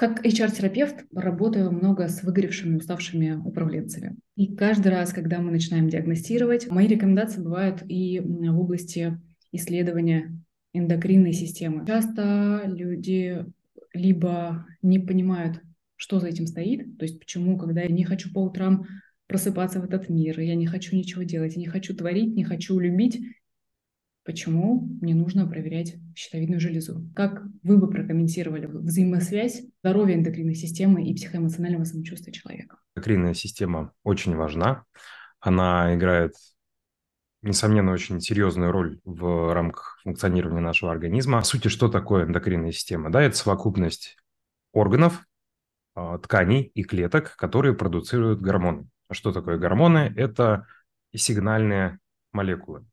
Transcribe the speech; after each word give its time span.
Как 0.00 0.24
HR-терапевт 0.24 1.04
работаю 1.14 1.70
много 1.70 2.08
с 2.08 2.22
выгоревшими, 2.22 2.76
уставшими 2.76 3.32
управленцами. 3.44 4.16
И 4.34 4.56
каждый 4.56 4.88
раз, 4.88 5.12
когда 5.12 5.40
мы 5.40 5.50
начинаем 5.50 5.90
диагностировать, 5.90 6.70
мои 6.70 6.86
рекомендации 6.86 7.42
бывают 7.42 7.82
и 7.86 8.18
в 8.18 8.58
области 8.58 9.20
исследования 9.52 10.42
эндокринной 10.72 11.34
системы. 11.34 11.84
Часто 11.86 12.62
люди 12.64 13.44
либо 13.92 14.64
не 14.80 15.00
понимают, 15.00 15.60
что 15.96 16.18
за 16.18 16.28
этим 16.28 16.46
стоит, 16.46 16.96
то 16.96 17.04
есть 17.04 17.20
почему, 17.20 17.58
когда 17.58 17.82
я 17.82 17.88
не 17.88 18.04
хочу 18.04 18.32
по 18.32 18.38
утрам 18.38 18.86
просыпаться 19.26 19.82
в 19.82 19.84
этот 19.84 20.08
мир, 20.08 20.40
я 20.40 20.54
не 20.54 20.66
хочу 20.66 20.96
ничего 20.96 21.24
делать, 21.24 21.56
я 21.56 21.60
не 21.60 21.68
хочу 21.68 21.94
творить, 21.94 22.34
не 22.34 22.44
хочу 22.44 22.78
любить, 22.78 23.20
почему 24.24 24.88
мне 25.00 25.14
нужно 25.14 25.46
проверять 25.46 25.96
щитовидную 26.14 26.60
железу. 26.60 27.08
Как 27.14 27.42
вы 27.62 27.78
бы 27.78 27.88
прокомментировали 27.88 28.66
взаимосвязь 28.66 29.62
здоровья 29.82 30.14
эндокринной 30.14 30.54
системы 30.54 31.04
и 31.04 31.14
психоэмоционального 31.14 31.84
самочувствия 31.84 32.32
человека? 32.32 32.76
Эндокринная 32.94 33.34
система 33.34 33.92
очень 34.02 34.36
важна. 34.36 34.84
Она 35.40 35.94
играет, 35.94 36.34
несомненно, 37.42 37.92
очень 37.92 38.20
серьезную 38.20 38.72
роль 38.72 39.00
в 39.04 39.54
рамках 39.54 39.98
функционирования 40.02 40.60
нашего 40.60 40.92
организма. 40.92 41.38
По 41.38 41.44
сути, 41.44 41.68
что 41.68 41.88
такое 41.88 42.24
эндокринная 42.24 42.72
система? 42.72 43.10
Да, 43.10 43.22
это 43.22 43.36
совокупность 43.36 44.16
органов, 44.72 45.24
а, 45.94 46.18
тканей 46.18 46.62
и 46.74 46.82
клеток, 46.82 47.36
которые 47.36 47.74
продуцируют 47.74 48.40
гормоны. 48.40 48.88
Что 49.10 49.32
такое 49.32 49.58
гормоны? 49.58 50.12
Это 50.16 50.66
сигнальные 51.14 51.98
молекулы. 52.32 52.86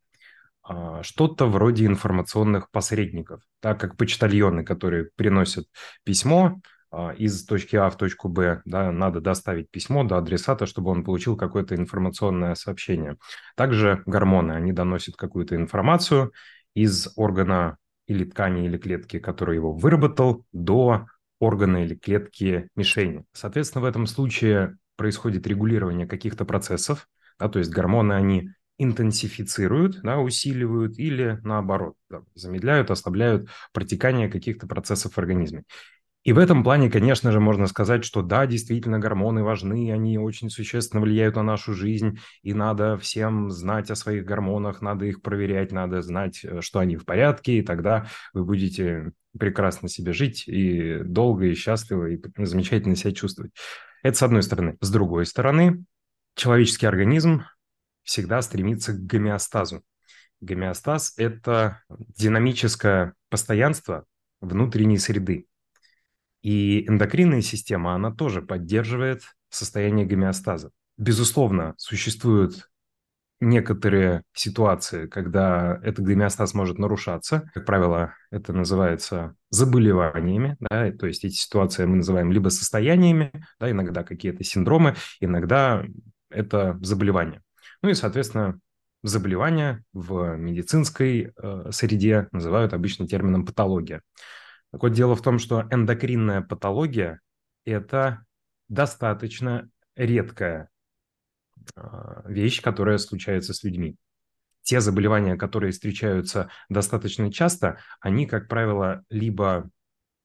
А, 0.68 1.02
что-то 1.02 1.46
вроде 1.46 1.86
информационных 1.86 2.70
посредников, 2.72 3.42
так 3.62 3.80
как 3.80 3.96
почтальоны, 3.96 4.66
которые 4.66 5.10
приносят 5.16 5.66
письмо 6.04 6.60
а, 6.92 7.14
из 7.14 7.46
точки 7.46 7.78
А 7.78 7.90
в 7.90 7.96
точку 7.96 8.28
Б, 8.28 8.62
да, 8.66 8.92
надо 8.92 9.22
доставить 9.22 9.72
письмо 9.72 10.04
до 10.04 10.18
адресата, 10.18 10.66
чтобы 10.66 10.92
он 10.92 11.06
получил 11.06 11.38
какое-то 11.38 11.76
информационное 11.76 12.54
сообщение. 12.56 13.16
Также 13.56 14.04
гормоны, 14.06 14.52
они 14.52 14.74
доносят 14.74 15.16
какую-то 15.16 15.56
информацию 15.56 16.34
из 16.74 17.14
органа 17.16 17.78
или 18.06 18.26
ткани, 18.26 18.66
или 18.66 18.78
клетки, 18.78 19.20
который 19.20 19.56
его 19.56 19.72
выработал, 19.72 20.46
до 20.52 21.06
органа 21.40 21.86
или 21.86 21.96
клетки 21.96 22.68
мишени. 22.76 23.24
Соответственно, 23.32 23.84
в 23.84 23.86
этом 23.86 24.06
случае 24.06 24.78
происходит 24.98 25.48
регулирование 25.48 26.08
каких-то 26.08 26.44
процессов, 26.44 27.08
да, 27.40 27.48
то 27.48 27.60
есть 27.60 27.72
гормоны, 27.72 28.14
они 28.14 28.50
интенсифицируют, 28.78 30.02
да, 30.02 30.20
усиливают 30.20 31.00
или 31.00 31.40
наоборот, 31.44 31.96
да, 32.10 32.22
замедляют, 32.36 32.92
ослабляют 32.92 33.50
протекание 33.74 34.30
каких-то 34.30 34.68
процессов 34.68 35.14
в 35.14 35.18
организме. 35.18 35.64
И 36.28 36.34
в 36.34 36.40
этом 36.40 36.62
плане, 36.62 36.90
конечно 36.90 37.32
же, 37.32 37.40
можно 37.40 37.68
сказать, 37.68 38.04
что 38.04 38.22
да, 38.22 38.46
действительно, 38.46 39.00
гормоны 39.00 39.44
важны, 39.44 39.94
они 39.94 40.18
очень 40.18 40.50
существенно 40.50 41.02
влияют 41.02 41.38
на 41.38 41.44
нашу 41.44 41.74
жизнь, 41.74 42.20
и 42.44 42.54
надо 42.54 42.98
всем 42.98 43.50
знать 43.50 43.90
о 43.90 43.96
своих 43.96 44.26
гормонах, 44.26 44.82
надо 44.82 45.06
их 45.06 45.22
проверять, 45.22 45.72
надо 45.72 46.02
знать, 46.02 46.44
э, 46.44 46.60
что 46.60 46.80
они 46.80 46.98
в 46.98 47.06
порядке, 47.06 47.60
и 47.60 47.62
тогда 47.62 48.08
вы 48.34 48.44
будете 48.44 49.14
прекрасно 49.40 49.88
себе 49.88 50.12
жить 50.12 50.44
и 50.48 51.00
долго, 51.02 51.46
и 51.46 51.54
счастливо, 51.54 52.08
и 52.08 52.22
замечательно 52.40 52.98
себя 52.98 53.14
чувствовать. 53.14 53.54
Это 54.04 54.18
с 54.18 54.24
одной 54.24 54.44
стороны. 54.44 54.76
С 54.82 54.92
другой 54.92 55.26
стороны, 55.26 55.86
человеческий 56.36 56.88
организм 56.88 57.44
всегда 58.08 58.42
стремится 58.42 58.94
к 58.94 59.06
гомеостазу. 59.06 59.84
Гомеостаз– 60.40 61.14
это 61.18 61.84
динамическое 61.90 63.14
постоянство 63.30 64.06
внутренней 64.40 64.98
среды. 64.98 65.48
И 66.42 66.88
эндокринная 66.88 67.42
система, 67.42 67.94
она 67.94 68.12
тоже 68.12 68.42
поддерживает 68.42 69.24
состояние 69.50 70.06
гомеостаза. 70.06 70.72
Безусловно, 70.98 71.74
существуют 71.78 72.70
некоторые 73.40 74.24
ситуации, 74.34 75.08
когда 75.08 75.80
этот 75.84 76.06
гомеостаз 76.06 76.54
может 76.54 76.80
нарушаться. 76.80 77.52
Как 77.54 77.66
правило, 77.66 78.14
это 78.32 78.54
называется 78.54 79.36
заболеваниями. 79.50 80.56
Да? 80.60 80.92
То 80.92 81.08
есть 81.08 81.26
эти 81.26 81.36
ситуации 81.36 81.86
мы 81.86 81.98
называем 81.98 82.32
либо 82.32 82.50
состояниями, 82.50 83.32
да, 83.60 83.70
иногда 83.70 84.04
какие-то 84.04 84.44
синдромы, 84.44 84.96
иногда 85.20 85.84
это 86.30 86.80
заболевания. 86.82 87.44
Ну 87.88 87.92
и, 87.92 87.96
соответственно, 87.96 88.60
заболевания 89.02 89.82
в 89.94 90.36
медицинской 90.36 91.32
э, 91.34 91.72
среде 91.72 92.28
называют 92.34 92.74
обычно 92.74 93.08
термином 93.08 93.46
патология. 93.46 94.02
Так 94.74 94.84
вот, 94.84 94.92
дело 94.92 95.16
в 95.16 95.22
том, 95.22 95.40
что 95.40 95.66
эндокринная 95.72 96.42
патология– 96.42 97.22
это 97.66 98.26
достаточно 98.68 99.70
редкая 99.96 100.68
э, 101.78 102.24
вещь, 102.26 102.62
которая 102.62 102.98
случается 102.98 103.54
с 103.54 103.64
людьми. 103.64 103.96
Те 104.64 104.82
заболевания, 104.82 105.38
которые 105.38 105.72
встречаются 105.72 106.50
достаточно 106.68 107.32
часто, 107.32 107.80
они, 108.02 108.26
как 108.26 108.50
правило, 108.50 109.06
либо 109.10 109.70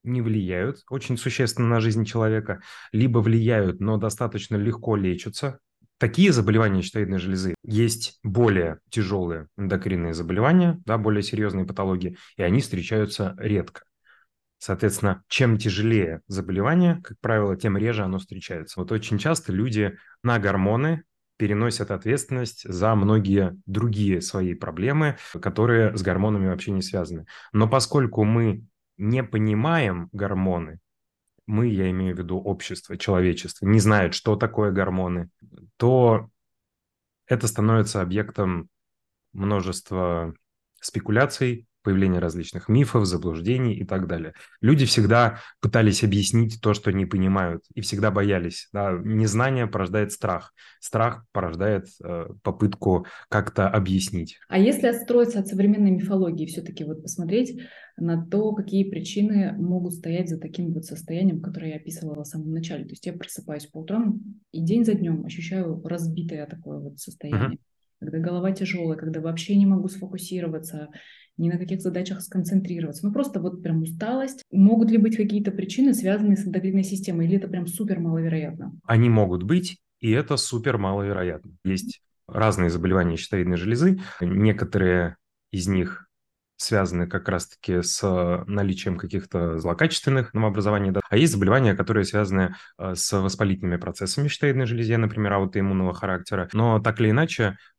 не 0.02 0.20
влияют 0.20 0.82
очень 0.90 1.16
существенно 1.16 1.68
на 1.68 1.78
жизнь 1.78 2.04
человека, 2.06 2.60
либо 2.90 3.18
влияют, 3.20 3.78
но 3.78 3.98
достаточно 3.98 4.56
легко 4.56 4.96
лечатся, 4.96 5.60
Такие 6.02 6.32
заболевания 6.32 6.82
щитовидной 6.82 7.20
железы 7.20 7.54
есть 7.62 8.18
более 8.24 8.80
тяжелые 8.90 9.46
эндокринные 9.56 10.14
заболевания, 10.14 10.82
да, 10.84 10.98
более 10.98 11.22
серьезные 11.22 11.64
патологии, 11.64 12.16
и 12.36 12.42
они 12.42 12.60
встречаются 12.60 13.36
редко. 13.38 13.84
Соответственно, 14.58 15.22
чем 15.28 15.58
тяжелее 15.58 16.22
заболевание, 16.26 17.00
как 17.04 17.20
правило, 17.20 17.56
тем 17.56 17.78
реже 17.78 18.02
оно 18.02 18.18
встречается. 18.18 18.80
Вот 18.80 18.90
очень 18.90 19.16
часто 19.16 19.52
люди 19.52 19.96
на 20.24 20.40
гормоны 20.40 21.04
переносят 21.36 21.92
ответственность 21.92 22.64
за 22.68 22.96
многие 22.96 23.56
другие 23.66 24.22
свои 24.22 24.54
проблемы, 24.54 25.18
которые 25.40 25.96
с 25.96 26.02
гормонами 26.02 26.48
вообще 26.48 26.72
не 26.72 26.82
связаны. 26.82 27.26
Но 27.52 27.68
поскольку 27.68 28.24
мы 28.24 28.66
не 28.96 29.22
понимаем 29.22 30.08
гормоны, 30.10 30.80
мы, 31.46 31.68
я 31.68 31.90
имею 31.90 32.14
в 32.14 32.18
виду 32.18 32.38
общество, 32.38 32.96
человечество, 32.96 33.66
не 33.66 33.80
знает, 33.80 34.14
что 34.14 34.36
такое 34.36 34.70
гормоны, 34.70 35.28
то 35.82 36.30
это 37.26 37.48
становится 37.48 38.02
объектом 38.02 38.70
множества 39.32 40.32
спекуляций, 40.80 41.66
появления 41.82 42.18
различных 42.18 42.68
мифов, 42.68 43.06
заблуждений 43.06 43.74
и 43.74 43.84
так 43.84 44.06
далее. 44.06 44.34
Люди 44.60 44.86
всегда 44.86 45.38
пытались 45.60 46.02
объяснить 46.04 46.60
то, 46.60 46.74
что 46.74 46.92
не 46.92 47.06
понимают, 47.06 47.64
и 47.74 47.80
всегда 47.80 48.10
боялись. 48.10 48.68
Да? 48.72 48.92
Незнание 48.92 49.66
порождает 49.66 50.12
страх. 50.12 50.54
Страх 50.80 51.24
порождает 51.32 51.86
э, 52.02 52.26
попытку 52.42 53.06
как-то 53.28 53.68
объяснить. 53.68 54.38
А 54.48 54.58
если 54.58 54.86
отстроиться 54.86 55.40
от 55.40 55.48
современной 55.48 55.90
мифологии, 55.90 56.46
все-таки 56.46 56.84
вот 56.84 57.02
посмотреть 57.02 57.60
на 57.96 58.24
то, 58.24 58.52
какие 58.52 58.88
причины 58.88 59.52
могут 59.58 59.94
стоять 59.94 60.28
за 60.28 60.38
таким 60.38 60.72
вот 60.72 60.84
состоянием, 60.84 61.40
которое 61.40 61.72
я 61.72 61.76
описывала 61.76 62.24
в 62.24 62.26
самом 62.26 62.52
начале. 62.52 62.84
То 62.84 62.90
есть 62.90 63.06
я 63.06 63.12
просыпаюсь 63.12 63.66
по 63.66 63.78
утрам 63.78 64.20
и 64.50 64.60
день 64.62 64.84
за 64.84 64.94
днем 64.94 65.24
ощущаю 65.24 65.82
разбитое 65.84 66.46
такое 66.46 66.78
вот 66.78 66.98
состояние. 66.98 67.56
Uh-huh 67.56 67.58
когда 68.02 68.18
голова 68.18 68.50
тяжелая, 68.50 68.98
когда 68.98 69.20
вообще 69.20 69.54
не 69.56 69.64
могу 69.64 69.88
сфокусироваться, 69.88 70.88
ни 71.36 71.50
на 71.50 71.58
каких 71.58 71.80
задачах 71.80 72.20
сконцентрироваться. 72.22 73.06
Ну, 73.06 73.12
просто 73.12 73.40
вот 73.40 73.62
прям 73.62 73.82
усталость. 73.82 74.42
Могут 74.50 74.90
ли 74.90 74.98
быть 74.98 75.16
какие-то 75.16 75.50
причины, 75.50 75.94
связанные 75.94 76.36
с 76.36 76.46
эндокринной 76.46 76.84
системой, 76.84 77.26
или 77.26 77.36
это 77.36 77.48
прям 77.48 77.66
супер 77.66 78.00
маловероятно? 78.00 78.72
Они 78.84 79.08
могут 79.08 79.42
быть, 79.42 79.78
и 80.00 80.10
это 80.10 80.36
супер 80.36 80.78
маловероятно. 80.78 81.52
Есть 81.64 82.02
разные 82.28 82.70
заболевания 82.70 83.16
щитовидной 83.16 83.56
железы. 83.56 84.00
Некоторые 84.20 85.16
из 85.50 85.66
них 85.66 86.06
связаны 86.56 87.08
как 87.08 87.28
раз-таки 87.28 87.82
с 87.82 88.44
наличием 88.46 88.96
каких-то 88.96 89.58
злокачественных 89.58 90.32
новообразований. 90.32 90.92
Да. 90.92 91.00
А 91.10 91.16
есть 91.16 91.32
заболевания, 91.32 91.74
которые 91.74 92.04
связаны 92.04 92.54
э, 92.78 92.94
с 92.94 93.20
воспалительными 93.20 93.78
процессами 93.78 94.28
щитовидной 94.28 94.66
железы, 94.66 94.96
например, 94.96 95.32
аутоиммунного 95.32 95.92
характера. 95.92 96.48
Но 96.52 96.78
так 96.78 97.00
или 97.00 97.10
иначе, 97.10 97.56
Э, 97.56 97.71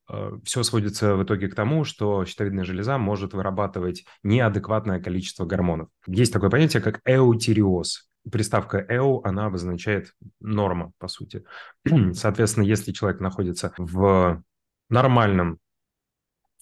все 0.43 0.63
сводится 0.63 1.15
в 1.15 1.23
итоге 1.23 1.47
к 1.47 1.55
тому, 1.55 1.83
что 1.85 2.25
щитовидная 2.25 2.65
железа 2.65 2.97
может 2.97 3.33
вырабатывать 3.33 4.05
неадекватное 4.21 4.99
количество 4.99 5.45
гормонов. 5.45 5.89
Есть 6.07 6.33
такое 6.33 6.49
понятие, 6.49 6.81
как 6.81 6.99
эутиреоз. 7.05 8.09
Приставка 8.31 8.85
«эу», 8.87 9.21
она 9.23 9.47
обозначает 9.47 10.13
норма, 10.39 10.93
по 10.97 11.07
сути. 11.07 11.43
Соответственно, 12.13 12.63
если 12.63 12.91
человек 12.91 13.19
находится 13.19 13.73
в 13.77 14.41
нормальном 14.89 15.59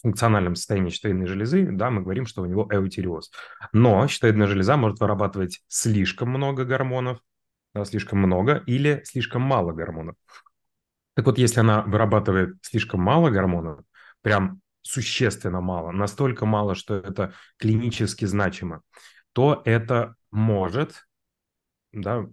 функциональном 0.01 0.55
состоянии 0.55 0.89
щитовидной 0.89 1.27
железы, 1.27 1.67
да, 1.71 1.91
мы 1.91 2.01
говорим, 2.01 2.25
что 2.25 2.41
у 2.41 2.45
него 2.45 2.67
эутиреоз. 2.71 3.31
Но 3.73 4.07
щитовидная 4.07 4.47
железа 4.47 4.77
может 4.77 4.99
вырабатывать 4.99 5.61
слишком 5.67 6.29
много 6.29 6.65
гормонов, 6.65 7.19
да, 7.73 7.85
слишком 7.85 8.19
много 8.19 8.63
или 8.65 9.01
слишком 9.05 9.43
мало 9.43 9.71
гормонов. 9.71 10.15
Так 11.21 11.27
вот, 11.27 11.37
если 11.37 11.59
она 11.59 11.83
вырабатывает 11.83 12.55
слишком 12.63 12.99
мало 12.99 13.29
гормонов, 13.29 13.81
прям 14.23 14.59
существенно 14.81 15.61
мало, 15.61 15.91
настолько 15.91 16.47
мало, 16.47 16.73
что 16.73 16.95
это 16.95 17.35
клинически 17.59 18.25
значимо, 18.25 18.81
то 19.31 19.61
это 19.65 20.15
может 20.31 21.05
да, 21.91 22.25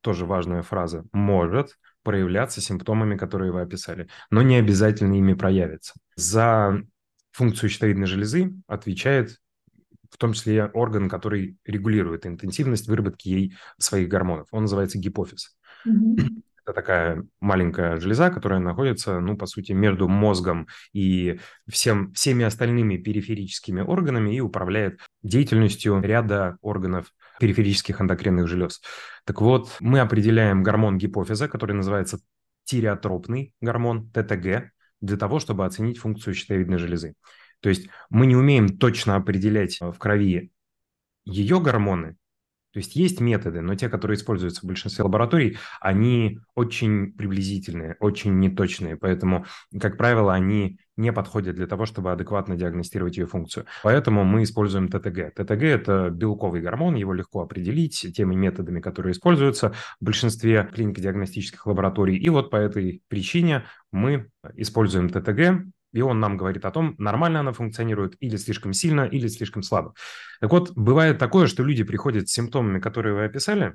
тоже 0.00 0.26
важная 0.26 0.62
фраза, 0.62 1.04
может 1.12 1.78
проявляться 2.02 2.60
симптомами, 2.60 3.16
которые 3.16 3.52
вы 3.52 3.60
описали, 3.60 4.08
но 4.28 4.42
не 4.42 4.56
обязательно 4.56 5.14
ими 5.14 5.34
проявится. 5.34 5.94
За 6.16 6.82
функцию 7.30 7.70
щитовидной 7.70 8.08
железы 8.08 8.54
отвечает 8.66 9.36
в 10.10 10.16
том 10.16 10.32
числе 10.32 10.64
орган, 10.64 11.08
который 11.08 11.58
регулирует 11.64 12.26
интенсивность 12.26 12.88
выработки 12.88 13.28
ей 13.28 13.54
своих 13.78 14.08
гормонов. 14.08 14.48
Он 14.50 14.62
называется 14.62 14.98
гипофиз. 14.98 15.56
Mm-hmm. 15.86 16.41
Это 16.64 16.74
такая 16.74 17.24
маленькая 17.40 17.98
железа, 17.98 18.30
которая 18.30 18.60
находится, 18.60 19.18
ну, 19.20 19.36
по 19.36 19.46
сути, 19.46 19.72
между 19.72 20.08
мозгом 20.08 20.68
и 20.92 21.40
всем, 21.68 22.12
всеми 22.12 22.44
остальными 22.44 22.96
периферическими 22.96 23.80
органами 23.80 24.36
и 24.36 24.40
управляет 24.40 25.00
деятельностью 25.22 26.00
ряда 26.00 26.56
органов 26.60 27.12
периферических 27.40 28.00
эндокринных 28.00 28.46
желез. 28.46 28.80
Так 29.24 29.40
вот, 29.40 29.76
мы 29.80 29.98
определяем 29.98 30.62
гормон 30.62 30.98
гипофиза, 30.98 31.48
который 31.48 31.74
называется 31.74 32.20
тиреотропный 32.64 33.54
гормон, 33.60 34.10
ТТГ, 34.10 34.70
для 35.00 35.16
того, 35.16 35.40
чтобы 35.40 35.64
оценить 35.64 35.98
функцию 35.98 36.34
щитовидной 36.34 36.78
железы. 36.78 37.14
То 37.60 37.68
есть 37.68 37.88
мы 38.08 38.26
не 38.26 38.36
умеем 38.36 38.78
точно 38.78 39.16
определять 39.16 39.80
в 39.80 39.98
крови 39.98 40.52
ее 41.24 41.60
гормоны, 41.60 42.16
то 42.72 42.78
есть 42.78 42.96
есть 42.96 43.20
методы, 43.20 43.60
но 43.60 43.74
те, 43.74 43.88
которые 43.88 44.16
используются 44.16 44.62
в 44.62 44.64
большинстве 44.64 45.04
лабораторий, 45.04 45.58
они 45.80 46.38
очень 46.54 47.12
приблизительные, 47.12 47.96
очень 48.00 48.38
неточные, 48.38 48.96
поэтому, 48.96 49.44
как 49.78 49.96
правило, 49.96 50.32
они 50.32 50.78
не 50.96 51.12
подходят 51.12 51.56
для 51.56 51.66
того, 51.66 51.86
чтобы 51.86 52.12
адекватно 52.12 52.56
диагностировать 52.56 53.16
ее 53.16 53.26
функцию. 53.26 53.66
Поэтому 53.82 54.24
мы 54.24 54.42
используем 54.42 54.88
ТТГ. 54.88 55.34
ТТГ– 55.34 55.62
это 55.62 56.10
белковый 56.10 56.60
гормон, 56.60 56.94
его 56.96 57.14
легко 57.14 57.42
определить 57.42 58.06
теми 58.14 58.34
методами, 58.34 58.80
которые 58.80 59.12
используются 59.12 59.72
в 60.00 60.04
большинстве 60.04 60.68
клинико-диагностических 60.72 61.66
лабораторий. 61.66 62.16
И 62.16 62.28
вот 62.28 62.50
по 62.50 62.56
этой 62.56 63.02
причине 63.08 63.64
мы 63.90 64.28
используем 64.54 65.08
ТТГ 65.08 65.64
и 65.92 66.00
он 66.00 66.20
нам 66.20 66.36
говорит 66.36 66.64
о 66.64 66.70
том, 66.70 66.94
нормально 66.98 67.40
она 67.40 67.52
функционирует 67.52 68.16
или 68.20 68.36
слишком 68.36 68.72
сильно, 68.72 69.02
или 69.02 69.28
слишком 69.28 69.62
слабо. 69.62 69.94
Так 70.40 70.50
вот, 70.50 70.72
бывает 70.72 71.18
такое, 71.18 71.46
что 71.46 71.62
люди 71.62 71.84
приходят 71.84 72.28
с 72.28 72.32
симптомами, 72.32 72.80
которые 72.80 73.14
вы 73.14 73.24
описали, 73.24 73.74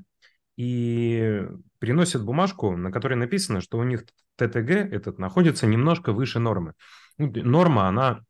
и 0.57 1.43
приносят 1.79 2.23
бумажку, 2.23 2.75
на 2.75 2.91
которой 2.91 3.15
написано, 3.15 3.61
что 3.61 3.77
у 3.77 3.83
них 3.83 4.05
ТТГ 4.37 4.69
этот 4.69 5.19
находится 5.19 5.67
немножко 5.67 6.11
выше 6.11 6.39
нормы. 6.39 6.73
Ну, 7.17 7.31
норма, 7.43 7.87
она 7.87 8.21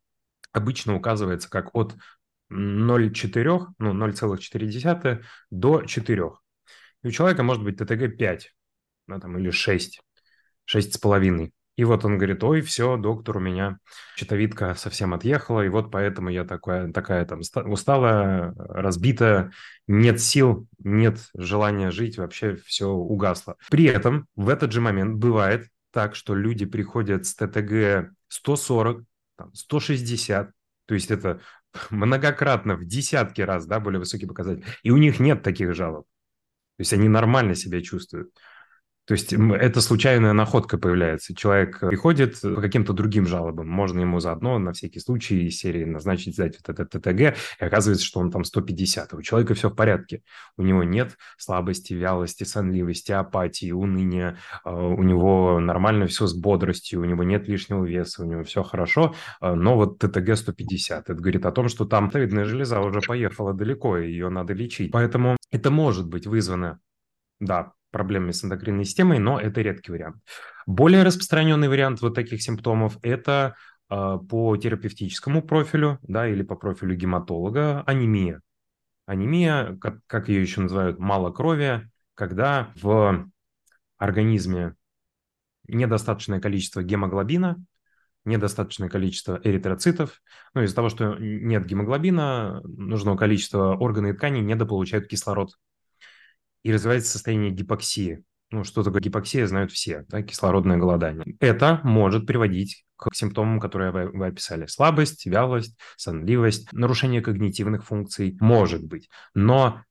обычно 0.52 0.96
указывается 0.96 1.50
как 1.50 1.74
от 1.74 1.96
0,4, 2.52 3.68
ну 3.80 3.94
0,4 3.94 5.24
до 5.50 5.82
4. 5.84 6.32
И 7.04 7.08
у 7.08 7.12
человека 7.12 7.44
может 7.44 7.64
быть 7.64 7.78
ТТГ 7.78 8.18
5 8.18 8.54
ну, 9.08 9.20
там, 9.20 9.38
или 9.38 9.50
6, 9.50 10.02
6,5. 10.66 11.52
И 11.78 11.84
вот 11.84 12.04
он 12.06 12.18
говорит, 12.18 12.44
ой, 12.44 12.62
все, 12.62 12.98
доктор, 12.98 13.38
у 13.38 13.40
меня 13.40 13.78
щитовидка 14.18 14.74
совсем 14.74 15.14
отъехала, 15.14 15.64
и 15.64 15.70
вот 15.70 15.92
поэтому 15.92 16.30
я 16.30 16.44
такая, 16.44 16.92
такая 16.92 17.24
там 17.26 17.42
усталая, 17.66 18.54
разбитая, 18.58 19.52
нет 19.86 20.20
сил, 20.20 20.68
нет 20.80 21.20
желания 21.36 21.92
жить, 21.92 22.18
вообще 22.18 22.56
все 22.56 22.90
угасло. 22.90 23.58
При 23.70 23.86
этом 23.86 24.28
в 24.36 24.50
этот 24.50 24.72
же 24.72 24.82
момент 24.82 25.18
бывает 25.18 25.68
так, 25.92 26.16
что 26.16 26.34
люди 26.34 26.66
приходят 26.66 27.28
с 27.28 27.36
ТТГ 27.36 28.12
140, 28.28 29.04
там, 29.38 29.54
160, 29.54 30.52
то 30.88 30.94
есть 30.96 31.12
это 31.12 31.42
многократно, 31.92 32.76
в 32.76 32.86
десятки 32.86 33.42
раз, 33.42 33.68
да, 33.68 33.80
более 33.80 34.00
высокий 34.00 34.26
показатель, 34.26 34.66
и 34.82 34.90
у 34.90 34.98
них 34.98 35.20
нет 35.20 35.44
таких 35.44 35.76
жалоб. 35.76 36.08
То 36.78 36.82
есть 36.82 36.94
они 36.94 37.08
нормально 37.08 37.54
себя 37.54 37.82
чувствуют. 37.82 38.32
То 39.08 39.14
есть 39.14 39.32
это 39.32 39.80
случайная 39.80 40.34
находка 40.34 40.78
появляется. 40.78 41.34
Человек 41.34 41.80
приходит 41.80 42.42
по 42.42 42.60
каким-то 42.60 42.92
другим 42.92 43.26
жалобам. 43.26 43.66
Можно 43.66 44.02
ему 44.02 44.20
заодно 44.20 44.60
на 44.60 44.74
всякий 44.74 45.00
случай 45.00 45.48
из 45.48 45.58
серии 45.58 45.86
назначить 45.86 46.34
сдать 46.34 46.58
вот 46.60 46.78
этот 46.78 46.90
ТТГ, 46.90 47.38
и 47.62 47.64
оказывается, 47.64 48.06
что 48.06 48.20
он 48.20 48.32
там 48.32 48.44
150. 48.44 49.14
У 49.14 49.22
человека 49.22 49.54
все 49.54 49.70
в 49.70 49.76
порядке. 49.76 50.24
У 50.58 50.62
него 50.64 50.84
нет 50.84 51.18
слабости, 51.38 51.94
вялости, 51.94 52.44
сонливости, 52.44 53.14
апатии, 53.14 53.72
уныния. 53.72 54.40
А, 54.66 54.76
у 54.76 55.02
него 55.04 55.62
нормально 55.62 56.08
все 56.08 56.28
с 56.28 56.34
бодростью, 56.34 57.00
у 57.00 57.06
него 57.06 57.24
нет 57.24 57.48
лишнего 57.48 57.86
веса, 57.86 58.24
у 58.24 58.26
него 58.26 58.44
все 58.44 58.62
хорошо. 58.62 59.16
Но 59.40 59.78
вот 59.78 60.00
ТТГ 60.00 60.36
150. 60.36 61.10
Это 61.10 61.14
говорит 61.14 61.46
о 61.46 61.54
том, 61.54 61.70
что 61.70 61.86
там 61.86 62.10
товидная 62.10 62.44
железа 62.44 62.82
уже 62.82 63.00
поехала 63.00 63.54
далеко, 63.54 64.00
и 64.00 64.12
ее 64.12 64.28
надо 64.28 64.52
лечить. 64.52 64.92
Поэтому 64.92 65.38
это 65.50 65.72
может 65.72 66.10
быть 66.10 66.28
вызвано 66.28 66.82
да, 67.40 67.74
проблемами 67.98 68.32
с 68.32 68.46
эндокринной 68.46 68.86
системой, 68.86 69.18
но 69.18 69.40
это 69.40 69.60
редкий 69.62 69.92
вариант. 69.92 70.18
Более 70.68 71.02
распространенный 71.02 71.68
вариант 71.68 72.00
вот 72.02 72.14
таких 72.14 72.44
симптомов– 72.44 73.00
это 73.02 73.56
э, 73.90 74.18
по 74.30 74.56
терапевтическому 74.56 75.42
профилю, 75.42 75.98
да, 76.04 76.28
или 76.28 76.44
по 76.44 76.56
профилю 76.56 76.96
гематолога 76.96 77.82
анемия. 77.88 78.42
Анемия, 79.08 79.78
как, 79.82 79.98
как 80.06 80.30
ее 80.30 80.44
еще 80.44 80.62
называют, 80.62 81.00
малокровие, 81.00 81.90
когда 82.14 82.72
в 82.76 83.28
организме 83.98 84.76
недостаточное 85.68 86.40
количество 86.40 86.84
гемоглобина, 86.84 87.58
недостаточное 88.26 88.90
количество 88.90 89.42
эритроцитов. 89.44 90.22
Ну, 90.54 90.62
из-за 90.62 90.76
того, 90.76 90.90
что 90.90 91.16
нет 91.18 91.66
гемоглобина, 91.66 92.62
нужного 92.64 93.18
количества 93.18 93.76
органы 93.76 94.10
и 94.10 94.14
тканей 94.14 94.42
недополучают 94.42 95.08
кислород 95.08 95.56
и 96.68 96.74
развивается 96.74 97.12
состояние 97.12 97.52
гипоксии. 97.52 98.24
Ну, 98.52 98.64
что 98.64 98.84
такое 98.84 99.02
гипоксия, 99.02 99.48
знают 99.48 99.72
все, 99.72 100.06
да, 100.10 100.22
кислородное 100.22 100.78
голодание. 100.78 101.36
Это 101.40 101.82
может 101.84 102.26
приводить 102.26 102.86
к 102.98 103.14
симптомам, 103.14 103.60
которые 103.60 103.92
вы, 103.92 104.08
вы 104.08 104.28
описали. 104.28 104.66
Слабость, 104.66 105.26
вялость, 105.26 105.78
сонливость, 105.96 106.72
нарушение 106.74 107.22
когнитивных 107.22 107.86
функций, 107.86 108.38
может 108.40 108.84
быть. 108.86 109.10
Но 109.34 109.82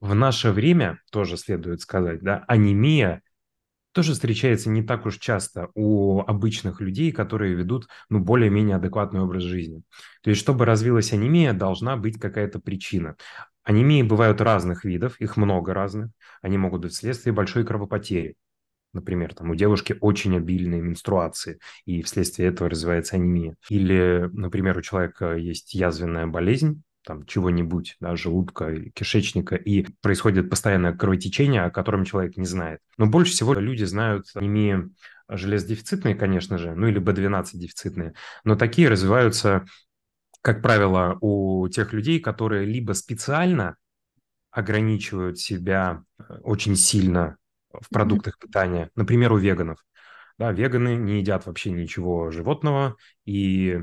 в 0.00 0.14
наше 0.14 0.50
время, 0.50 1.00
тоже 1.10 1.36
следует 1.36 1.80
сказать, 1.80 2.20
да, 2.20 2.44
анемия 2.48 3.22
тоже 3.92 4.12
встречается 4.12 4.68
не 4.68 4.82
так 4.82 5.06
уж 5.06 5.16
часто 5.18 5.70
у 5.74 6.20
обычных 6.20 6.82
людей, 6.82 7.12
которые 7.12 7.54
ведут 7.54 7.88
ну, 8.10 8.20
более-менее 8.20 8.76
адекватный 8.76 9.20
образ 9.20 9.42
жизни. 9.42 9.84
То 10.22 10.28
есть, 10.28 10.42
чтобы 10.42 10.66
развилась 10.66 11.14
анемия, 11.14 11.54
должна 11.54 11.96
быть 11.96 12.20
какая-то 12.20 12.60
причина. 12.60 13.16
Анемии 13.66 14.02
бывают 14.02 14.40
разных 14.40 14.84
видов, 14.84 15.20
их 15.20 15.36
много 15.36 15.74
разных. 15.74 16.10
Они 16.40 16.56
могут 16.56 16.82
быть 16.82 16.92
вследствие 16.92 17.32
большой 17.32 17.66
кровопотери. 17.66 18.36
Например, 18.92 19.34
там 19.34 19.50
у 19.50 19.56
девушки 19.56 19.96
очень 20.00 20.36
обильные 20.36 20.80
менструации, 20.80 21.58
и 21.84 22.00
вследствие 22.02 22.48
этого 22.48 22.70
развивается 22.70 23.16
анемия. 23.16 23.56
Или, 23.68 24.30
например, 24.32 24.78
у 24.78 24.82
человека 24.82 25.34
есть 25.34 25.74
язвенная 25.74 26.28
болезнь, 26.28 26.84
там 27.04 27.26
чего-нибудь, 27.26 27.96
да, 27.98 28.14
желудка 28.14 28.70
или 28.70 28.90
кишечника, 28.90 29.56
и 29.56 29.84
происходит 30.00 30.48
постоянное 30.48 30.92
кровотечение, 30.92 31.64
о 31.64 31.70
котором 31.70 32.04
человек 32.04 32.36
не 32.36 32.46
знает. 32.46 32.78
Но 32.96 33.06
больше 33.06 33.32
всего 33.32 33.52
люди 33.54 33.84
знают 33.84 34.26
анемии 34.34 34.90
железодефицитные, 35.28 36.14
конечно 36.14 36.56
же, 36.56 36.74
ну 36.76 36.86
или 36.86 37.00
B12 37.00 37.58
дефицитные, 37.58 38.14
но 38.44 38.54
такие 38.54 38.88
развиваются 38.88 39.66
как 40.46 40.62
правило, 40.62 41.18
у 41.22 41.66
тех 41.66 41.92
людей, 41.92 42.20
которые 42.20 42.66
либо 42.66 42.92
специально 42.92 43.74
ограничивают 44.52 45.40
себя 45.40 46.04
э, 46.20 46.22
очень 46.44 46.76
сильно 46.76 47.36
в 47.72 47.88
продуктах 47.88 48.38
питания, 48.38 48.92
например, 48.94 49.32
у 49.32 49.38
веганов. 49.38 49.84
Да, 50.38 50.52
веганы 50.52 50.94
не 50.94 51.18
едят 51.18 51.46
вообще 51.46 51.72
ничего 51.72 52.30
животного, 52.30 52.94
и 53.24 53.82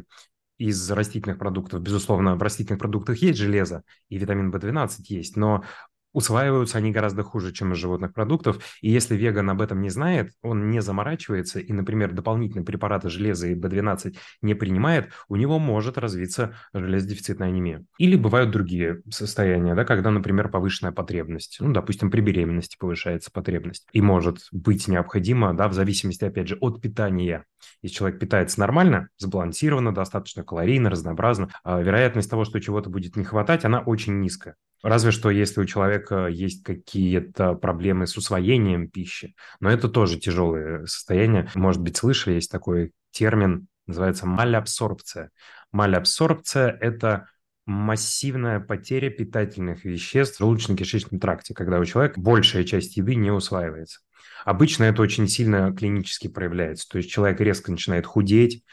из 0.58 0.90
растительных 0.90 1.38
продуктов, 1.38 1.82
безусловно, 1.82 2.38
в 2.38 2.42
растительных 2.42 2.80
продуктах 2.80 3.18
есть 3.18 3.40
железо, 3.40 3.84
и 4.08 4.18
витамин 4.18 4.50
В12 4.50 4.88
есть, 5.10 5.36
но 5.36 5.66
усваиваются 6.14 6.78
они 6.78 6.92
гораздо 6.92 7.24
хуже, 7.24 7.52
чем 7.52 7.74
из 7.74 7.78
животных 7.78 8.14
продуктов. 8.14 8.64
И 8.82 8.90
если 8.90 9.16
веган 9.16 9.50
об 9.50 9.62
этом 9.62 9.82
не 9.82 9.90
знает, 9.90 10.32
он 10.42 10.70
не 10.70 10.82
заморачивается 10.82 11.60
и, 11.60 11.74
например, 11.74 12.14
дополнительные 12.14 12.66
препараты 12.66 13.10
железа 13.10 13.48
и 13.48 13.56
B12 13.56 14.16
не 14.42 14.54
принимает, 14.54 15.10
у 15.28 15.36
него 15.36 15.60
может 15.60 15.98
развиться 15.98 16.56
железодефицитная 16.74 17.50
анемия. 17.50 17.84
Или 17.98 18.16
бывают 18.16 18.52
другие 18.52 19.02
состояния, 19.10 19.76
да, 19.76 19.86
когда, 19.86 20.12
например, 20.12 20.50
повышенная 20.50 20.92
потребность. 20.92 21.58
Ну, 21.60 21.74
допустим, 21.74 22.12
при 22.12 22.22
беременности 22.22 22.78
повышается 22.80 23.32
потребность. 23.32 23.88
И 23.92 24.02
может 24.02 24.48
быть 24.52 24.88
необходимо, 24.88 25.54
да, 25.54 25.68
в 25.68 25.74
зависимости, 25.74 26.24
опять 26.24 26.48
же, 26.48 26.58
от 26.62 26.82
питания. 26.82 27.46
Если 27.82 27.98
человек 27.98 28.20
питается 28.20 28.60
нормально, 28.60 29.10
сбалансированно, 29.18 29.94
достаточно 29.94 30.44
калорийно, 30.44 30.90
разнообразно, 30.90 31.50
а 31.64 31.82
вероятность 31.82 32.30
того, 32.30 32.46
что 32.46 32.60
чего-то 32.60 32.90
будет 32.90 33.16
не 33.16 33.24
хватать, 33.24 33.66
она 33.66 33.80
очень 33.80 34.20
низкая. 34.20 34.56
Разве 34.84 35.12
что 35.12 35.30
если 35.30 35.62
у 35.62 35.66
человека 35.66 36.28
есть 36.28 36.64
какие-то 36.64 37.54
проблемы 37.54 38.06
с 38.06 38.18
усвоением 38.18 38.90
пищи, 38.90 39.34
но 39.62 39.72
это 39.72 39.88
тоже 39.88 40.20
тяжелое 40.20 40.86
состояние. 40.86 41.50
Может 41.56 41.82
быть, 41.82 41.96
слышали, 41.96 42.36
есть 42.36 42.52
такой 42.52 42.92
термин, 43.12 43.68
называется 43.88 44.28
малябсорбция. 44.28 45.32
Малябсорбция– 45.72 46.78
это 46.82 47.28
массивная 47.66 48.60
потеря 48.60 49.10
питательных 49.10 49.86
веществ 49.86 50.40
в 50.40 50.44
желудочно-кишечном 50.44 51.18
тракте, 51.20 51.54
когда 51.54 51.80
у 51.80 51.86
человека 51.86 52.20
большая 52.20 52.66
часть 52.66 52.98
еды 52.98 53.16
не 53.16 53.32
усваивается. 53.32 54.02
Обычно 54.44 54.84
это 54.84 55.02
очень 55.02 55.30
сильно 55.30 55.74
клинически 55.74 56.28
проявляется. 56.28 56.88
То 56.90 56.98
есть 56.98 57.10
человек 57.10 57.40
резко 57.40 57.72
начинает 57.72 58.06
худеть, 58.06 58.66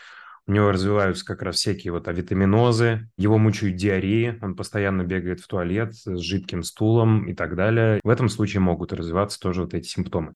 у 0.47 0.53
него 0.53 0.73
развиваются 0.73 1.25
как 1.25 1.43
раз 1.43 1.57
всякие 1.57 1.93
вот 1.93 2.09
авитаминозы, 2.09 3.09
его 3.17 3.39
мучают 3.39 3.77
диареи, 3.77 4.39
он 4.43 4.57
постоянно 4.57 5.03
бегает 5.05 5.41
в 5.41 5.47
туалет 5.47 5.95
с 5.95 6.19
жидким 6.19 6.63
стулом 6.63 7.27
и 7.29 7.35
так 7.35 7.55
далее. 7.55 8.01
В 8.03 8.09
этом 8.09 8.29
случае 8.29 8.61
могут 8.61 8.93
развиваться 8.93 9.39
тоже 9.39 9.63
вот 9.63 9.75
эти 9.75 9.87
симптомы. 9.87 10.33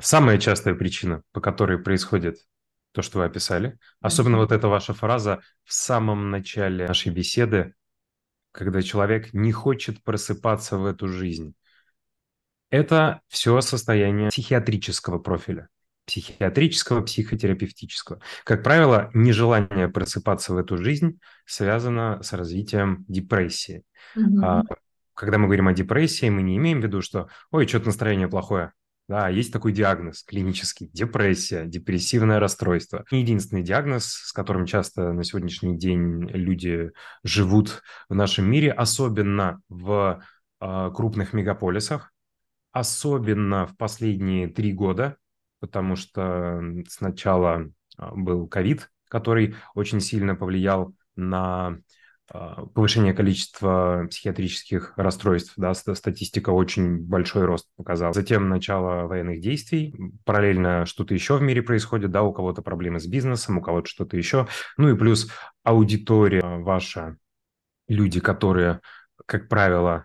Самая 0.00 0.38
частая 0.38 0.74
причина, 0.74 1.22
по 1.32 1.40
которой 1.40 1.78
происходит 1.78 2.38
то, 2.92 3.02
что 3.02 3.18
вы 3.18 3.24
описали, 3.24 3.78
особенно 4.00 4.38
вот 4.38 4.52
эта 4.52 4.68
ваша 4.68 4.94
фраза 4.94 5.40
в 5.64 5.72
самом 5.72 6.30
начале 6.30 6.86
нашей 6.86 7.12
беседы, 7.12 7.74
когда 8.52 8.82
человек 8.82 9.32
не 9.32 9.52
хочет 9.52 10.02
просыпаться 10.02 10.78
в 10.78 10.86
эту 10.86 11.08
жизнь. 11.08 11.54
Это 12.70 13.20
все 13.28 13.60
состояние 13.60 14.30
психиатрического 14.30 15.18
профиля 15.18 15.68
психиатрического, 16.06 17.02
психотерапевтического. 17.02 18.20
Как 18.44 18.62
правило, 18.62 19.10
нежелание 19.14 19.88
просыпаться 19.88 20.54
в 20.54 20.56
эту 20.56 20.76
жизнь 20.76 21.18
связано 21.46 22.22
с 22.22 22.32
развитием 22.32 23.04
депрессии. 23.08 23.84
Mm-hmm. 24.16 24.62
Когда 25.14 25.38
мы 25.38 25.46
говорим 25.46 25.68
о 25.68 25.72
депрессии, 25.72 26.28
мы 26.28 26.42
не 26.42 26.56
имеем 26.56 26.80
в 26.80 26.84
виду, 26.84 27.00
что 27.00 27.28
«Ой, 27.50 27.66
что-то 27.68 27.86
настроение 27.86 28.28
плохое». 28.28 28.72
Да, 29.06 29.28
есть 29.28 29.52
такой 29.52 29.72
диагноз 29.72 30.22
клинический– 30.22 30.88
депрессия, 30.92 31.66
депрессивное 31.66 32.40
расстройство. 32.40 33.04
Не 33.10 33.20
единственный 33.20 33.62
диагноз, 33.62 34.06
с 34.06 34.32
которым 34.32 34.64
часто 34.64 35.12
на 35.12 35.24
сегодняшний 35.24 35.76
день 35.76 36.26
люди 36.30 36.90
живут 37.22 37.82
в 38.08 38.14
нашем 38.14 38.50
мире, 38.50 38.72
особенно 38.72 39.60
в 39.68 40.22
э, 40.60 40.90
крупных 40.94 41.34
мегаполисах, 41.34 42.14
особенно 42.72 43.66
в 43.66 43.76
последние 43.76 44.48
три 44.48 44.72
года, 44.72 45.18
потому 45.64 45.96
что 45.96 46.60
сначала 46.90 47.70
а, 47.96 48.14
был 48.14 48.46
ковид, 48.46 48.90
который 49.08 49.54
очень 49.74 50.00
сильно 50.00 50.34
повлиял 50.34 50.94
на 51.16 51.78
а, 52.30 52.66
повышение 52.66 53.14
количества 53.14 54.06
психиатрических 54.10 54.92
расстройств, 54.96 55.54
да, 55.56 55.72
статистика 55.72 56.50
очень 56.50 56.98
большой 56.98 57.46
рост 57.46 57.70
показала. 57.76 58.12
Затем 58.12 58.50
начало 58.50 59.06
военных 59.06 59.40
действий, 59.40 59.94
параллельно 60.26 60.84
что-то 60.84 61.14
еще 61.14 61.38
в 61.38 61.42
мире 61.42 61.62
происходит, 61.62 62.10
да, 62.10 62.22
у 62.22 62.34
кого-то 62.34 62.60
проблемы 62.60 63.00
с 63.00 63.06
бизнесом, 63.06 63.56
у 63.56 63.62
кого-то 63.62 63.88
что-то 63.88 64.18
еще. 64.18 64.46
Ну 64.76 64.90
и 64.90 64.98
плюс 64.98 65.30
аудитория 65.62 66.58
ваша, 66.58 67.16
люди, 67.88 68.20
которые, 68.20 68.80
как 69.24 69.48
правило, 69.48 70.04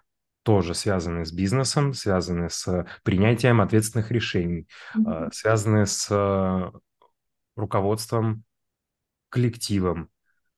тоже 0.49 0.73
связаны 0.73 1.25
с 1.25 1.31
бизнесом, 1.31 1.93
связаны 1.93 2.49
с 2.49 2.87
принятием 3.03 3.61
ответственных 3.61 4.09
решений, 4.09 4.67
mm-hmm. 4.97 5.29
связаны 5.31 5.85
с 5.85 6.07
э, 6.09 6.71
руководством 7.55 8.43
коллективом. 9.29 10.09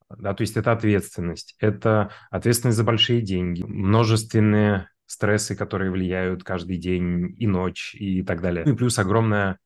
Да, 0.09 0.33
то 0.33 0.43
есть 0.43 0.55
это 0.55 0.71
ответственность, 0.71 1.57
это 1.59 2.09
ответственность 2.29 2.77
за 2.77 2.85
большие 2.85 3.19
деньги, 3.19 3.63
множественные 3.63 4.87
стрессы, 5.07 5.57
которые 5.57 5.91
влияют 5.91 6.45
каждый 6.45 6.77
день 6.77 7.35
и 7.37 7.45
ночь 7.45 7.93
и 7.93 8.23
так 8.23 8.41
далее. 8.41 8.63
Ну 8.65 8.71
и 8.71 8.77
плюс 8.77 8.97
огромное 8.97 9.59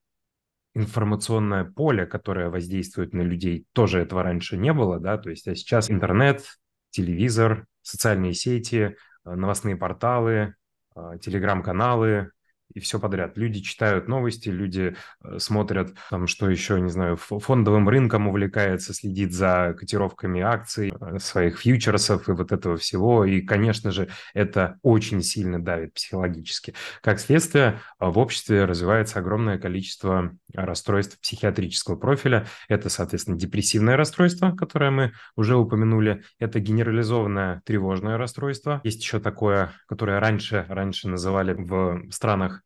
информационное 0.73 1.65
поле, 1.65 2.07
которое 2.07 2.49
воздействует 2.49 3.13
на 3.13 3.21
людей, 3.21 3.67
тоже 3.73 3.99
этого 3.99 4.23
раньше 4.23 4.57
не 4.57 4.73
было, 4.73 4.99
да, 4.99 5.19
то 5.19 5.29
есть 5.29 5.47
а 5.47 5.53
сейчас 5.53 5.91
интернет, 5.91 6.43
телевизор, 6.89 7.67
социальные 7.83 8.33
сети, 8.33 8.95
Э, 9.14 9.14
новостные 9.25 9.75
порталы, 9.75 10.55
э, 10.95 11.17
телеграм-каналы, 11.21 12.31
и 12.75 12.81
все 12.81 12.99
подряд. 12.99 13.37
Люди 13.37 13.61
читают 13.61 14.07
новости, 14.07 14.49
люди 14.49 14.95
э, 15.23 15.39
смотрят, 15.39 15.93
там, 16.09 16.27
что 16.27 16.49
еще, 16.49 16.79
не 16.79 16.89
знаю, 16.89 17.15
фондовым 17.15 17.87
рынком 17.87 18.27
увлекается, 18.27 18.93
следит 18.93 19.33
за 19.33 19.73
котировками 19.79 20.41
акций, 20.41 20.93
э, 20.99 21.19
своих 21.19 21.59
фьючерсов 21.59 22.27
и 22.27 22.33
вот 22.33 22.51
этого 22.51 22.75
всего. 22.75 23.23
И, 23.23 23.41
конечно 23.41 23.91
же, 23.91 24.09
это 24.33 24.77
очень 24.83 25.23
сильно 25.23 25.63
давит 25.63 25.93
психологически. 25.93 26.73
Как 27.01 27.19
следствие, 27.19 27.79
э, 27.99 28.07
в 28.07 28.19
обществе 28.19 28.65
развивается 28.65 29.19
огромное 29.19 29.57
количество 29.57 30.31
расстройств 30.53 31.19
психиатрического 31.21 31.95
профиля. 31.95 32.45
Это, 32.67 32.89
соответственно, 32.89 33.37
депрессивное 33.37 33.95
расстройство, 33.95 34.51
которое 34.51 34.91
мы 34.91 35.13
уже 35.37 35.55
упомянули. 35.55 36.23
Это 36.39 36.59
генерализованное 36.59 37.61
тревожное 37.65 38.17
расстройство. 38.17 38.81
Есть 38.83 39.01
еще 39.01 39.21
такое, 39.21 39.71
которое 39.87 40.19
раньше, 40.19 40.65
раньше 40.67 41.07
называли 41.07 41.53
в 41.53 42.11
странах 42.11 42.64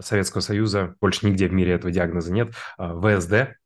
Советского 0.00 0.40
Союза, 0.40 0.94
больше 1.00 1.26
нигде 1.26 1.48
в 1.48 1.52
мире 1.52 1.72
этого 1.72 1.92
диагноза 1.92 2.32
нет, 2.32 2.52
а, 2.76 2.94
ВСД, 3.00 3.56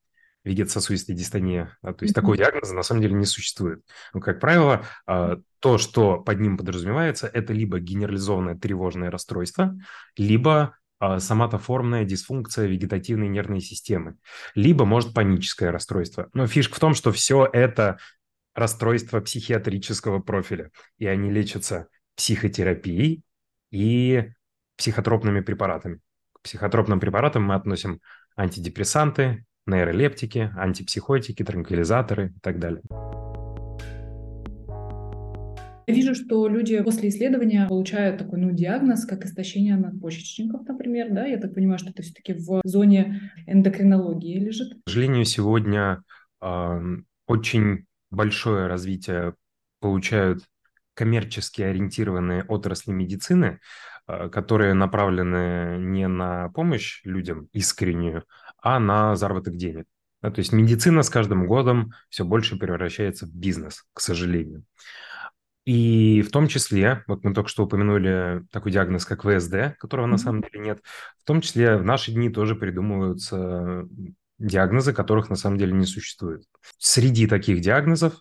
вегетососудистая 0.45 1.17
дистония. 1.17 1.77
Да, 1.83 1.93
то 1.93 2.05
есть 2.05 2.13
mm-hmm. 2.13 2.21
такого 2.21 2.37
диагноза 2.37 2.75
на 2.75 2.83
самом 2.83 3.03
деле 3.03 3.15
не 3.15 3.27
существует. 3.27 3.83
Но, 4.15 4.21
как 4.21 4.41
правило, 4.41 4.85
а, 5.07 5.39
то, 5.61 5.79
что 5.79 6.19
под 6.19 6.41
ним 6.41 6.57
подразумевается, 6.57 7.27
это 7.27 7.53
либо 7.53 7.81
генерализованное 7.81 8.55
тревожное 8.55 9.11
расстройство, 9.11 9.77
либо 10.17 10.77
соматоформная 11.19 12.05
дисфункция 12.05 12.67
вегетативной 12.67 13.29
нервной 13.29 13.61
системы, 13.61 14.17
либо, 14.57 14.85
может, 14.85 15.15
паническое 15.15 15.71
расстройство. 15.71 16.29
Но 16.35 16.49
фишка 16.49 16.75
в 16.75 16.81
том, 16.81 16.95
что 16.95 17.13
все 17.13 17.49
это 17.53 17.99
расстройства 18.53 19.21
психиатрического 19.21 20.19
профиля, 20.19 20.73
и 20.97 21.07
они 21.07 21.31
лечатся 21.31 21.87
психотерапией 22.17 23.23
и 23.71 24.31
психотропными 24.79 25.41
препаратами. 25.41 26.01
К 26.33 26.43
психотропным 26.43 27.01
препаратам 27.01 27.45
мы 27.45 27.55
относим 27.55 28.01
антидепрессанты, 28.37 29.45
нейролептики, 29.67 30.51
антипсихотики, 30.57 31.45
транквилизаторы 31.45 32.33
и 32.37 32.41
так 32.41 32.59
далее. 32.59 32.83
Я 35.89 35.95
вижу, 35.95 36.15
что 36.15 36.47
люди 36.49 36.81
после 36.83 37.09
исследования 37.09 37.67
получают 37.67 38.19
такой 38.19 38.39
ну, 38.39 38.53
диагноз, 38.53 39.07
как 39.07 39.25
истощение 39.25 39.75
надпочечников, 39.77 40.67
например. 40.69 41.09
Да? 41.13 41.27
Я 41.27 41.39
так 41.39 41.55
понимаю, 41.55 41.79
что 41.79 41.91
это 41.91 42.03
все-таки 42.03 42.35
в 42.35 42.61
зоне 42.65 43.33
эндокринологии 43.47 44.39
лежит. 44.39 44.75
К 44.85 44.91
сожалению, 44.91 45.25
сегодня 45.25 46.03
э, 46.43 46.81
очень 47.27 47.87
большое 48.11 48.67
развитие 48.67 49.35
получают 49.81 50.45
коммерчески 50.93 51.63
ориентированные 51.63 52.43
отрасли 52.43 52.91
медицины, 52.91 53.61
которые 54.33 54.75
направлены 54.75 55.77
не 55.79 56.09
на 56.09 56.49
помощь 56.51 57.01
людям 57.05 57.49
искреннюю, 57.53 58.25
а 58.61 58.81
на 58.81 59.17
заработок 59.17 59.57
денег. 59.57 59.87
Да, 60.23 60.31
то 60.31 60.41
есть 60.41 60.53
медицина 60.53 61.03
с 61.03 61.11
каждым 61.11 61.47
годом 61.47 61.93
все 62.09 62.25
больше 62.25 62.59
превращается 62.59 63.27
в 63.27 63.33
бизнес, 63.33 63.85
к 63.93 64.01
сожалению. 64.01 64.65
И 65.65 66.23
в 66.23 66.31
том 66.31 66.49
числе, 66.49 67.05
вот 67.07 67.23
мы 67.25 67.35
только 67.35 67.51
что 67.51 67.65
упомянули 67.65 68.43
такой 68.51 68.73
диагноз, 68.73 69.05
как 69.05 69.23
ВСД, 69.23 69.79
которого 69.79 70.07
mm-hmm. 70.07 70.11
на 70.11 70.19
самом 70.19 70.43
деле 70.43 70.61
нет, 70.61 70.81
в 71.23 71.27
том 71.27 71.43
числе 71.43 71.77
в 71.77 71.85
наши 71.85 72.11
дни 72.11 72.31
тоже 72.31 72.57
придумываются 72.57 73.87
диагнозы, 74.39 74.95
которых 74.95 75.29
на 75.29 75.37
самом 75.37 75.59
деле 75.59 75.73
не 75.73 75.85
существует. 75.85 76.45
Среди 76.79 77.27
таких 77.27 77.61
диагнозов 77.61 78.15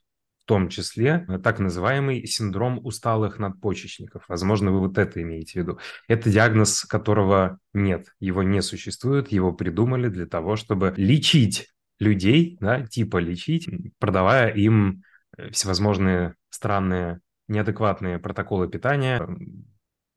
том 0.48 0.70
числе 0.70 1.26
э, 1.28 1.38
так 1.38 1.60
называемый 1.60 2.26
синдром 2.26 2.80
усталых 2.84 3.38
надпочечников. 3.38 4.24
Возможно, 4.28 4.72
вы 4.72 4.80
вот 4.80 4.98
это 4.98 5.22
имеете 5.22 5.52
в 5.52 5.56
виду. 5.64 5.80
Это 6.08 6.32
диагноз, 6.32 6.86
которого 6.86 7.60
нет, 7.74 8.08
его 8.20 8.42
не 8.42 8.62
существует, 8.62 9.32
его 9.32 9.54
придумали 9.54 10.08
для 10.08 10.26
того, 10.26 10.56
чтобы 10.56 10.94
лечить 10.98 11.68
людей, 12.00 12.58
да, 12.62 12.86
типа 12.86 13.18
лечить, 13.18 13.70
продавая 14.00 14.50
им 14.52 15.04
э, 15.38 15.52
всевозможные 15.52 16.36
странные 16.50 17.20
неадекватные 17.48 18.20
протоколы 18.20 18.68
питания, 18.68 19.26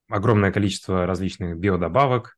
огромное 0.09 0.53
количество 0.53 1.07
различных 1.07 1.59
биодобавок, 1.59 2.37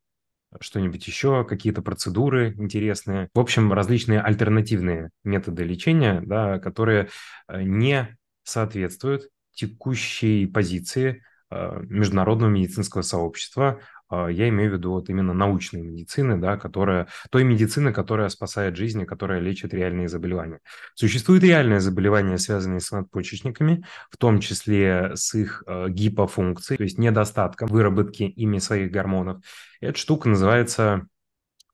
что-нибудь 0.61 1.07
еще, 1.07 1.45
какие-то 1.45 1.83
процедуры 1.83 2.55
интересные. 2.59 3.29
В 3.35 3.41
общем, 3.41 3.73
различные 3.73 4.21
альтернативные 4.21 5.11
методы 5.25 5.65
лечения, 5.65 6.23
да, 6.25 6.59
которые 6.59 7.09
э, 7.49 7.63
не 7.63 8.17
соответствуют 8.45 9.29
текущей 9.53 10.47
позиции 10.47 11.23
э, 11.51 11.81
международного 11.89 12.51
медицинского 12.51 13.03
сообщества, 13.03 13.81
я 14.12 14.49
имею 14.49 14.71
в 14.71 14.75
виду 14.75 14.92
вот 14.92 15.09
именно 15.09 15.33
научной 15.33 15.83
медицины, 15.83 16.37
да, 16.38 16.57
которая, 16.57 17.09
той 17.31 17.45
медицины, 17.45 17.92
которая 17.92 18.28
спасает 18.28 18.76
жизни, 18.76 19.04
которая 19.04 19.40
лечит 19.40 19.73
реальные 19.75 20.09
заболевания. 20.09 20.61
Существуют 20.95 21.45
реальные 21.45 21.81
заболевания, 21.81 22.38
связанные 22.38 22.81
с 22.81 22.90
надпочечниками, 22.90 23.85
в 24.11 24.16
том 24.16 24.40
числе 24.40 25.12
с 25.14 25.35
их 25.35 25.62
э, 25.66 25.88
гипофункцией, 25.88 26.78
то 26.78 26.85
есть 26.85 26.99
недостатком 26.99 27.69
выработки 27.69 28.25
ими 28.25 28.59
своих 28.59 28.90
гормонов. 28.90 29.42
Эта 29.81 29.99
штука 29.99 30.28
называется 30.28 31.07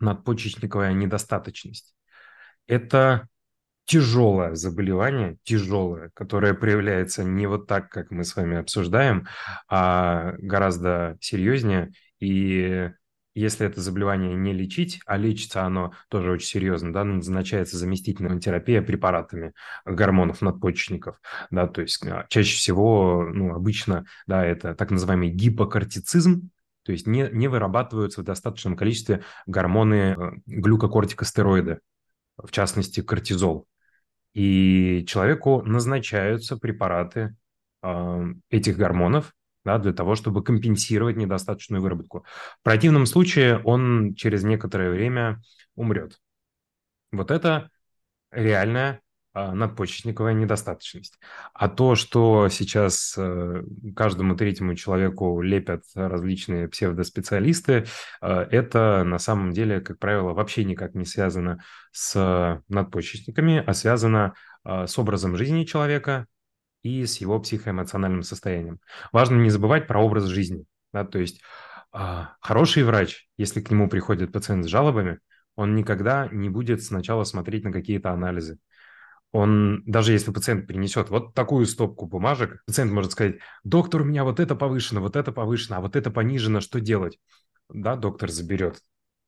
надпочечниковая 0.00 0.92
недостаточность. 0.92 1.95
Это 2.66 3.28
тяжелое 3.88 4.54
заболевание, 4.54 5.38
тяжелое, 5.45 6.11
которое 6.12 6.52
проявляется 6.52 7.25
не 7.25 7.47
вот 7.47 7.66
так, 7.66 7.88
как 7.88 8.11
мы 8.11 8.23
с 8.23 8.37
вами 8.37 8.59
обсуждаем, 8.59 9.26
а 9.68 10.35
гораздо 10.38 11.16
серьезнее. 11.21 11.92
И 12.21 12.91
если 13.35 13.67
это 13.67 13.81
заболевание 13.81 14.35
не 14.35 14.53
лечить, 14.53 15.01
а 15.07 15.17
лечится 15.17 15.63
оно 15.65 15.93
тоже 16.09 16.33
очень 16.33 16.49
серьезно, 16.49 16.93
да, 16.93 17.05
назначается 17.05 17.79
заместительная 17.79 18.41
терапия 18.41 18.83
препаратами 18.83 19.53
гормонов 19.85 20.43
надпочечников, 20.43 21.21
да, 21.51 21.69
то 21.69 21.83
есть 21.83 22.05
а, 22.05 22.27
чаще 22.29 22.57
всего, 22.57 23.25
ну, 23.33 23.55
обычно, 23.55 24.07
да, 24.27 24.45
это 24.45 24.75
так 24.75 24.91
называемый 24.91 25.31
гипокортицизм, 25.31 26.51
то 26.83 26.93
есть 26.93 27.07
не, 27.07 27.29
не 27.31 27.49
вырабатываются 27.49 28.23
в 28.23 28.25
достаточном 28.25 28.77
количестве 28.77 29.23
гормоны 29.47 30.17
э, 30.17 30.31
глюкокортикостероиды, 30.47 31.81
в 32.39 32.51
частности, 32.51 33.03
кортизол. 33.03 33.69
И 34.33 35.05
человеку 35.07 35.63
назначаются 35.63 36.57
препараты 36.57 37.37
э, 37.83 38.25
этих 38.51 38.79
гормонов 38.79 39.35
да, 39.69 39.79
для 39.79 39.93
того, 39.93 40.15
чтобы 40.15 40.43
компенсировать 40.43 41.17
недостаточную 41.17 41.83
выработку. 41.83 42.25
В 42.61 42.65
противном 42.65 43.05
случае 43.05 43.61
он 43.65 44.15
через 44.15 44.43
некоторое 44.43 44.91
время 44.91 45.43
умрет. 45.75 46.19
Вот 47.13 47.31
это 47.31 47.69
реальная 48.31 49.03
а, 49.35 49.53
надпочечниковая 49.55 50.33
недостаточность. 50.33 51.19
А 51.53 51.69
то, 51.69 51.97
что 51.97 52.49
сейчас 52.49 53.15
э, 53.19 53.63
каждому 53.95 54.37
третьему 54.37 54.75
человеку 54.75 55.43
лепят 55.43 55.83
различные 55.95 56.67
псевдоспециалисты, 56.67 57.85
э, 58.23 58.47
это 58.51 59.05
на 59.05 59.19
самом 59.19 59.53
деле, 59.53 59.83
как 59.83 59.99
правило, 59.99 60.33
вообще 60.33 60.65
никак 60.65 60.95
не 60.95 61.05
связано 61.05 61.63
с 61.93 62.63
надпочечниками, 62.69 63.63
а 63.67 63.75
связано 63.75 64.33
а, 64.65 64.87
с 64.87 64.99
образом 64.99 65.37
жизни 65.37 65.65
человека 65.65 66.27
и 66.83 67.05
с 67.07 67.19
его 67.19 67.41
психоэмоциональным 67.41 68.23
состоянием. 68.23 68.81
Важно 69.13 69.37
не 69.37 69.51
забывать 69.51 69.87
про 69.87 70.01
образ 70.01 70.25
жизни. 70.25 70.65
Да? 70.93 71.05
То 71.05 71.19
есть 71.19 71.41
а, 71.93 72.35
хороший 72.41 72.83
врач, 72.85 73.29
если 73.37 73.61
к 73.61 73.71
нему 73.71 73.89
приходит 73.89 74.33
пациент 74.33 74.65
с 74.65 74.69
жалобами, 74.69 75.19
он 75.57 75.75
никогда 75.75 76.29
не 76.31 76.49
будет 76.49 76.83
сначала 76.83 77.25
смотреть 77.25 77.65
на 77.65 77.73
какие-то 77.73 78.13
анализы 78.13 78.59
он, 79.33 79.83
даже 79.85 80.13
если 80.13 80.31
пациент 80.31 80.67
принесет 80.67 81.11
вот 81.11 81.35
такую 81.35 81.67
стопку 81.67 82.07
бумажек, 82.07 82.63
пациент 82.67 82.93
может 82.93 83.13
сказать, 83.13 83.37
доктор, 83.63 84.03
у 84.03 84.05
меня 84.05 84.25
вот 84.25 84.41
это 84.41 84.55
повышено, 84.55 85.01
вот 85.01 85.17
это 85.17 85.33
повышено, 85.33 85.79
а 85.79 85.81
вот 85.81 85.97
это 85.97 86.11
понижено, 86.11 86.61
что 86.61 86.81
делать? 86.81 87.19
Да, 87.69 87.97
доктор 87.97 88.31
заберет 88.31 88.81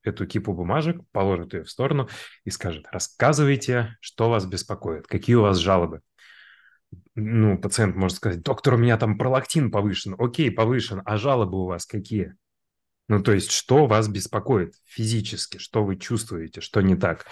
эту 0.02 0.26
кипу 0.26 0.54
бумажек, 0.54 1.02
положит 1.12 1.52
ее 1.52 1.64
в 1.64 1.70
сторону 1.70 2.08
и 2.44 2.50
скажет, 2.50 2.86
рассказывайте, 2.90 3.98
что 4.00 4.30
вас 4.30 4.46
беспокоит, 4.46 5.06
какие 5.06 5.36
у 5.36 5.42
вас 5.42 5.58
жалобы. 5.58 6.00
Ну, 7.16 7.58
пациент 7.58 7.96
может 7.96 8.16
сказать, 8.16 8.42
доктор, 8.42 8.74
у 8.74 8.78
меня 8.78 8.96
там 8.96 9.18
пролактин 9.18 9.70
повышен. 9.70 10.14
Окей, 10.18 10.50
повышен, 10.50 11.02
а 11.04 11.16
жалобы 11.16 11.58
у 11.58 11.66
вас 11.66 11.86
какие? 11.86 12.34
Ну, 13.08 13.20
то 13.22 13.32
есть, 13.32 13.50
что 13.50 13.86
вас 13.86 14.08
беспокоит 14.08 14.74
физически, 14.84 15.58
что 15.58 15.84
вы 15.84 15.96
чувствуете, 15.96 16.60
что 16.60 16.80
не 16.80 16.94
так. 16.94 17.26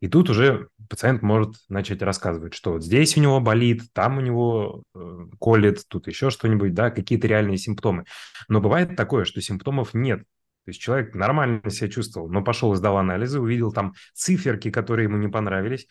И 0.00 0.08
тут 0.08 0.30
уже 0.30 0.68
пациент 0.88 1.22
может 1.22 1.56
начать 1.68 2.02
рассказывать, 2.02 2.54
что 2.54 2.72
вот 2.72 2.84
здесь 2.84 3.16
у 3.16 3.20
него 3.20 3.40
болит, 3.40 3.82
там 3.92 4.18
у 4.18 4.20
него 4.20 4.82
э, 4.94 5.26
колет, 5.40 5.82
тут 5.88 6.06
еще 6.06 6.30
что-нибудь, 6.30 6.74
да, 6.74 6.90
какие-то 6.90 7.26
реальные 7.26 7.56
симптомы. 7.56 8.04
Но 8.48 8.60
бывает 8.60 8.96
такое, 8.96 9.24
что 9.24 9.40
симптомов 9.40 9.94
нет. 9.94 10.20
То 10.20 10.70
есть 10.70 10.80
человек 10.80 11.14
нормально 11.14 11.68
себя 11.70 11.90
чувствовал, 11.90 12.28
но 12.28 12.42
пошел 12.42 12.72
и 12.72 12.76
сдал 12.76 12.96
анализы, 12.96 13.40
увидел 13.40 13.72
там 13.72 13.94
циферки, 14.14 14.70
которые 14.70 15.04
ему 15.04 15.16
не 15.16 15.28
понравились. 15.28 15.86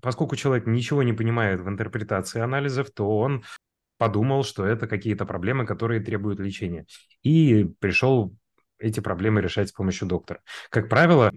Поскольку 0.00 0.36
человек 0.36 0.66
ничего 0.66 1.02
не 1.02 1.12
понимает 1.12 1.60
в 1.60 1.68
интерпретации 1.68 2.40
анализов, 2.40 2.90
то 2.90 3.18
он 3.18 3.44
подумал, 3.98 4.44
что 4.44 4.64
это 4.64 4.86
какие-то 4.86 5.26
проблемы, 5.26 5.66
которые 5.66 6.00
требуют 6.00 6.40
лечения. 6.40 6.86
И 7.22 7.64
пришел 7.80 8.34
эти 8.78 9.00
проблемы 9.00 9.40
решать 9.40 9.68
с 9.68 9.72
помощью 9.72 10.06
доктора. 10.06 10.40
Как 10.70 10.88
правило, 10.88 11.32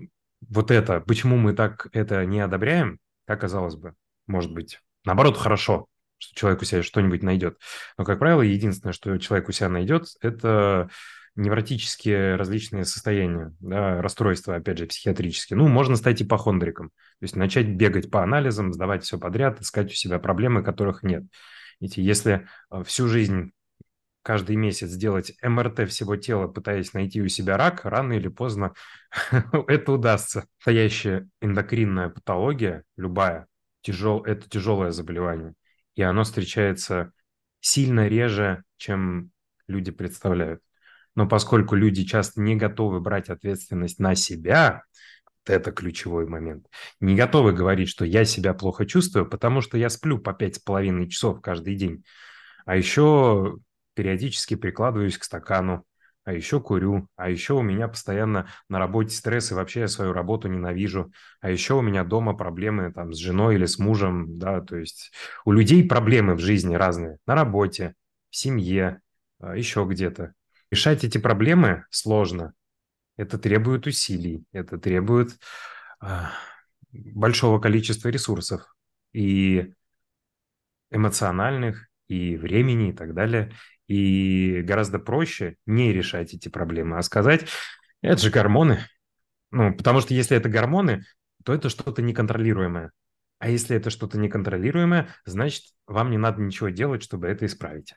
вот 0.47 0.71
это, 0.71 1.02
почему 1.02 1.38
мы 1.38 1.54
так 1.54 1.88
это 1.91 2.26
не 2.26 2.39
одобряем, 2.39 3.00
как 3.26 3.41
казалось 3.41 3.76
бы, 3.76 3.95
может 4.28 4.54
быть, 4.54 4.80
наоборот, 5.06 5.38
хорошо, 5.38 5.88
что 6.17 6.36
человек 6.36 6.62
у 6.62 6.65
себя 6.65 6.84
что-нибудь 6.84 7.24
найдет. 7.24 7.58
Но, 7.97 8.06
как 8.06 8.19
правило, 8.19 8.41
единственное, 8.41 8.93
что 8.93 9.17
человек 9.17 9.50
у 9.50 9.52
себя 9.52 9.69
найдет, 9.69 10.06
это 10.21 10.89
невротические 11.36 12.36
различные 12.36 12.86
состояния, 12.86 13.54
да, 13.60 14.02
расстройства, 14.02 14.56
опять 14.56 14.78
же, 14.78 14.88
психиатрические. 14.88 15.58
Ну, 15.58 15.67
можно 15.67 15.96
стать 15.96 16.22
ипохондриком, 16.22 16.89
то 16.89 17.24
есть 17.24 17.36
начать 17.36 17.67
бегать 17.67 18.12
по 18.12 18.24
анализам, 18.24 18.74
сдавать 18.74 19.04
все 19.04 19.17
подряд, 19.17 19.62
искать 19.62 19.91
у 19.91 19.96
себя 19.96 20.20
проблемы, 20.20 20.63
которых 20.63 21.04
нет. 21.04 21.24
Видите, 21.80 22.04
если 22.04 22.48
э, 22.70 22.84
всю 22.84 23.08
жизнь 23.08 23.52
каждый 24.24 24.56
месяц 24.56 24.91
делать 24.91 25.34
МРТ 25.41 25.89
всего 25.89 26.15
тела, 26.15 26.48
пытаясь 26.48 26.94
найти 26.94 27.22
у 27.22 27.28
себя 27.28 27.58
рак, 27.58 27.86
рано 27.86 28.13
или 28.13 28.28
поздно 28.28 28.74
это 29.67 29.91
удастся. 29.91 30.46
Настоящая 30.60 31.30
эндокринная 31.41 32.10
патология, 32.10 32.84
любая, 32.98 33.48
тяжел, 33.82 34.24
это 34.24 34.50
тяжелое 34.50 34.91
заболевание. 34.91 35.54
И 35.96 36.02
оно 36.02 36.24
встречается 36.24 37.12
сильно 37.60 38.08
реже, 38.08 38.63
чем 38.78 39.32
люди 39.67 39.91
представляют. 39.91 40.62
Но 41.15 41.28
поскольку 41.28 41.76
люди 41.76 42.04
часто 42.04 42.41
не 42.41 42.56
готовы 42.56 43.00
брать 43.00 43.30
ответственность 43.30 44.00
на 44.00 44.15
себя, 44.15 44.84
это 45.45 45.71
ключевой 45.71 46.28
момент. 46.28 46.67
Не 47.00 47.15
готовы 47.15 47.54
говорить, 47.54 47.89
что 47.89 48.06
я 48.06 48.26
себя 48.26 48.54
плохо 48.54 48.86
чувствую, 48.86 49.28
потому 49.30 49.62
что 49.62 49.78
я 49.78 49.89
сплю 49.89 50.19
по 50.19 50.34
пять 50.34 50.56
с 50.56 50.60
половиной 50.60 51.10
часов 51.10 51.41
каждый 51.41 51.76
день. 51.76 52.04
А 52.65 52.76
еще 52.76 53.58
периодически 53.95 54.56
прикладываюсь 54.56 55.17
к 55.17 55.24
стакану, 55.24 55.86
а 56.24 56.34
еще 56.34 56.62
курю, 56.62 57.08
а 57.15 57.30
еще 57.30 57.54
у 57.56 57.62
меня 57.62 57.88
постоянно 57.88 58.47
на 58.69 58.78
работе 58.80 59.15
стресс, 59.15 59.52
и 59.52 59.56
вообще 59.56 59.82
я 59.82 59.88
свою 59.88 60.13
работу 60.13 60.47
ненавижу, 60.47 61.12
а 61.39 61.50
еще 61.50 61.74
у 61.74 61.82
меня 61.82 62.04
дома 62.04 62.34
проблемы 62.34 62.91
там 62.93 63.12
с 63.13 63.17
женой 63.17 63.56
или 63.56 63.65
с 63.65 63.80
мужем, 63.80 64.38
да, 64.38 64.62
то 64.62 64.78
есть 64.78 65.12
у 65.45 65.52
людей 65.52 65.88
проблемы 65.88 66.36
в 66.36 66.39
жизни 66.39 66.76
разные, 66.76 67.17
на 67.26 67.34
работе, 67.34 67.95
в 68.30 68.36
семье, 68.36 69.02
а, 69.39 69.56
еще 69.58 69.86
где-то. 69.89 70.34
Решать 70.71 71.03
эти 71.03 71.17
проблемы 71.17 71.86
сложно, 71.89 72.53
это 73.17 73.38
требует 73.38 73.88
усилий, 73.88 74.45
это 74.53 74.77
требует 74.77 75.38
а, 75.99 76.31
большого 76.91 77.60
количества 77.60 78.07
ресурсов 78.07 78.73
и 79.13 79.73
эмоциональных, 80.89 81.88
и 82.07 82.36
времени, 82.36 82.89
и 82.89 82.93
так 82.93 83.13
далее. 83.13 83.53
И 83.88 84.62
гораздо 84.62 84.99
проще 84.99 85.57
не 85.65 85.91
решать 85.91 86.34
эти 86.34 86.47
проблемы, 86.49 86.97
а 86.97 87.01
сказать, 87.01 87.47
это 88.01 88.21
же 88.21 88.29
гормоны. 88.29 88.86
Ну, 89.51 89.75
потому 89.75 89.99
что 89.99 90.13
если 90.13 90.38
это 90.38 90.47
гормоны, 90.47 91.03
то 91.43 91.53
это 91.53 91.69
что-то 91.69 92.01
неконтролируемое. 92.01 92.91
А 93.39 93.49
если 93.49 93.75
это 93.75 93.89
что-то 93.89 94.17
неконтролируемое, 94.17 95.10
значит, 95.25 95.63
вам 95.88 96.12
не 96.12 96.17
надо 96.17 96.41
ничего 96.41 96.69
делать, 96.69 97.03
чтобы 97.03 97.27
это 97.27 97.45
исправить. 97.45 97.95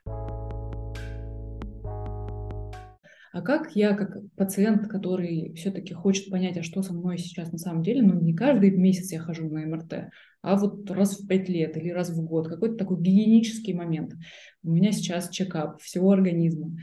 А 3.34 3.42
как 3.42 3.74
я, 3.74 3.94
как 3.94 4.16
пациент, 4.36 4.86
который 4.86 5.54
все-таки 5.54 5.92
хочет 5.92 6.30
понять, 6.30 6.56
а 6.56 6.62
что 6.62 6.82
со 6.82 6.92
мной 6.92 7.18
сейчас 7.18 7.50
на 7.50 7.58
самом 7.58 7.82
деле, 7.82 8.00
ну 8.00 8.14
не 8.20 8.32
каждый 8.32 8.70
месяц 8.70 9.10
я 9.10 9.18
хожу 9.18 9.50
на 9.50 9.66
МРТ, 9.66 10.10
а 10.40 10.56
вот 10.56 10.88
раз 10.88 11.18
в 11.18 11.26
пять 11.26 11.48
лет 11.48 11.76
или 11.76 11.88
раз 11.88 12.10
в 12.10 12.24
год, 12.24 12.46
какой-то 12.46 12.76
такой 12.76 13.02
гигиенический 13.02 13.74
момент. 13.74 14.12
У 14.62 14.70
меня 14.70 14.92
сейчас 14.92 15.30
чекап 15.30 15.80
всего 15.82 16.12
организма. 16.12 16.76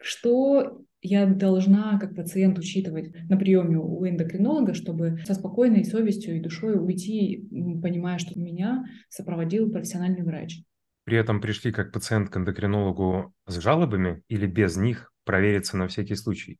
Что 0.00 0.80
я 1.02 1.26
должна 1.26 1.98
как 1.98 2.16
пациент 2.16 2.58
учитывать 2.58 3.12
на 3.28 3.36
приеме 3.36 3.76
у 3.76 4.08
эндокринолога, 4.08 4.72
чтобы 4.72 5.18
со 5.26 5.34
спокойной 5.34 5.84
совестью 5.84 6.38
и 6.38 6.40
душой 6.40 6.82
уйти, 6.82 7.46
понимая, 7.82 8.16
что 8.16 8.40
меня 8.40 8.86
сопроводил 9.10 9.70
профессиональный 9.70 10.22
врач? 10.22 10.62
При 11.04 11.18
этом 11.18 11.42
пришли 11.42 11.70
как 11.70 11.92
пациент 11.92 12.30
к 12.30 12.36
эндокринологу 12.38 13.34
с 13.46 13.60
жалобами 13.60 14.22
или 14.28 14.46
без 14.46 14.78
них 14.78 15.12
провериться 15.26 15.76
на 15.76 15.88
всякий 15.88 16.14
случай? 16.14 16.58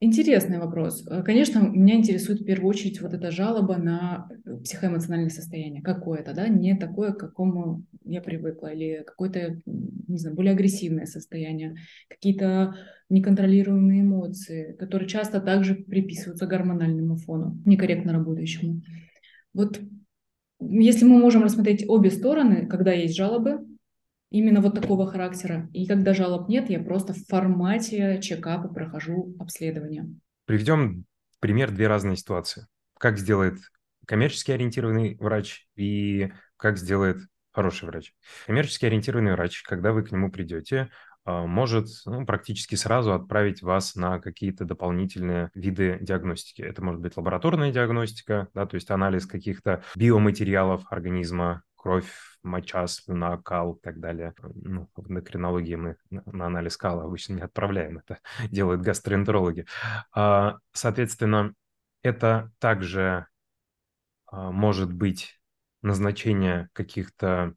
Интересный 0.00 0.58
вопрос. 0.58 1.06
Э, 1.06 1.22
конечно, 1.22 1.60
меня 1.60 1.94
интересует 1.94 2.40
в 2.40 2.44
первую 2.44 2.68
очередь 2.68 3.00
вот 3.00 3.14
эта 3.14 3.30
жалоба 3.30 3.78
на 3.78 4.28
э, 4.44 4.56
психоэмоциональное 4.58 5.30
состояние. 5.30 5.82
Какое-то, 5.82 6.34
да, 6.34 6.46
не 6.48 6.76
такое, 6.76 7.12
к 7.12 7.18
какому 7.18 7.84
я 8.04 8.20
привыкла, 8.20 8.66
или 8.66 9.02
какое-то, 9.06 9.60
не 9.64 10.18
знаю, 10.18 10.36
более 10.36 10.52
агрессивное 10.52 11.06
состояние, 11.06 11.76
какие-то 12.08 12.76
неконтролируемые 13.08 14.02
эмоции, 14.02 14.76
которые 14.78 15.08
часто 15.08 15.40
также 15.40 15.74
приписываются 15.74 16.46
гормональному 16.46 17.16
фону, 17.16 17.58
некорректно 17.64 18.12
работающему. 18.12 18.82
Вот 19.54 19.80
если 20.60 21.04
мы 21.04 21.18
можем 21.18 21.44
рассмотреть 21.44 21.84
обе 21.88 22.10
стороны, 22.10 22.66
когда 22.66 22.92
есть 22.92 23.16
жалобы, 23.16 23.64
именно 24.34 24.60
вот 24.60 24.74
такого 24.74 25.06
характера. 25.06 25.68
И 25.72 25.86
когда 25.86 26.12
жалоб 26.12 26.48
нет, 26.48 26.68
я 26.68 26.80
просто 26.80 27.12
в 27.12 27.24
формате 27.28 28.20
чекапа 28.20 28.66
прохожу 28.66 29.36
обследование. 29.38 30.10
Приведем 30.44 31.04
пример 31.38 31.70
две 31.70 31.86
разные 31.86 32.16
ситуации. 32.16 32.66
Как 32.98 33.16
сделает 33.16 33.58
коммерчески 34.06 34.50
ориентированный 34.50 35.16
врач 35.20 35.68
и 35.76 36.32
как 36.56 36.78
сделает 36.78 37.18
хороший 37.52 37.86
врач. 37.86 38.12
Коммерчески 38.46 38.84
ориентированный 38.84 39.32
врач, 39.32 39.62
когда 39.62 39.92
вы 39.92 40.02
к 40.02 40.10
нему 40.10 40.32
придете, 40.32 40.90
а, 41.24 41.46
может 41.46 41.86
ну, 42.04 42.26
практически 42.26 42.74
сразу 42.74 43.14
отправить 43.14 43.62
вас 43.62 43.94
на 43.94 44.18
какие-то 44.18 44.64
дополнительные 44.64 45.50
виды 45.54 45.98
диагностики. 46.00 46.60
Это 46.60 46.82
может 46.82 47.00
быть 47.00 47.16
лабораторная 47.16 47.70
диагностика, 47.70 48.48
да, 48.52 48.66
то 48.66 48.74
есть 48.74 48.90
анализ 48.90 49.26
каких-то 49.26 49.84
биоматериалов 49.94 50.82
организма, 50.90 51.62
кровь, 51.84 52.10
моча, 52.42 52.86
слюна, 52.86 53.36
кал 53.36 53.74
и 53.74 53.80
так 53.82 54.00
далее. 54.00 54.34
Ну, 54.54 54.88
в 54.96 55.10
эндокринологии 55.10 55.74
мы 55.74 55.96
на 56.08 56.46
анализ 56.46 56.78
кала 56.78 57.04
обычно 57.04 57.34
не 57.34 57.42
отправляем, 57.42 57.98
это 57.98 58.20
делают 58.50 58.80
гастроэнтерологи. 58.80 59.66
А, 60.14 60.56
соответственно, 60.72 61.52
это 62.02 62.50
также 62.58 63.26
а, 64.24 64.50
может 64.50 64.94
быть 64.94 65.38
назначение 65.82 66.70
каких-то 66.72 67.54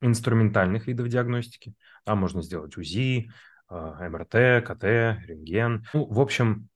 инструментальных 0.00 0.86
видов 0.86 1.08
диагностики. 1.08 1.74
Там 2.04 2.20
можно 2.20 2.40
сделать 2.40 2.78
УЗИ, 2.78 3.30
а, 3.68 4.08
МРТ, 4.08 4.64
КТ, 4.66 4.84
рентген. 5.26 5.84
Ну, 5.92 6.06
в 6.06 6.20
общем, 6.20 6.70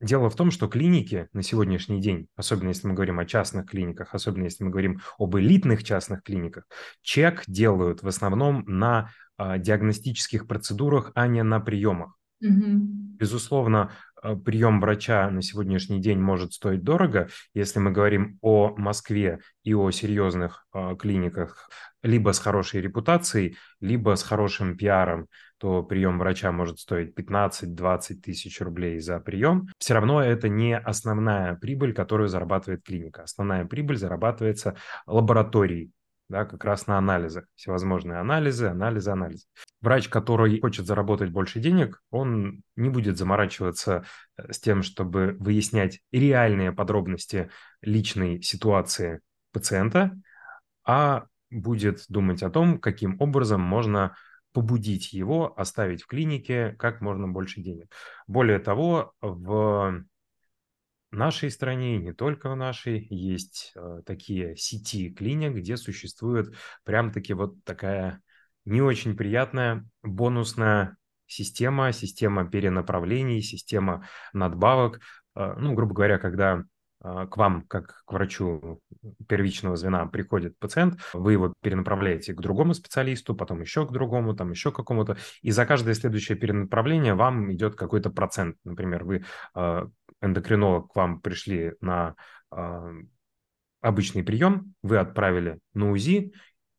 Дело 0.00 0.30
в 0.30 0.36
том, 0.36 0.50
что 0.50 0.66
клиники 0.66 1.28
на 1.34 1.42
сегодняшний 1.42 2.00
день, 2.00 2.28
особенно 2.34 2.68
если 2.68 2.88
мы 2.88 2.94
говорим 2.94 3.18
о 3.18 3.26
частных 3.26 3.66
клиниках, 3.66 4.14
особенно 4.14 4.44
если 4.44 4.64
мы 4.64 4.70
говорим 4.70 5.00
об 5.18 5.36
элитных 5.36 5.84
частных 5.84 6.22
клиниках, 6.22 6.66
чек 7.02 7.44
делают 7.46 8.02
в 8.02 8.08
основном 8.08 8.64
на 8.66 9.10
а, 9.36 9.58
диагностических 9.58 10.46
процедурах, 10.46 11.12
а 11.14 11.26
не 11.26 11.42
на 11.42 11.60
приемах. 11.60 12.16
Угу. 12.40 13.16
Безусловно, 13.18 13.92
прием 14.44 14.80
врача 14.80 15.30
на 15.30 15.42
сегодняшний 15.42 16.00
день 16.00 16.18
может 16.18 16.52
стоить 16.52 16.82
дорого, 16.82 17.28
если 17.54 17.78
мы 17.78 17.90
говорим 17.90 18.38
о 18.42 18.74
Москве 18.76 19.40
и 19.64 19.74
о 19.74 19.90
серьезных 19.90 20.66
э, 20.74 20.96
клиниках, 20.98 21.70
либо 22.02 22.32
с 22.32 22.38
хорошей 22.38 22.80
репутацией, 22.80 23.56
либо 23.80 24.14
с 24.16 24.22
хорошим 24.22 24.76
пиаром, 24.76 25.26
то 25.58 25.82
прием 25.82 26.18
врача 26.18 26.50
может 26.52 26.78
стоить 26.78 27.14
15-20 27.18 28.14
тысяч 28.22 28.60
рублей 28.60 28.98
за 29.00 29.20
прием. 29.20 29.68
Все 29.78 29.94
равно 29.94 30.22
это 30.22 30.48
не 30.48 30.78
основная 30.78 31.54
прибыль, 31.54 31.92
которую 31.92 32.28
зарабатывает 32.28 32.82
клиника. 32.82 33.22
Основная 33.22 33.66
прибыль 33.66 33.96
зарабатывается 33.96 34.76
лабораторией 35.06 35.92
да, 36.30 36.44
как 36.44 36.64
раз 36.64 36.86
на 36.86 36.96
анализах, 36.96 37.44
всевозможные 37.56 38.18
анализы, 38.18 38.66
анализы, 38.68 39.10
анализы. 39.10 39.46
Врач, 39.80 40.08
который 40.08 40.60
хочет 40.60 40.86
заработать 40.86 41.30
больше 41.30 41.58
денег, 41.58 42.00
он 42.10 42.62
не 42.76 42.88
будет 42.88 43.18
заморачиваться 43.18 44.04
э, 44.36 44.52
с 44.52 44.60
тем, 44.60 44.82
чтобы 44.82 45.36
выяснять 45.40 46.00
реальные 46.12 46.70
подробности 46.70 47.50
личной 47.82 48.40
ситуации 48.42 49.20
пациента, 49.52 50.16
а 50.84 51.26
будет 51.50 52.04
думать 52.08 52.44
о 52.44 52.50
том, 52.50 52.78
каким 52.78 53.20
образом 53.20 53.60
можно 53.60 54.14
побудить 54.52 55.12
его 55.12 55.52
оставить 55.58 56.02
в 56.02 56.06
клинике 56.06 56.76
как 56.78 57.00
можно 57.00 57.26
больше 57.26 57.60
денег. 57.60 57.92
Более 58.28 58.60
того, 58.60 59.12
в 59.20 60.04
нашей 61.10 61.50
стране, 61.50 61.96
и 61.96 62.00
не 62.00 62.12
только 62.12 62.50
в 62.50 62.56
нашей, 62.56 63.06
есть 63.10 63.72
э, 63.74 64.02
такие 64.06 64.56
сети 64.56 65.10
клиник, 65.10 65.54
где 65.54 65.76
существует 65.76 66.54
прям-таки 66.84 67.34
вот 67.34 67.62
такая 67.64 68.22
не 68.64 68.82
очень 68.82 69.16
приятная 69.16 69.88
бонусная 70.02 70.96
система, 71.26 71.92
система 71.92 72.48
перенаправлений, 72.48 73.40
система 73.40 74.06
надбавок. 74.32 75.00
Э, 75.36 75.54
ну, 75.58 75.74
грубо 75.74 75.94
говоря, 75.94 76.18
когда 76.18 76.64
э, 77.02 77.26
к 77.30 77.36
вам, 77.36 77.62
как 77.62 78.02
к 78.04 78.12
врачу 78.12 78.80
первичного 79.28 79.76
звена, 79.76 80.06
приходит 80.06 80.58
пациент, 80.58 81.00
вы 81.14 81.32
его 81.32 81.54
перенаправляете 81.62 82.34
к 82.34 82.40
другому 82.40 82.74
специалисту, 82.74 83.34
потом 83.34 83.60
еще 83.60 83.86
к 83.86 83.92
другому, 83.92 84.34
там 84.34 84.50
еще 84.50 84.72
какому-то, 84.72 85.16
и 85.42 85.50
за 85.50 85.66
каждое 85.66 85.94
следующее 85.94 86.36
перенаправление 86.36 87.14
вам 87.14 87.52
идет 87.52 87.76
какой-то 87.76 88.10
процент. 88.10 88.56
Например, 88.64 89.04
вы 89.04 89.24
э, 89.54 89.86
эндокринолог 90.20 90.92
к 90.92 90.96
вам 90.96 91.20
пришли 91.20 91.72
на 91.80 92.14
э, 92.52 92.92
обычный 93.80 94.22
прием, 94.22 94.74
вы 94.82 94.98
отправили 94.98 95.58
на 95.74 95.90
УЗИ, 95.90 96.32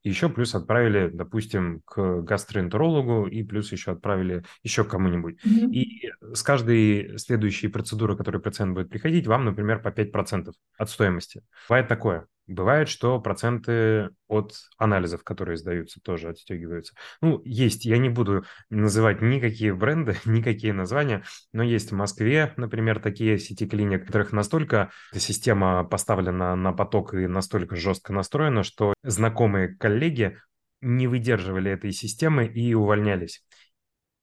еще 0.04 0.30
плюс 0.30 0.56
отправили, 0.56 1.10
допустим, 1.14 1.82
к 1.86 2.22
гастроэнтерологу 2.22 3.28
и 3.28 3.44
плюс 3.44 3.72
еще 3.72 3.92
отправили 3.92 4.44
еще 4.64 4.84
кому-нибудь. 4.84 5.40
Mm-hmm. 5.46 5.72
И 5.72 6.12
с 6.34 6.42
каждой 6.42 7.20
следующей 7.20 7.68
процедуры, 7.68 8.18
которой 8.18 8.42
пациент 8.42 8.74
будет 8.74 8.90
приходить, 8.90 9.28
вам, 9.28 9.46
например, 9.46 9.80
по 9.82 9.90
5% 9.90 10.52
от 10.78 10.90
стоимости. 10.90 11.44
Бывает 11.70 11.88
такое. 11.88 12.26
Бывает, 12.52 12.90
что 12.90 13.20
проценты 13.20 14.10
от 14.28 14.54
анализов, 14.78 15.24
которые 15.24 15.58
сдаются, 15.58 16.00
тоже 16.02 16.30
отстегиваются. 16.30 16.94
Ну, 17.22 17.42
есть, 17.46 17.86
я 17.86 17.98
не 17.98 18.10
буду 18.10 18.44
называть 18.70 19.22
никакие 19.22 19.74
бренды, 19.74 20.18
никакие 20.26 20.74
названия, 20.74 21.24
но 21.54 21.64
есть 21.64 21.92
в 21.92 21.96
Москве, 21.96 22.54
например, 22.58 23.00
такие 23.00 23.38
сети 23.40 23.68
клиник, 23.68 24.04
в 24.04 24.08
которых 24.08 24.32
настолько 24.32 24.92
система 25.14 25.84
поставлена 25.84 26.56
на 26.56 26.74
поток 26.74 27.14
и 27.14 27.28
настолько 27.28 27.76
жестко 27.76 28.14
настроена, 28.14 28.64
что 28.64 28.94
знакомые 29.04 29.76
коллеги 29.76 30.38
не 30.82 31.08
выдерживали 31.08 31.72
этой 31.72 31.92
системы 31.92 32.46
и 32.46 32.74
увольнялись. 32.74 33.46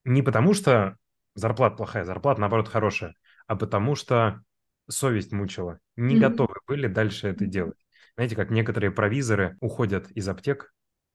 Не 0.05 0.23
потому 0.23 0.55
что 0.55 0.97
зарплата 1.35 1.77
плохая, 1.77 2.05
зарплата, 2.05 2.41
наоборот, 2.41 2.69
хорошая, 2.69 3.14
а 3.47 3.57
потому 3.57 3.95
что 3.95 4.43
совесть 4.88 5.33
мучила. 5.33 5.79
Не 5.97 6.17
mm-hmm. 6.17 6.19
готовы 6.19 6.55
были 6.67 6.87
дальше 6.87 7.29
это 7.29 7.47
делать. 7.47 7.79
Знаете, 8.18 8.35
как 8.35 8.50
некоторые 8.50 8.90
провизоры 8.90 9.57
уходят 9.61 10.11
из 10.11 10.28
аптек, 10.28 10.74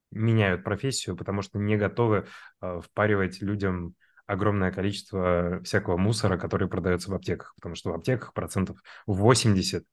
меняют 0.09 0.63
профессию, 0.63 1.17
потому 1.17 1.41
что 1.41 1.59
не 1.59 1.75
готовы 1.75 2.27
э, 2.61 2.79
впаривать 2.81 3.41
людям 3.41 3.95
огромное 4.25 4.71
количество 4.71 5.59
всякого 5.65 5.97
мусора, 5.97 6.37
который 6.37 6.69
продается 6.69 7.11
в 7.11 7.13
аптеках, 7.13 7.55
потому 7.55 7.75
что 7.75 7.91
в 7.91 7.95
аптеках 7.95 8.33
процентов 8.33 8.77
80, 9.05 9.83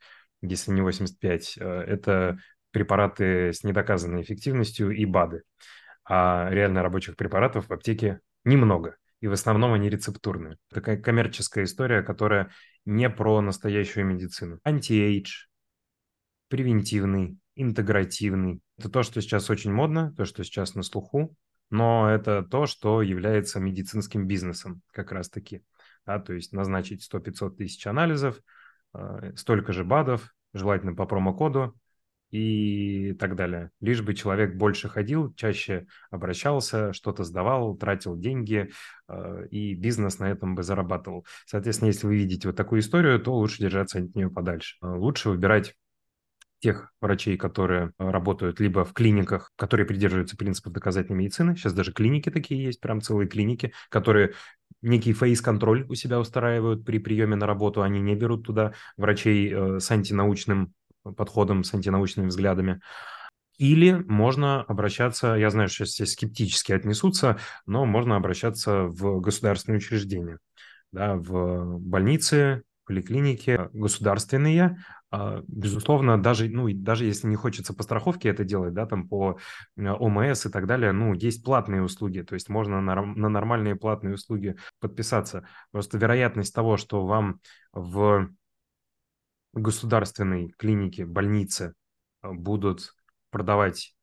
если 0.40 0.70
не 0.70 0.82
85, 0.82 1.58
э, 1.58 1.64
это 1.64 2.38
препараты 2.70 3.52
с 3.52 3.64
недоказанной 3.64 4.22
эффективностью 4.22 4.92
и 4.92 5.04
БАДы. 5.04 5.42
А 6.04 6.48
реально 6.52 6.84
рабочих 6.84 7.16
препаратов 7.16 7.66
в 7.66 7.72
аптеке 7.72 8.20
немного. 8.44 8.94
И 9.20 9.26
в 9.26 9.32
основном 9.32 9.72
они 9.72 9.90
рецептурные. 9.90 10.58
Такая 10.72 10.96
коммерческая 10.96 11.64
история, 11.64 12.02
которая 12.02 12.52
не 12.84 13.10
про 13.10 13.40
настоящую 13.40 14.06
медицину. 14.06 14.60
Антиэйдж, 14.62 15.49
превентивный, 16.50 17.38
интегративный. 17.54 18.60
Это 18.76 18.90
то, 18.90 19.02
что 19.02 19.22
сейчас 19.22 19.48
очень 19.48 19.72
модно, 19.72 20.12
то, 20.16 20.24
что 20.24 20.44
сейчас 20.44 20.74
на 20.74 20.82
слуху, 20.82 21.34
но 21.70 22.10
это 22.10 22.42
то, 22.42 22.66
что 22.66 23.00
является 23.00 23.60
медицинским 23.60 24.26
бизнесом 24.26 24.82
как 24.92 25.12
раз-таки. 25.12 25.62
Да, 26.04 26.18
то 26.18 26.32
есть 26.32 26.52
назначить 26.52 27.08
100-500 27.10 27.56
тысяч 27.56 27.86
анализов, 27.86 28.40
э, 28.94 29.32
столько 29.36 29.72
же 29.72 29.84
БАДов, 29.84 30.34
желательно 30.52 30.94
по 30.94 31.06
промокоду 31.06 31.76
и 32.30 33.12
так 33.20 33.36
далее. 33.36 33.70
Лишь 33.80 34.02
бы 34.02 34.14
человек 34.14 34.56
больше 34.56 34.88
ходил, 34.88 35.32
чаще 35.34 35.86
обращался, 36.10 36.92
что-то 36.92 37.22
сдавал, 37.22 37.76
тратил 37.76 38.16
деньги, 38.16 38.70
э, 39.08 39.46
и 39.50 39.74
бизнес 39.74 40.18
на 40.18 40.30
этом 40.30 40.56
бы 40.56 40.64
зарабатывал. 40.64 41.24
Соответственно, 41.46 41.88
если 41.88 42.06
вы 42.08 42.16
видите 42.16 42.48
вот 42.48 42.56
такую 42.56 42.80
историю, 42.80 43.20
то 43.20 43.34
лучше 43.34 43.62
держаться 43.62 43.98
от 43.98 44.14
нее 44.16 44.30
подальше. 44.30 44.76
Лучше 44.80 45.28
выбирать 45.28 45.76
тех 46.60 46.92
врачей, 47.00 47.36
которые 47.36 47.92
э, 47.98 48.10
работают 48.10 48.60
либо 48.60 48.84
в 48.84 48.92
клиниках, 48.92 49.50
которые 49.56 49.86
придерживаются 49.86 50.36
принципов 50.36 50.72
доказательной 50.72 51.18
медицины. 51.18 51.56
Сейчас 51.56 51.72
даже 51.72 51.92
клиники 51.92 52.30
такие 52.30 52.62
есть, 52.62 52.80
прям 52.80 53.00
целые 53.00 53.28
клиники, 53.28 53.72
которые 53.88 54.34
некий 54.82 55.12
фейс-контроль 55.12 55.86
у 55.88 55.94
себя 55.94 56.20
устраивают 56.20 56.84
при 56.84 56.98
приеме 56.98 57.36
на 57.36 57.46
работу. 57.46 57.82
Они 57.82 58.00
не 58.00 58.14
берут 58.14 58.46
туда 58.46 58.74
врачей 58.96 59.52
э, 59.52 59.80
с 59.80 59.90
антинаучным 59.90 60.72
подходом, 61.16 61.64
с 61.64 61.74
антинаучными 61.74 62.28
взглядами. 62.28 62.80
Или 63.58 63.92
можно 63.92 64.62
обращаться, 64.62 65.34
я 65.34 65.50
знаю, 65.50 65.68
что 65.68 65.84
все 65.84 66.06
скептически 66.06 66.72
отнесутся, 66.72 67.38
но 67.66 67.84
можно 67.84 68.16
обращаться 68.16 68.84
в 68.84 69.20
государственные 69.20 69.78
учреждения, 69.78 70.38
да, 70.92 71.14
в 71.16 71.78
больницы, 71.78 72.62
поликлиники 72.90 73.70
государственные, 73.72 74.79
а, 75.12 75.44
безусловно, 75.46 76.20
даже, 76.20 76.48
ну, 76.48 76.68
даже 76.74 77.05
если 77.05 77.29
не 77.29 77.37
хочется 77.37 77.72
по 77.72 77.85
страховке 77.85 78.29
это 78.29 78.42
делать, 78.42 78.74
да, 78.74 78.85
там 78.85 79.09
по 79.09 79.38
э, 79.76 79.88
ОМС 79.88 80.46
и 80.46 80.50
так 80.50 80.66
далее, 80.66 80.90
ну, 80.90 81.14
есть 81.14 81.44
платные 81.44 81.83
услуги, 81.83 82.22
то 82.22 82.35
есть 82.35 82.48
можно 82.48 82.81
на, 82.81 83.00
на 83.00 83.29
нормальные 83.29 83.76
платные 83.76 84.14
услуги 84.14 84.57
подписаться. 84.81 85.46
Просто 85.70 85.98
вероятность 85.98 86.53
того, 86.53 86.76
что 86.76 87.07
вам 87.07 87.38
в 87.72 88.29
государственной 89.53 90.48
клинике, 90.59 91.07
больнице 91.07 91.74
э, 92.24 92.33
будут 92.33 92.96
продавать 93.31 93.94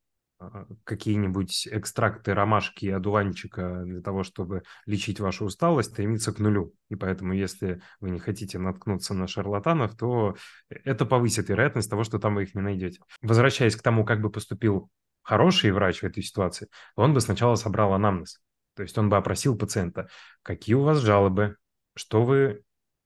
какие-нибудь 0.84 1.68
экстракты 1.72 2.34
ромашки 2.34 2.86
и 2.86 2.92
одуванчика 2.92 3.84
для 3.86 4.02
того, 4.02 4.24
чтобы 4.24 4.64
лечить 4.86 5.20
вашу 5.20 5.46
усталость, 5.46 5.92
стремится 5.92 6.32
к 6.32 6.40
нулю. 6.40 6.74
И 6.90 6.96
поэтому, 6.96 7.34
если 7.34 7.82
вы 8.00 8.12
не 8.12 8.20
хотите 8.20 8.60
наткнуться 8.60 9.14
на 9.14 9.28
шарлатанов, 9.28 9.96
то 9.98 10.36
это 10.70 11.06
повысит 11.06 11.50
вероятность 11.50 11.90
того, 11.90 12.04
что 12.04 12.20
там 12.20 12.36
вы 12.36 12.44
их 12.44 12.56
не 12.56 12.62
найдете. 12.62 13.00
Возвращаясь 13.22 13.76
к 13.76 13.82
тому, 13.82 14.06
как 14.06 14.22
бы 14.22 14.30
поступил 14.30 14.90
хороший 15.24 15.72
врач 15.72 16.02
в 16.02 16.04
этой 16.04 16.24
ситуации, 16.24 16.70
он 16.96 17.14
бы 17.14 17.22
сначала 17.22 17.56
собрал 17.56 17.94
анамнез. 17.94 18.40
То 18.76 18.84
есть 18.84 18.98
он 18.98 19.10
бы 19.10 19.18
опросил 19.18 19.58
пациента, 19.58 20.08
какие 20.44 20.76
у 20.76 20.84
вас 20.84 21.00
жалобы, 21.00 21.58
что 21.96 22.24
вы 22.24 22.62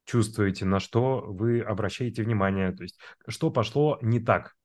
чувствуете, 0.06 0.66
на 0.66 0.80
что 0.80 1.24
вы 1.26 1.62
обращаете 1.62 2.24
внимание, 2.24 2.74
то 2.74 2.84
есть 2.84 3.00
что 3.28 3.50
пошло 3.50 3.98
не 4.02 4.20
так, 4.20 4.56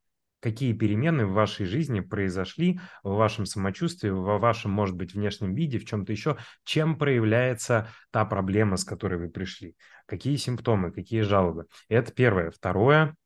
какие 0.47 0.73
перемены 0.75 1.27
в 1.27 1.33
вашей 1.33 1.67
жизни 1.67 1.99
произошли, 1.99 2.79
в 3.03 3.17
вашем 3.17 3.47
самочувствии, 3.47 4.11
в 4.11 4.39
вашем, 4.39 4.71
может 4.71 4.95
быть, 4.95 5.13
внешнем 5.13 5.57
виде, 5.57 5.81
в 5.81 5.85
чем-то 5.85 6.13
еще, 6.13 6.37
чем 6.63 6.97
проявляется 6.97 7.89
та 8.13 8.25
проблема, 8.25 8.77
с 8.77 8.85
которой 8.85 9.19
вы 9.19 9.29
пришли, 9.29 9.75
какие 10.07 10.37
симптомы, 10.37 10.93
какие 10.93 11.23
жалобы. 11.23 11.67
Это 11.89 12.13
первое. 12.13 12.53
Второе, 12.53 13.17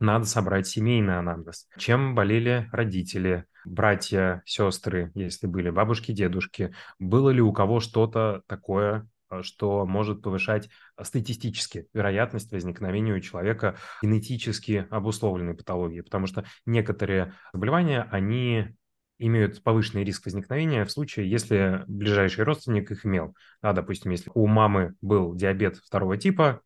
надо 0.00 0.24
собрать 0.24 0.66
семейный 0.66 1.18
анамнез. 1.18 1.68
Чем 1.76 2.14
болели 2.14 2.66
родители, 2.72 3.44
братья, 3.66 4.40
сестры, 4.46 5.12
если 5.14 5.46
были, 5.46 5.68
бабушки, 5.68 6.12
дедушки. 6.12 6.74
Было 6.98 7.28
ли 7.28 7.42
у 7.42 7.52
кого 7.52 7.80
что-то 7.80 8.40
такое, 8.46 9.06
что 9.42 9.86
может 9.86 10.22
повышать 10.22 10.68
э, 10.96 11.04
статистически 11.04 11.88
вероятность 11.92 12.52
возникновения 12.52 13.14
у 13.14 13.20
человека 13.20 13.76
генетически 14.02 14.86
обусловленной 14.90 15.54
патологии, 15.54 16.00
потому 16.00 16.26
что 16.26 16.44
некоторые 16.66 17.34
заболевания, 17.52 18.08
они 18.10 18.76
имеют 19.18 19.62
повышенный 19.62 20.04
риск 20.04 20.24
возникновения 20.24 20.84
в 20.84 20.90
случае, 20.90 21.30
если 21.30 21.84
ближайший 21.86 22.44
родственник 22.44 22.90
их 22.90 23.06
имел. 23.06 23.34
Да, 23.62 23.72
допустим, 23.72 24.10
если 24.10 24.30
у 24.34 24.46
мамы 24.46 24.94
был 25.00 25.34
диабет 25.34 25.76
второго 25.76 26.16
типа, 26.16 26.60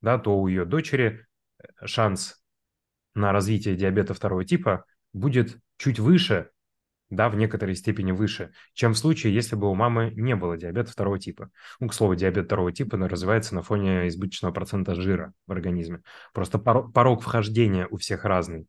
да, 0.00 0.18
то 0.18 0.38
у 0.38 0.46
ее 0.46 0.64
дочери 0.64 1.26
э, 1.58 1.86
шанс 1.86 2.42
на 3.14 3.32
развитие 3.32 3.76
диабета 3.76 4.14
второго 4.14 4.44
типа 4.44 4.84
будет 5.12 5.58
чуть 5.76 5.98
выше, 5.98 6.50
да, 7.10 7.28
в 7.28 7.36
некоторой 7.36 7.74
степени 7.74 8.12
выше, 8.12 8.52
чем 8.74 8.92
в 8.92 8.98
случае, 8.98 9.34
если 9.34 9.56
бы 9.56 9.70
у 9.70 9.74
мамы 9.74 10.12
не 10.14 10.36
было 10.36 10.56
диабета 10.56 10.92
второго 10.92 11.18
типа. 11.18 11.50
Ну, 11.80 11.88
к 11.88 11.94
слову, 11.94 12.14
диабет 12.14 12.46
второго 12.46 12.72
типа 12.72 12.96
развивается 12.96 13.54
на 13.54 13.62
фоне 13.62 14.08
избыточного 14.08 14.52
процента 14.52 14.94
жира 14.94 15.32
в 15.46 15.52
организме. 15.52 16.02
Просто 16.32 16.58
порог 16.58 17.22
вхождения 17.22 17.86
у 17.90 17.96
всех 17.96 18.24
разный. 18.24 18.66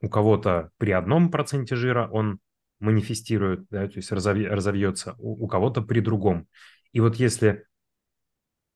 У 0.00 0.08
кого-то 0.08 0.70
при 0.78 0.92
одном 0.92 1.30
проценте 1.30 1.76
жира 1.76 2.08
он 2.10 2.38
манифестирует, 2.80 3.66
да, 3.70 3.86
то 3.86 3.96
есть 3.96 4.12
разовьется, 4.12 5.14
у, 5.18 5.46
кого-то 5.46 5.82
при 5.82 6.00
другом. 6.00 6.48
И 6.92 7.00
вот 7.00 7.16
если 7.16 7.64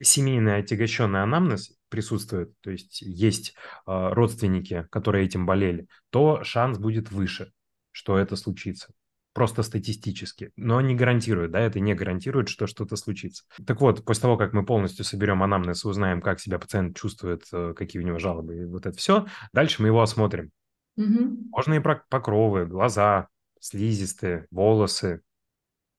семейный 0.01 0.59
отягощенный 0.59 1.23
анамнез 1.23 1.77
присутствует, 1.88 2.53
то 2.61 2.71
есть 2.71 3.03
есть 3.03 3.55
э, 3.87 4.09
родственники, 4.12 4.87
которые 4.90 5.27
этим 5.27 5.44
болели, 5.44 5.88
то 6.11 6.44
шанс 6.44 6.79
будет 6.79 7.11
выше 7.11 7.53
что 7.99 8.16
это 8.16 8.37
случится. 8.37 8.94
Просто 9.35 9.62
статистически. 9.62 10.51
Но 10.57 10.81
не 10.81 10.95
гарантирует, 10.95 11.53
да, 11.53 11.61
это 11.61 11.81
не 11.81 11.95
гарантирует, 11.95 12.49
что 12.49 12.67
что-то 12.67 12.97
случится. 12.97 13.45
Так 13.67 13.81
вот, 13.81 14.05
после 14.05 14.23
того, 14.23 14.37
как 14.37 14.53
мы 14.53 14.64
полностью 14.64 15.05
соберем 15.05 15.43
анамнез 15.43 15.85
узнаем, 15.85 16.21
как 16.21 16.41
себя 16.41 16.59
пациент 16.59 16.97
чувствует, 16.97 17.45
э, 17.53 17.75
какие 17.77 18.03
у 18.03 18.07
него 18.07 18.19
жалобы 18.19 18.57
и 18.57 18.64
вот 18.64 18.87
это 18.87 18.97
все, 18.97 19.27
дальше 19.53 19.83
мы 19.83 19.88
его 19.88 20.03
осмотрим. 20.03 20.51
Угу. 20.97 21.49
Можно 21.51 21.75
и 21.75 21.83
покровы, 22.09 22.67
глаза, 22.67 23.29
слизистые, 23.61 24.47
волосы, 24.51 25.23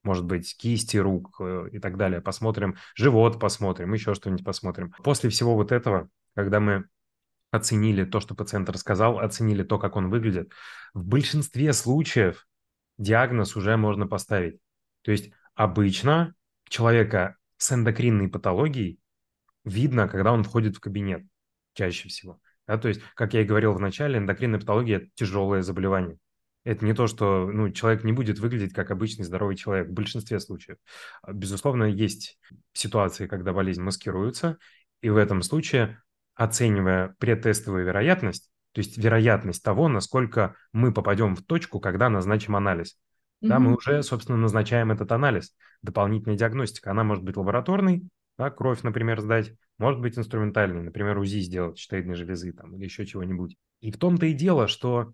может 0.04 0.26
быть, 0.26 0.56
кисти 0.58 0.98
рук 0.98 1.38
э, 1.40 1.70
и 1.72 1.80
так 1.80 1.98
далее. 1.98 2.22
Посмотрим, 2.22 2.76
живот 2.96 3.40
посмотрим, 3.40 3.94
еще 3.94 4.14
что-нибудь 4.14 4.46
посмотрим. 4.46 4.94
После 5.04 5.30
всего 5.30 5.56
вот 5.56 5.72
этого, 5.72 6.10
когда 6.36 6.60
мы 6.60 6.86
оценили 7.52 8.06
то, 8.06 8.20
что 8.20 8.36
пациент 8.36 8.70
рассказал, 8.70 9.20
оценили 9.20 9.64
то, 9.64 9.80
как 9.80 9.96
он 9.96 10.10
выглядит. 10.10 10.52
В 10.94 11.06
большинстве 11.06 11.74
случаев 11.74 12.48
диагноз 13.00 13.56
уже 13.56 13.76
можно 13.78 14.06
поставить. 14.06 14.60
То 15.02 15.12
есть 15.12 15.32
обычно 15.56 16.36
человека 16.68 17.38
с 17.58 17.72
эндокринной 17.72 18.28
патологией 18.28 19.00
видно, 19.66 20.08
когда 20.08 20.32
он 20.32 20.44
входит 20.44 20.76
в 20.78 20.80
кабинет, 20.80 21.26
чаще 21.74 22.10
всего. 22.10 22.40
Да, 22.68 22.78
то 22.78 22.88
есть, 22.88 23.02
как 23.16 23.34
я 23.34 23.42
и 23.42 23.46
говорил 23.46 23.74
в 23.74 23.80
начале, 23.80 24.20
эндокринная 24.20 24.60
патология– 24.60 24.98
это 24.98 25.08
тяжелое 25.16 25.64
заболевание. 25.64 26.20
Это 26.66 26.86
не 26.86 26.94
то, 26.94 27.08
что 27.08 27.50
ну, 27.50 27.72
человек 27.72 28.04
не 28.04 28.12
будет 28.12 28.38
выглядеть 28.38 28.74
как 28.74 28.92
обычный 28.92 29.24
здоровый 29.24 29.56
человек 29.56 29.88
в 29.88 29.94
большинстве 29.94 30.40
случаев. 30.40 30.78
Безусловно, 31.28 31.86
есть 31.86 32.38
ситуации, 32.74 33.28
когда 33.28 33.54
болезнь 33.54 33.82
маскируется, 33.82 34.58
и 35.02 35.10
в 35.10 35.18
этом 35.18 35.42
случае 35.42 36.02
оценивая 36.36 37.16
предтестовую 37.18 37.86
вероятность, 37.86 38.49
то 38.72 38.80
есть 38.80 38.98
вероятность 38.98 39.64
того, 39.64 39.88
насколько 39.88 40.56
мы 40.74 40.94
попадем 40.94 41.36
в 41.36 41.44
точку, 41.44 41.80
когда 41.80 42.10
назначим 42.10 42.56
анализ. 42.56 42.98
Mm-hmm. 43.42 43.48
Да, 43.48 43.60
мы 43.60 43.76
уже, 43.76 44.04
собственно, 44.04 44.38
назначаем 44.38 44.92
этот 44.92 45.12
анализ. 45.12 45.56
Дополнительная 45.82 46.38
диагностика, 46.38 46.92
она 46.92 47.04
может 47.04 47.24
быть 47.24 47.38
лабораторной, 47.38 48.04
да, 48.38 48.50
кровь, 48.50 48.84
например, 48.84 49.20
сдать, 49.20 49.54
может 49.78 50.00
быть 50.00 50.18
инструментальной, 50.18 50.82
например, 50.82 51.18
УЗИ 51.18 51.40
сделать 51.40 51.78
щитовидной 51.78 52.16
железы 52.16 52.54
там, 52.54 52.74
или 52.76 52.86
еще 52.86 53.06
чего-нибудь. 53.06 53.58
И 53.82 53.92
в 53.92 53.98
том-то 53.98 54.28
и 54.28 54.34
дело, 54.34 54.68
что 54.68 55.14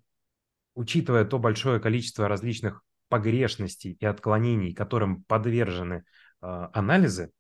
учитывая 0.76 1.26
то 1.26 1.40
большое 1.40 1.80
количество 1.80 2.28
различных 2.28 2.84
погрешностей 3.10 3.98
и 4.00 4.06
отклонений, 4.06 4.74
которым 4.74 5.24
подвержены 5.24 6.04
э, 6.42 6.68
анализы, 6.74 7.32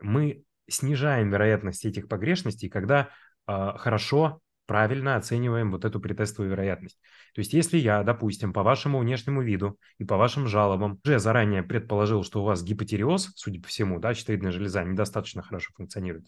мы 0.00 0.42
снижаем 0.68 1.30
вероятность 1.30 1.84
этих 1.84 2.08
погрешностей, 2.08 2.68
когда 2.68 3.08
э, 3.46 3.72
хорошо, 3.76 4.40
правильно 4.68 5.16
оцениваем 5.16 5.72
вот 5.72 5.86
эту 5.86 5.98
претестовую 5.98 6.50
вероятность. 6.50 7.00
То 7.34 7.40
есть 7.40 7.54
если 7.54 7.78
я, 7.78 8.02
допустим, 8.02 8.52
по 8.52 8.62
вашему 8.62 8.98
внешнему 8.98 9.42
виду 9.42 9.78
и 9.96 10.04
по 10.04 10.18
вашим 10.18 10.46
жалобам 10.46 11.00
уже 11.04 11.18
заранее 11.18 11.62
предположил, 11.62 12.22
что 12.22 12.42
у 12.42 12.44
вас 12.44 12.62
гипотереоз, 12.62 13.32
судя 13.34 13.62
по 13.62 13.68
всему, 13.68 13.98
да, 13.98 14.12
щитовидная 14.12 14.52
железа 14.52 14.84
недостаточно 14.84 15.42
хорошо 15.42 15.72
функционирует, 15.74 16.26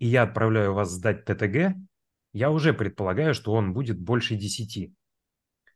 и 0.00 0.06
я 0.08 0.24
отправляю 0.24 0.74
вас 0.74 0.90
сдать 0.90 1.24
ТТГ, 1.24 1.76
я 2.32 2.50
уже 2.50 2.74
предполагаю, 2.74 3.34
что 3.34 3.52
он 3.52 3.72
будет 3.72 4.00
больше 4.00 4.34
10. 4.34 4.92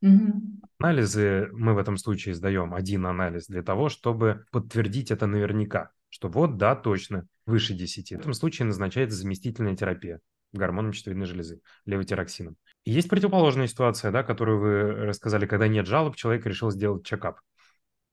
Угу. 0.01 0.41
Анализы 0.79 1.47
мы 1.53 1.73
в 1.73 1.77
этом 1.77 1.95
случае 1.95 2.35
сдаем 2.35 2.73
один 2.73 3.05
анализ 3.05 3.47
для 3.47 3.63
того, 3.63 3.87
чтобы 3.87 4.43
подтвердить 4.51 5.11
это 5.11 5.27
наверняка, 5.27 5.91
что 6.09 6.27
вот, 6.27 6.57
да, 6.57 6.75
точно, 6.75 7.25
выше 7.45 7.73
10. 7.73 8.09
В 8.09 8.19
этом 8.19 8.33
случае 8.33 8.65
назначается 8.65 9.17
заместительная 9.17 9.77
терапия 9.77 10.19
гормоном 10.53 10.93
щитовидной 10.93 11.25
железы, 11.25 11.61
левотироксином. 11.85 12.57
Есть 12.83 13.09
противоположная 13.09 13.67
ситуация, 13.67 14.11
да, 14.11 14.23
которую 14.23 14.59
вы 14.59 15.05
рассказали, 15.05 15.45
когда 15.45 15.67
нет 15.67 15.87
жалоб, 15.87 16.15
человек 16.15 16.45
решил 16.45 16.71
сделать 16.71 17.05
чекап. 17.05 17.39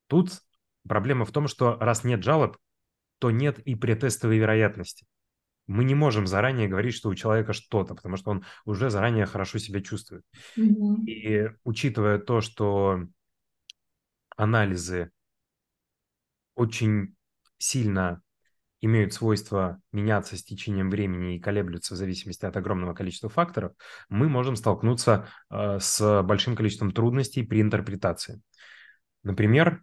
Тут 0.06 0.30
проблема 0.86 1.24
в 1.24 1.32
том, 1.32 1.48
что 1.48 1.76
раз 1.78 2.04
нет 2.04 2.22
жалоб, 2.22 2.56
то 3.18 3.30
нет 3.30 3.58
и 3.60 3.74
претестовой 3.74 4.38
вероятности. 4.38 5.06
Мы 5.66 5.84
не 5.84 5.94
можем 5.94 6.26
заранее 6.26 6.66
говорить, 6.66 6.94
что 6.94 7.10
у 7.10 7.14
человека 7.14 7.52
что-то, 7.52 7.94
потому 7.94 8.16
что 8.16 8.30
он 8.30 8.44
уже 8.64 8.88
заранее 8.88 9.26
хорошо 9.26 9.58
себя 9.58 9.82
чувствует. 9.82 10.24
Mm-hmm. 10.56 11.04
И 11.04 11.50
учитывая 11.64 12.18
то, 12.18 12.40
что 12.40 13.06
анализы 14.34 15.10
очень 16.54 17.14
сильно 17.58 18.22
имеют 18.80 19.12
свойство 19.12 19.80
меняться 19.92 20.36
с 20.36 20.44
течением 20.44 20.90
времени 20.90 21.36
и 21.36 21.40
колеблются 21.40 21.94
в 21.94 21.96
зависимости 21.96 22.44
от 22.44 22.56
огромного 22.56 22.94
количества 22.94 23.28
факторов, 23.28 23.72
мы 24.08 24.28
можем 24.28 24.56
столкнуться 24.56 25.28
э, 25.50 25.78
с 25.80 26.22
большим 26.22 26.54
количеством 26.56 26.92
трудностей 26.92 27.42
при 27.42 27.60
интерпретации. 27.60 28.40
Например, 29.22 29.82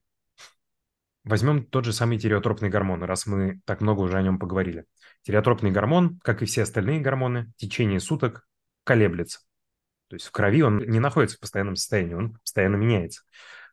возьмем 1.23 1.65
тот 1.65 1.85
же 1.85 1.93
самый 1.93 2.17
тиреотропный 2.17 2.69
гормон, 2.69 3.03
раз 3.03 3.25
мы 3.25 3.59
так 3.65 3.81
много 3.81 4.01
уже 4.01 4.17
о 4.17 4.21
нем 4.21 4.39
поговорили. 4.39 4.85
Тиреотропный 5.23 5.71
гормон, 5.71 6.19
как 6.23 6.41
и 6.41 6.45
все 6.45 6.63
остальные 6.63 7.01
гормоны, 7.01 7.51
в 7.57 7.59
течение 7.59 7.99
суток 7.99 8.47
колеблется. 8.83 9.39
То 10.07 10.15
есть 10.15 10.27
в 10.27 10.31
крови 10.31 10.61
он 10.61 10.77
не 10.77 10.99
находится 10.99 11.37
в 11.37 11.39
постоянном 11.39 11.75
состоянии, 11.75 12.13
он 12.13 12.35
постоянно 12.35 12.75
меняется. 12.75 13.23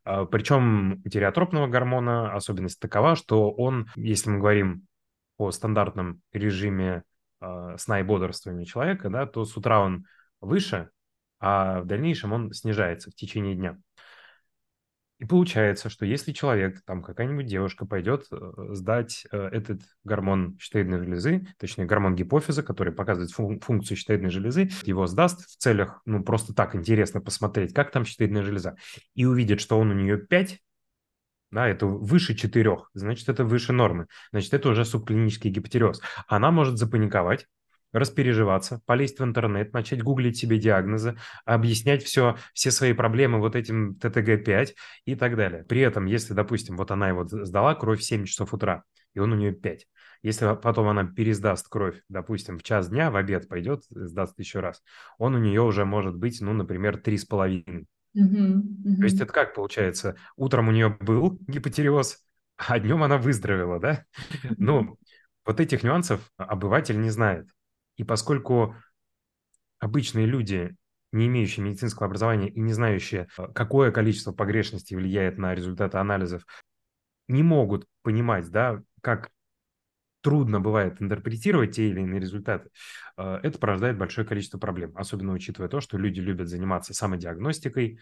А, 0.04 0.24
Причем 0.24 1.02
у 1.04 1.08
тиреотропного 1.08 1.66
гормона 1.68 2.35
особенность 2.35 2.80
такова, 2.80 3.16
что 3.16 3.52
он, 3.52 3.88
если 3.96 4.30
мы 4.30 4.38
говорим 4.38 4.87
по 5.42 5.50
стандартном 5.50 6.22
режиме 6.33 7.02
э, 7.40 7.74
сна 7.76 7.98
и 7.98 8.05
бодрствования 8.05 8.64
человека, 8.64 9.11
да, 9.11 9.26
то 9.26 9.44
с 9.44 9.57
утра 9.57 9.81
он 9.81 10.07
выше, 10.40 10.90
а 11.40 11.81
в 11.81 11.87
дальнейшем 11.87 12.33
он 12.33 12.52
снижается 12.52 13.11
в 13.11 13.16
течение 13.16 13.57
дня. 13.57 13.76
И 15.18 15.24
получается, 15.24 15.88
что 15.88 16.07
если 16.07 16.31
человек, 16.31 16.81
там 16.85 17.02
какая-нибудь 17.02 17.46
девушка 17.46 17.87
пойдет 17.87 18.26
э, 18.31 18.52
сдать 18.70 19.26
э, 19.33 19.48
этот 19.48 19.81
гормон 20.05 20.57
щитовидной 20.61 21.00
железы, 21.00 21.44
точнее 21.59 21.87
гормон 21.87 22.14
гипофиза, 22.14 22.62
который 22.62 22.92
показывает 22.92 23.33
фун- 23.33 23.59
функцию 23.59 23.96
щитовидной 23.96 24.31
железы, 24.31 24.70
его 24.85 25.09
сдаст 25.09 25.44
в 25.50 25.57
целях, 25.57 26.02
ну 26.05 26.22
просто 26.22 26.55
так 26.55 26.76
интересно 26.76 27.20
посмотреть, 27.20 27.74
как 27.74 27.90
там 27.90 28.05
щитовидная 28.05 28.44
железа, 28.44 28.76
и 29.16 29.24
увидит, 29.24 29.61
что 29.61 29.76
он 29.81 29.90
у 29.90 29.94
нее 29.94 30.18
5, 30.18 30.61
да, 31.52 31.68
это 31.68 31.86
выше 31.86 32.34
4, 32.34 32.78
значит, 32.94 33.28
это 33.28 33.44
выше 33.44 33.72
нормы, 33.72 34.06
значит, 34.32 34.52
это 34.54 34.70
уже 34.70 34.84
субклинический 34.84 35.50
гипотереоз. 35.50 36.00
Она 36.26 36.50
может 36.50 36.78
запаниковать, 36.78 37.46
распереживаться, 37.92 38.80
полезть 38.86 39.20
в 39.20 39.24
интернет, 39.24 39.72
начать 39.72 40.02
гуглить 40.02 40.38
себе 40.38 40.58
диагнозы, 40.58 41.16
объяснять 41.44 42.02
все, 42.02 42.36
все 42.54 42.70
свои 42.70 42.94
проблемы 42.94 43.38
вот 43.38 43.54
этим 43.54 43.98
ТТГ-5 44.00 44.70
и 45.04 45.14
так 45.14 45.36
далее. 45.36 45.64
При 45.64 45.80
этом, 45.82 46.06
если, 46.06 46.32
допустим, 46.32 46.76
вот 46.76 46.90
она 46.90 47.10
его 47.10 47.26
сдала 47.26 47.74
кровь 47.74 48.00
в 48.00 48.04
7 48.04 48.24
часов 48.24 48.54
утра, 48.54 48.82
и 49.14 49.18
он 49.20 49.32
у 49.32 49.36
нее 49.36 49.52
5, 49.52 49.86
если 50.22 50.56
потом 50.56 50.88
она 50.88 51.04
пересдаст 51.04 51.68
кровь, 51.68 52.00
допустим, 52.08 52.58
в 52.58 52.62
час 52.62 52.88
дня, 52.88 53.10
в 53.10 53.16
обед 53.16 53.48
пойдет, 53.48 53.82
сдаст 53.90 54.38
еще 54.38 54.60
раз, 54.60 54.82
он 55.18 55.34
у 55.34 55.38
нее 55.38 55.60
уже 55.60 55.84
может 55.84 56.16
быть, 56.16 56.40
ну, 56.40 56.54
например, 56.54 56.96
3,5. 56.96 57.84
Угу, 58.14 58.25
угу. 58.25 58.96
То 58.96 59.05
есть 59.05 59.20
это 59.20 59.33
как 59.33 59.55
получается? 59.55 60.16
Утром 60.37 60.68
у 60.68 60.72
нее 60.72 60.96
был 61.01 61.38
гипотереоз, 61.46 62.18
а 62.57 62.79
днем 62.79 63.03
она 63.03 63.18
выздоровела, 63.18 63.81
да? 63.81 64.05
Ну, 64.59 64.98
вот 65.44 65.61
этих 65.61 65.83
нюансов 65.83 66.31
обыватель 66.37 67.01
не 67.01 67.11
знает. 67.11 67.48
И 67.96 68.05
поскольку 68.05 68.77
обычные 69.79 70.27
люди, 70.27 70.77
не 71.12 71.27
имеющие 71.27 71.64
медицинского 71.64 72.07
образования 72.07 72.48
и 72.48 72.61
не 72.61 72.72
знающие, 72.72 73.29
э, 73.37 73.48
какое 73.55 73.90
количество 73.90 74.33
погрешностей 74.33 74.96
влияет 74.96 75.38
на 75.38 75.55
результаты 75.55 75.98
анализов, 75.98 76.46
не 77.29 77.42
могут 77.42 77.87
понимать, 78.03 78.48
да, 78.51 78.83
как 79.01 79.31
трудно 80.22 80.61
бывает 80.61 81.02
интерпретировать 81.02 81.76
те 81.76 81.88
или 81.88 82.00
иные 82.00 82.20
результаты, 82.20 82.70
э, 83.16 83.40
это 83.42 83.58
порождает 83.58 83.98
большое 83.98 84.26
количество 84.26 84.58
проблем, 84.58 84.92
особенно 84.96 85.32
учитывая 85.32 85.68
то, 85.68 85.80
что 85.80 85.98
люди 85.98 86.20
любят 86.20 86.48
заниматься 86.48 86.94
самодиагностикой, 86.94 87.98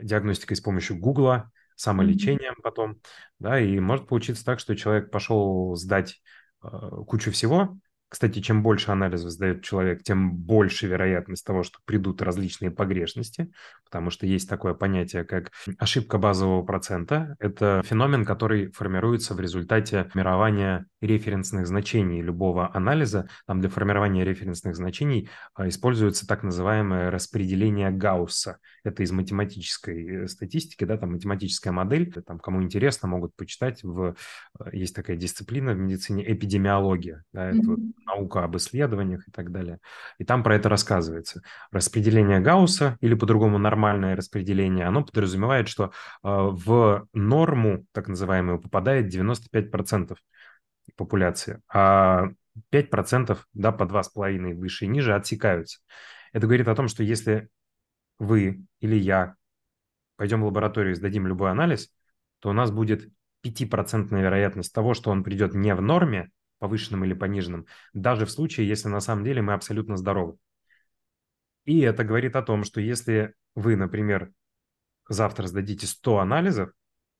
диагностикой 0.00 0.56
с 0.56 0.60
помощью 0.60 0.98
Гугла, 0.98 1.50
самолечением 1.76 2.54
mm-hmm. 2.54 2.62
потом, 2.62 3.00
да, 3.38 3.60
и 3.60 3.78
может 3.78 4.08
получиться 4.08 4.44
так, 4.44 4.60
что 4.60 4.76
человек 4.76 5.10
пошел 5.10 5.76
сдать 5.76 6.20
э, 6.62 6.68
кучу 7.06 7.30
всего, 7.30 7.78
кстати, 8.08 8.40
чем 8.40 8.62
больше 8.62 8.90
анализов 8.90 9.30
сдает 9.30 9.62
человек, 9.62 10.02
тем 10.02 10.34
больше 10.34 10.86
вероятность 10.86 11.44
того, 11.44 11.62
что 11.62 11.78
придут 11.84 12.22
различные 12.22 12.70
погрешности, 12.70 13.52
потому 13.84 14.10
что 14.10 14.26
есть 14.26 14.48
такое 14.48 14.74
понятие, 14.74 15.24
как 15.24 15.52
ошибка 15.78 16.18
базового 16.18 16.62
процента. 16.62 17.36
Это 17.38 17.82
феномен, 17.84 18.24
который 18.24 18.70
формируется 18.72 19.34
в 19.34 19.40
результате 19.40 20.04
формирования 20.12 20.86
референсных 21.00 21.66
значений 21.66 22.22
любого 22.22 22.74
анализа. 22.74 23.28
Там 23.46 23.60
для 23.60 23.68
формирования 23.68 24.24
референсных 24.24 24.74
значений 24.74 25.28
а, 25.54 25.68
используется 25.68 26.26
так 26.26 26.42
называемое 26.42 27.10
распределение 27.10 27.90
Гаусса. 27.90 28.58
Это 28.84 29.02
из 29.02 29.12
математической 29.12 30.24
э, 30.24 30.28
статистики, 30.28 30.84
да, 30.84 30.96
там 30.96 31.12
математическая 31.12 31.72
модель. 31.72 32.12
Там, 32.26 32.38
кому 32.38 32.62
интересно, 32.62 33.08
могут 33.08 33.34
почитать. 33.36 33.82
В... 33.82 34.14
Э, 34.60 34.64
есть 34.72 34.94
такая 34.94 35.16
дисциплина 35.16 35.72
в 35.72 35.78
медицине 35.78 36.30
эпидемиология. 36.32 37.24
Да, 37.32 37.50
это 37.50 37.58
mm-hmm 37.58 37.92
наука 38.08 38.44
об 38.44 38.56
исследованиях 38.56 39.28
и 39.28 39.30
так 39.30 39.52
далее. 39.52 39.78
И 40.18 40.24
там 40.24 40.42
про 40.42 40.56
это 40.56 40.68
рассказывается. 40.68 41.42
Распределение 41.70 42.40
Гаусса, 42.40 42.96
или 43.00 43.14
по-другому 43.14 43.58
нормальное 43.58 44.16
распределение, 44.16 44.86
оно 44.86 45.04
подразумевает, 45.04 45.68
что 45.68 45.84
э, 45.84 45.90
в 46.22 47.06
норму, 47.12 47.86
так 47.92 48.08
называемую, 48.08 48.60
попадает 48.60 49.14
95% 49.14 50.16
популяции, 50.96 51.60
а 51.72 52.28
5%, 52.72 53.38
да, 53.54 53.72
по 53.72 53.84
2,5 53.84 54.54
выше 54.54 54.86
и 54.86 54.88
ниже 54.88 55.14
отсекаются. 55.14 55.80
Это 56.32 56.46
говорит 56.46 56.68
о 56.68 56.74
том, 56.74 56.88
что 56.88 57.02
если 57.02 57.48
вы 58.18 58.64
или 58.80 58.96
я 58.96 59.36
пойдем 60.16 60.42
в 60.42 60.46
лабораторию 60.46 60.92
и 60.92 60.96
сдадим 60.96 61.26
любой 61.26 61.50
анализ, 61.50 61.90
то 62.40 62.50
у 62.50 62.52
нас 62.52 62.70
будет 62.70 63.08
5% 63.42 64.10
вероятность 64.10 64.72
того, 64.72 64.94
что 64.94 65.10
он 65.10 65.22
придет 65.22 65.54
не 65.54 65.74
в 65.74 65.80
норме, 65.80 66.30
повышенным 66.58 67.04
или 67.04 67.14
пониженным, 67.14 67.66
даже 67.92 68.26
в 68.26 68.30
случае, 68.30 68.68
если 68.68 68.88
на 68.88 69.00
самом 69.00 69.24
деле 69.24 69.42
мы 69.42 69.52
абсолютно 69.52 69.96
здоровы. 69.96 70.36
И 71.64 71.80
это 71.80 72.02
говорит 72.02 72.34
о 72.34 72.42
том, 72.42 72.64
что 72.64 72.80
если 72.80 73.34
вы, 73.54 73.76
например, 73.76 74.32
завтра 75.08 75.46
сдадите 75.46 75.86
100 75.86 76.18
анализов, 76.18 76.72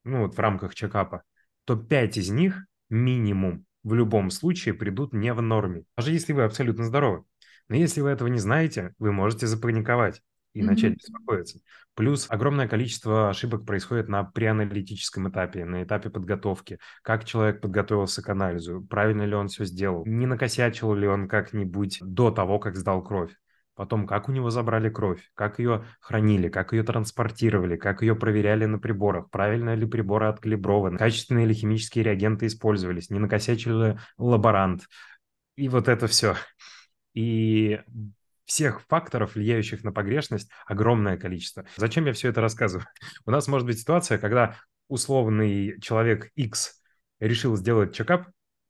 ну 0.04 0.22
вот 0.22 0.34
в 0.34 0.38
рамках 0.38 0.74
чекапа, 0.74 1.22
то 1.64 1.76
5 1.76 2.16
из 2.16 2.30
них 2.30 2.66
минимум 2.88 3.66
в 3.82 3.94
любом 3.94 4.30
случае 4.30 4.74
придут 4.74 5.12
не 5.12 5.32
в 5.32 5.40
норме, 5.40 5.84
даже 5.96 6.12
если 6.12 6.32
вы 6.32 6.44
абсолютно 6.44 6.84
здоровы. 6.84 7.24
Но 7.68 7.76
если 7.76 8.00
вы 8.00 8.08
этого 8.08 8.28
не 8.28 8.38
знаете, 8.38 8.94
вы 8.98 9.12
можете 9.12 9.46
запаниковать 9.46 10.22
и 10.58 10.62
mm-hmm. 10.62 10.66
начать 10.66 10.94
беспокоиться. 10.96 11.60
Плюс 11.94 12.26
огромное 12.28 12.68
количество 12.68 13.30
ошибок 13.30 13.64
происходит 13.64 14.08
на 14.08 14.24
преаналитическом 14.24 15.28
этапе, 15.28 15.64
на 15.64 15.82
этапе 15.82 16.10
подготовки. 16.10 16.78
Как 17.02 17.24
человек 17.24 17.60
подготовился 17.60 18.22
к 18.22 18.28
анализу, 18.28 18.82
правильно 18.82 19.22
ли 19.22 19.34
он 19.34 19.48
все 19.48 19.64
сделал, 19.64 20.04
не 20.04 20.26
накосячил 20.26 20.94
ли 20.94 21.06
он 21.06 21.28
как-нибудь 21.28 21.98
до 22.00 22.30
того, 22.30 22.58
как 22.58 22.76
сдал 22.76 23.02
кровь. 23.02 23.32
Потом, 23.74 24.08
как 24.08 24.28
у 24.28 24.32
него 24.32 24.50
забрали 24.50 24.88
кровь, 24.88 25.30
как 25.34 25.60
ее 25.60 25.84
хранили, 26.00 26.48
как 26.48 26.72
ее 26.72 26.82
транспортировали, 26.82 27.76
как 27.76 28.02
ее 28.02 28.16
проверяли 28.16 28.64
на 28.64 28.80
приборах, 28.80 29.30
правильно 29.30 29.76
ли 29.76 29.86
приборы 29.86 30.26
откалиброваны, 30.26 30.98
качественные 30.98 31.46
ли 31.46 31.54
химические 31.54 32.04
реагенты 32.04 32.46
использовались, 32.46 33.08
не 33.08 33.20
накосячил 33.20 33.80
ли 33.80 33.98
лаборант. 34.16 34.82
И 35.54 35.68
вот 35.68 35.86
это 35.86 36.08
все. 36.08 36.34
И 37.14 37.80
всех 38.48 38.80
факторов, 38.88 39.34
влияющих 39.34 39.84
на 39.84 39.92
погрешность, 39.92 40.50
огромное 40.66 41.18
количество. 41.18 41.66
Зачем 41.76 42.06
я 42.06 42.14
все 42.14 42.30
это 42.30 42.40
рассказываю? 42.40 42.86
У 43.26 43.30
нас 43.30 43.46
может 43.46 43.66
быть 43.66 43.78
ситуация, 43.78 44.16
когда 44.16 44.56
условный 44.88 45.78
человек 45.82 46.30
X 46.34 46.80
решил 47.20 47.56
сделать 47.56 47.94
чекап, 47.94 48.26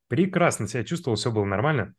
прекрасно 0.09 0.67
себя 0.67 0.83
чувствовал, 0.83 1.17
все 1.17 1.31
было 1.31 1.45
нормально, 1.45 1.95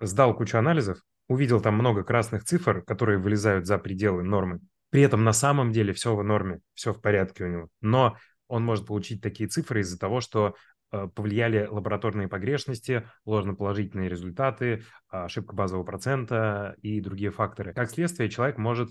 сдал 0.00 0.36
кучу 0.36 0.58
анализов, 0.58 0.98
увидел 1.28 1.62
там 1.62 1.74
много 1.74 2.04
красных 2.04 2.44
цифр, 2.44 2.82
которые 2.82 3.18
вылезают 3.18 3.66
за 3.66 3.78
пределы 3.78 4.22
нормы. 4.22 4.60
При 4.90 5.00
этом 5.00 5.24
на 5.24 5.32
самом 5.32 5.72
деле 5.72 5.94
все 5.94 6.14
в 6.14 6.22
норме, 6.22 6.60
все 6.74 6.92
в 6.92 7.00
порядке 7.00 7.44
у 7.44 7.48
него. 7.48 7.68
Но 7.80 8.18
он 8.48 8.64
может 8.64 8.86
получить 8.86 9.22
такие 9.22 9.48
цифры 9.48 9.80
из-за 9.80 9.98
того, 9.98 10.20
что 10.20 10.56
повлияли 10.90 11.66
лабораторные 11.66 12.28
погрешности, 12.28 13.08
ложноположительные 13.24 14.08
результаты, 14.08 14.84
ошибка 15.08 15.54
базового 15.54 15.84
процента 15.84 16.76
и 16.82 17.00
другие 17.00 17.30
факторы. 17.30 17.74
Как 17.74 17.90
следствие, 17.90 18.30
человек 18.30 18.58
может 18.58 18.90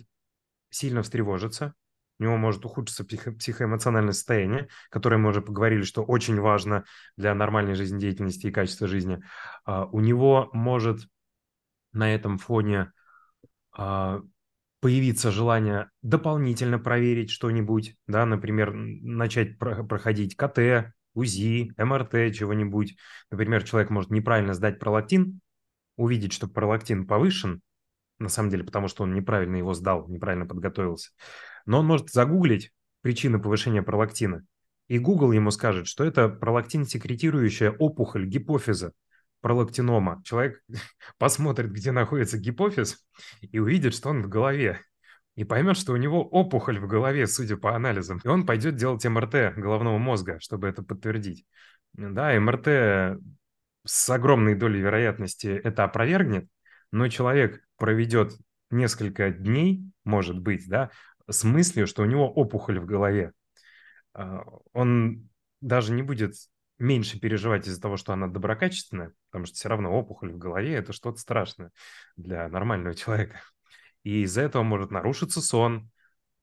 сильно 0.70 1.02
встревожиться, 1.02 1.74
у 2.20 2.24
него 2.24 2.38
может 2.38 2.66
ухудшиться 2.66 3.04
психо- 3.04 3.32
психоэмоциональное 3.32 4.14
состояние, 4.14 4.70
которое 4.90 5.18
мы 5.18 5.30
уже 5.30 5.42
поговорили, 5.42 5.84
что 5.84 6.04
очень 6.04 6.40
важно 6.40 6.84
для 7.16 7.34
нормальной 7.36 7.76
жизнедеятельности 7.76 8.48
и 8.48 8.52
качества 8.52 8.88
жизни. 8.88 9.22
А, 9.66 9.86
у 9.86 10.00
него 10.00 10.50
может 10.54 11.02
на 11.92 12.14
этом 12.14 12.38
фоне 12.38 12.92
а, 13.72 14.22
появиться 14.80 15.32
желание 15.32 15.90
дополнительно 16.02 16.80
проверить 16.80 17.30
что-нибудь, 17.30 17.96
да, 18.08 18.26
например, 18.26 18.74
начать 18.74 19.58
проходить 19.60 20.36
КТ, 20.36 20.94
УЗИ, 21.18 21.74
МРТ, 21.78 22.36
чего-нибудь. 22.36 22.96
Например, 23.32 23.64
человек 23.64 23.90
может 23.90 24.12
неправильно 24.12 24.54
сдать 24.54 24.80
пролактин, 24.80 25.40
увидеть, 25.96 26.34
что 26.34 26.48
пролактин 26.48 27.08
повышен, 27.08 27.62
на 28.20 28.30
самом 28.30 28.50
деле, 28.50 28.64
потому 28.64 28.88
что 28.88 29.04
он 29.04 29.14
неправильно 29.14 29.56
его 29.56 29.74
сдал, 29.74 30.08
неправильно 30.08 30.46
подготовился. 30.46 31.12
Но 31.66 31.80
он 31.80 31.86
может 31.86 32.10
загуглить 32.10 32.72
причины 33.02 33.40
повышения 33.40 33.82
пролактина. 33.82 34.46
И 34.88 35.00
Google 35.00 35.32
ему 35.32 35.52
скажет, 35.52 35.88
что 35.88 36.04
это 36.04 36.30
пролактин-секретирующая 36.30 37.72
опухоль 37.72 38.26
гипофиза, 38.26 38.94
пролактинома. 39.42 40.22
Человек 40.24 40.62
посмотрит, 41.18 41.72
где 41.72 41.92
находится 41.92 42.38
гипофиз, 42.38 43.06
и 43.42 43.60
увидит, 43.60 43.94
что 43.94 44.10
он 44.10 44.22
в 44.22 44.30
голове 44.30 44.82
и 45.38 45.44
поймет, 45.44 45.78
что 45.78 45.94
у 45.94 45.98
него 45.98 46.24
опухоль 46.24 46.80
в 46.80 46.88
голове, 46.88 47.28
судя 47.28 47.58
по 47.58 47.76
анализам. 47.76 48.20
И 48.24 48.28
он 48.28 48.46
пойдет 48.46 48.76
делать 48.76 49.06
МРТ 49.06 49.56
головного 49.56 50.00
мозга, 50.00 50.40
чтобы 50.40 50.68
это 50.68 50.82
подтвердить. 50.82 51.46
Да, 51.94 52.34
МРТ 52.40 53.22
с 53.86 54.10
огромной 54.10 54.56
долей 54.56 54.82
вероятности 54.82 55.48
это 55.48 55.84
опровергнет, 55.84 56.50
но 56.92 57.08
человек 57.08 57.62
проведет 57.78 58.34
несколько 58.72 59.30
дней, 59.30 59.84
может 60.04 60.40
быть, 60.40 60.68
да, 60.68 60.90
с 61.30 61.44
мыслью, 61.44 61.86
что 61.86 62.02
у 62.02 62.06
него 62.06 62.28
опухоль 62.28 62.80
в 62.80 62.88
голове. 62.88 63.32
А, 64.14 64.44
он 64.74 65.30
даже 65.62 65.94
не 65.94 66.02
будет 66.02 66.34
меньше 66.80 67.20
переживать 67.20 67.68
из-за 67.68 67.80
того, 67.80 67.96
что 67.96 68.12
она 68.12 68.28
доброкачественная, 68.28 69.14
потому 69.30 69.46
что 69.46 69.56
все 69.56 69.70
равно 69.70 69.92
опухоль 69.92 70.32
в 70.32 70.40
голове– 70.40 70.74
это 70.76 70.94
что-то 70.94 71.20
страшное 71.20 71.72
для 72.16 72.50
нормального 72.50 72.96
человека. 72.96 73.40
И 74.04 74.24
из-за 74.24 74.42
этого 74.42 74.64
может 74.64 74.92
нарушиться 74.92 75.42
сон, 75.42 75.90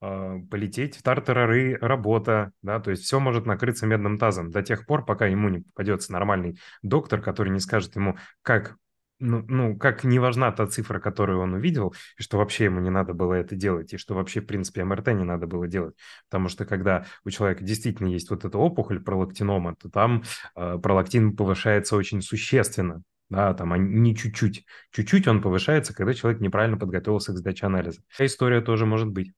э, 0.01 0.39
полететь 0.51 0.97
в 0.97 1.03
тартарары, 1.03 1.79
работа, 1.81 2.53
да, 2.63 2.81
то 2.81 2.91
есть 2.91 3.05
все 3.05 3.21
может 3.21 3.47
накрыться 3.47 3.87
медным 3.87 4.19
тазом 4.19 4.51
до 4.51 4.63
тех 4.63 4.87
пор, 4.87 5.05
пока 5.05 5.27
ему 5.27 5.49
не 5.49 5.61
попадется 5.61 6.13
нормальный 6.13 6.59
доктор, 6.83 7.21
который 7.21 7.51
не 7.51 7.61
скажет 7.61 7.97
ему, 7.97 8.17
как 8.43 8.77
ну, 9.21 9.45
ну, 9.49 9.77
как 9.77 10.05
не 10.05 10.19
важна 10.19 10.51
та 10.53 10.67
цифра, 10.67 11.01
которую 11.01 11.41
он 11.41 11.55
увидел, 11.55 11.95
и 12.19 12.23
что 12.23 12.39
вообще 12.39 12.65
ему 12.65 12.81
не 12.81 12.91
надо 12.91 13.15
было 13.15 13.35
это 13.35 13.55
делать, 13.55 13.93
и 13.93 13.97
что 13.97 14.15
вообще, 14.15 14.41
в 14.41 14.47
принципе, 14.47 14.85
МРТ 14.85 15.09
не 15.09 15.25
надо 15.25 15.47
было 15.47 15.67
делать. 15.69 15.95
Потому 16.29 16.49
что 16.49 16.67
когда 16.67 17.07
у 17.25 17.31
человека 17.31 17.65
действительно 17.65 18.09
есть 18.09 18.31
вот 18.31 18.45
эта 18.45 18.59
опухоль 18.59 19.01
пролактинома, 19.01 19.77
то 19.77 19.89
там 19.89 20.25
э, 20.57 20.79
пролактин 20.83 21.37
повышается 21.37 21.97
очень 21.97 22.23
существенно, 22.23 23.03
да, 23.31 23.55
там 23.55 24.03
не 24.03 24.14
чуть-чуть. 24.14 24.64
Чуть-чуть 24.91 25.27
он 25.29 25.43
повышается, 25.43 25.95
когда 25.95 26.14
человек 26.14 26.41
неправильно 26.41 26.77
подготовился 26.77 27.33
к 27.33 27.39
сдаче 27.39 27.66
анализа. 27.66 28.03
Такая 28.11 28.29
история 28.29 28.61
тоже 28.61 28.87
может 28.87 29.09
быть. 29.09 29.33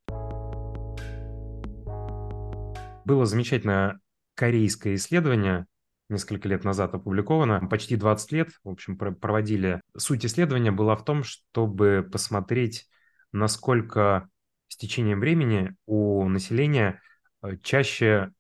Было 3.05 3.25
замечательное 3.25 4.01
корейское 4.35 4.97
исследование, 4.97 5.67
несколько 6.09 6.49
лет 6.49 6.65
назад 6.65 6.95
опубликовано, 6.95 7.67
почти 7.69 7.97
20 7.97 8.33
лет, 8.33 8.49
в 8.65 8.69
общем, 8.69 8.97
проводили. 8.97 9.81
Суть 9.97 10.27
исследования 10.27 10.73
была 10.73 10.97
в 10.97 11.05
том, 11.05 11.23
чтобы 11.23 12.09
посмотреть, 12.11 12.89
насколько 13.33 14.29
с 14.69 14.77
течением 14.77 15.21
времени 15.21 15.75
у 15.87 16.29
населения 16.29 17.01
э, 17.43 17.57
чаще 17.63 18.33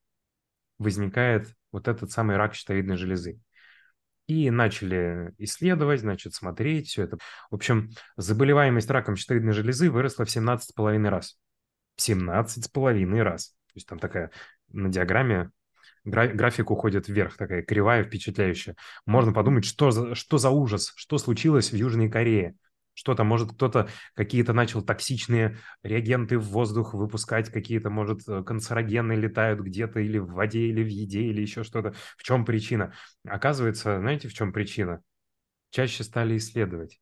возникает 0.78 1.54
вот 1.72 1.88
этот 1.88 2.10
самый 2.10 2.36
рак 2.36 2.54
щитовидной 2.54 2.96
железы. 2.96 3.40
И 4.26 4.50
начали 4.50 5.32
исследовать, 5.38 6.00
значит, 6.00 6.34
смотреть 6.34 6.88
все 6.88 7.04
это. 7.04 7.18
В 7.50 7.54
общем, 7.54 7.90
заболеваемость 8.16 8.90
раком 8.90 9.16
щитовидной 9.16 9.52
железы 9.52 9.90
выросла 9.90 10.24
в 10.24 10.28
17,5 10.28 11.08
раз. 11.08 11.38
В 11.96 12.00
17,5 12.08 13.22
раз. 13.22 13.50
То 13.50 13.72
есть 13.74 13.86
там 13.86 13.98
такая 13.98 14.30
на 14.68 14.88
диаграмме 14.88 15.50
график 16.04 16.70
уходит 16.70 17.08
вверх, 17.08 17.36
такая 17.36 17.62
кривая, 17.62 18.04
впечатляющая. 18.04 18.76
Можно 19.06 19.32
подумать, 19.32 19.64
что 19.64 19.90
за, 19.90 20.14
что 20.14 20.38
за 20.38 20.50
ужас, 20.50 20.92
что 20.96 21.18
случилось 21.18 21.72
в 21.72 21.76
Южной 21.76 22.08
Корее. 22.08 22.54
Что-то, 22.96 23.24
может, 23.24 23.52
кто-то 23.52 23.90
какие-то 24.14 24.54
начал 24.54 24.80
токсичные 24.80 25.58
реагенты 25.82 26.38
в 26.38 26.44
воздух 26.44 26.94
выпускать, 26.94 27.50
какие-то, 27.50 27.90
может, 27.90 28.26
э, 28.26 28.42
канцерогены 28.42 29.12
летают 29.12 29.60
где-то 29.60 30.00
или 30.00 30.16
в 30.16 30.32
воде, 30.32 30.60
или 30.66 30.82
в 30.82 30.86
еде, 30.86 31.20
или 31.20 31.42
еще 31.42 31.62
что-то. 31.62 31.92
В 32.16 32.22
чем 32.22 32.46
причина? 32.46 32.94
Оказывается, 33.28 34.00
знаете, 34.00 34.28
в 34.28 34.32
чем 34.32 34.50
причина? 34.50 35.02
Чаще 35.70 36.04
стали 36.04 36.38
исследовать. 36.38 36.98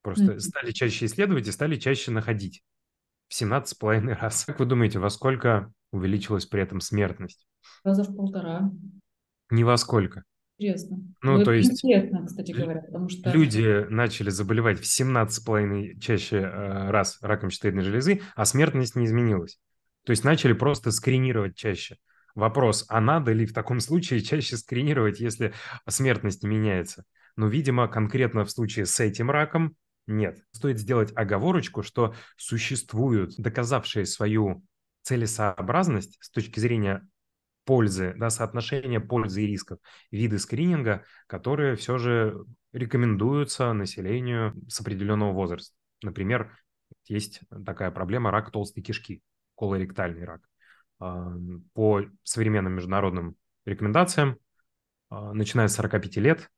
Просто 0.00 0.24
mm-hmm. 0.24 0.40
стали 0.40 0.70
чаще 0.70 1.04
исследовать 1.04 1.46
и 1.46 1.52
стали 1.52 1.76
чаще 1.76 2.10
находить. 2.10 2.64
В 3.28 3.38
17,5 3.38 4.14
раз. 4.14 4.46
Как 4.46 4.58
вы 4.58 4.64
думаете, 4.64 4.98
во 5.00 5.10
сколько 5.10 5.70
увеличилась 5.92 6.46
при 6.46 6.62
этом 6.62 6.80
смертность? 6.80 7.46
Раза 7.84 8.04
в 8.04 8.16
полтора. 8.16 8.70
Не 9.50 9.64
во 9.64 9.76
сколько. 9.76 10.24
Интересно. 10.60 10.98
Ну, 11.22 11.38
ну 11.38 11.44
то 11.44 11.52
есть... 11.52 11.70
Интересно, 11.70 12.26
кстати 12.26 12.52
говоря, 12.52 12.82
потому 12.82 13.08
что... 13.08 13.30
Люди 13.30 13.86
начали 13.88 14.28
заболевать 14.28 14.78
в 14.78 14.82
17,5 14.82 15.98
чаще 15.98 16.36
э, 16.36 16.90
раз 16.90 17.18
раком 17.22 17.48
щитовидной 17.48 17.82
железы, 17.82 18.20
а 18.36 18.44
смертность 18.44 18.94
не 18.94 19.06
изменилась. 19.06 19.58
То 20.04 20.10
есть 20.10 20.22
начали 20.22 20.52
просто 20.52 20.90
скринировать 20.90 21.56
чаще. 21.56 21.96
Вопрос, 22.34 22.84
а 22.90 23.00
надо 23.00 23.32
ли 23.32 23.46
в 23.46 23.54
таком 23.54 23.80
случае 23.80 24.20
чаще 24.20 24.58
скринировать, 24.58 25.18
если 25.18 25.54
смертность 25.88 26.42
не 26.42 26.50
меняется? 26.50 27.04
Ну, 27.36 27.48
видимо, 27.48 27.88
конкретно 27.88 28.44
в 28.44 28.50
случае 28.50 28.84
с 28.84 29.00
этим 29.00 29.30
раком 29.30 29.76
нет. 30.06 30.42
Стоит 30.52 30.78
сделать 30.78 31.10
оговорочку, 31.16 31.82
что 31.82 32.14
существуют 32.36 33.32
доказавшие 33.38 34.04
свою 34.04 34.62
целесообразность 35.04 36.18
с 36.20 36.30
точки 36.30 36.60
зрения 36.60 37.08
пользы, 37.70 38.14
да, 38.16 38.30
соотношение 38.30 38.98
пользы 38.98 39.44
и 39.44 39.46
рисков, 39.46 39.78
виды 40.10 40.40
скрининга, 40.40 41.04
которые 41.28 41.76
все 41.76 41.98
же 41.98 42.44
рекомендуются 42.72 43.72
населению 43.72 44.60
с 44.68 44.80
определенного 44.80 45.32
возраста. 45.32 45.72
Например, 46.02 46.50
есть 47.04 47.42
такая 47.64 47.92
проблема 47.92 48.32
рак 48.32 48.50
толстой 48.50 48.82
кишки, 48.82 49.22
колоректальный 49.54 50.24
рак. 50.24 50.40
А, 50.98 51.32
по 51.72 52.02
современным 52.24 52.72
международным 52.72 53.36
рекомендациям, 53.64 54.38
а, 55.08 55.32
начиная 55.32 55.68
с 55.68 55.76
45 55.76 56.16
лет, 56.16 56.50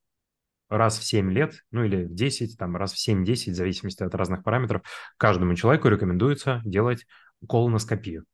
раз 0.70 0.98
в 0.98 1.04
7 1.04 1.30
лет, 1.30 1.62
ну 1.72 1.84
или 1.84 2.04
в 2.06 2.14
10, 2.14 2.56
там 2.56 2.74
раз 2.74 2.94
в 2.94 2.98
7-10, 2.98 3.52
в 3.52 3.56
зависимости 3.56 4.02
от 4.02 4.14
разных 4.14 4.42
параметров, 4.42 4.80
каждому 5.18 5.54
человеку 5.56 5.88
рекомендуется 5.88 6.62
делать 6.64 7.04
колоноскопию 7.46 8.24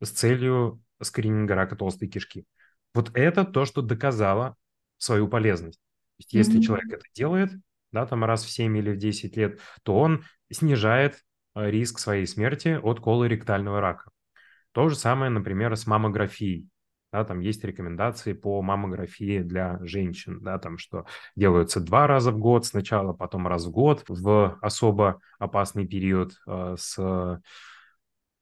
с 0.00 0.10
целью 0.10 0.80
скрининга 1.02 1.54
рака 1.54 1.76
толстой 1.76 2.08
кишки. 2.08 2.46
Вот 2.94 3.10
это 3.14 3.44
то, 3.44 3.64
что 3.64 3.82
доказало 3.82 4.56
свою 4.98 5.28
полезность. 5.28 5.78
То 5.78 6.16
есть 6.18 6.32
если 6.32 6.58
mm-hmm. 6.58 6.62
человек 6.62 6.92
это 6.92 7.04
делает, 7.14 7.50
да, 7.90 8.06
там 8.06 8.24
раз 8.24 8.44
в 8.44 8.50
7 8.50 8.76
или 8.76 8.90
в 8.92 8.96
10 8.96 9.36
лет, 9.36 9.60
то 9.82 9.98
он 9.98 10.24
снижает 10.50 11.22
э, 11.54 11.70
риск 11.70 11.98
своей 11.98 12.26
смерти 12.26 12.78
от 12.82 13.00
колоректального 13.00 13.80
рака. 13.80 14.10
То 14.72 14.88
же 14.88 14.96
самое, 14.96 15.30
например, 15.30 15.76
с 15.76 15.86
маммографией. 15.86 16.68
Да, 17.12 17.24
там 17.24 17.40
есть 17.40 17.62
рекомендации 17.62 18.32
по 18.32 18.62
маммографии 18.62 19.40
для 19.40 19.78
женщин, 19.82 20.40
да, 20.40 20.58
там, 20.58 20.78
что 20.78 21.04
делаются 21.36 21.78
два 21.78 22.06
раза 22.06 22.32
в 22.32 22.38
год 22.38 22.64
сначала, 22.64 23.12
потом 23.12 23.46
раз 23.46 23.66
в 23.66 23.70
год 23.70 24.02
в 24.08 24.58
особо 24.62 25.20
опасный 25.38 25.86
период 25.86 26.32
э, 26.46 26.76
с 26.78 27.42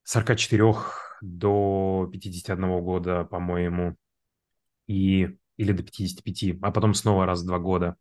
44 0.05 0.75
до 1.23 2.09
51 2.13 2.83
года, 2.83 3.25
по-моему, 3.25 3.97
и, 4.87 5.37
или 5.57 5.73
до 5.73 5.83
55, 5.83 6.59
а 6.63 6.71
потом 6.71 6.95
снова 6.95 7.27
раз 7.27 7.43
в 7.43 7.47
два 7.47 7.59
года. 7.59 7.97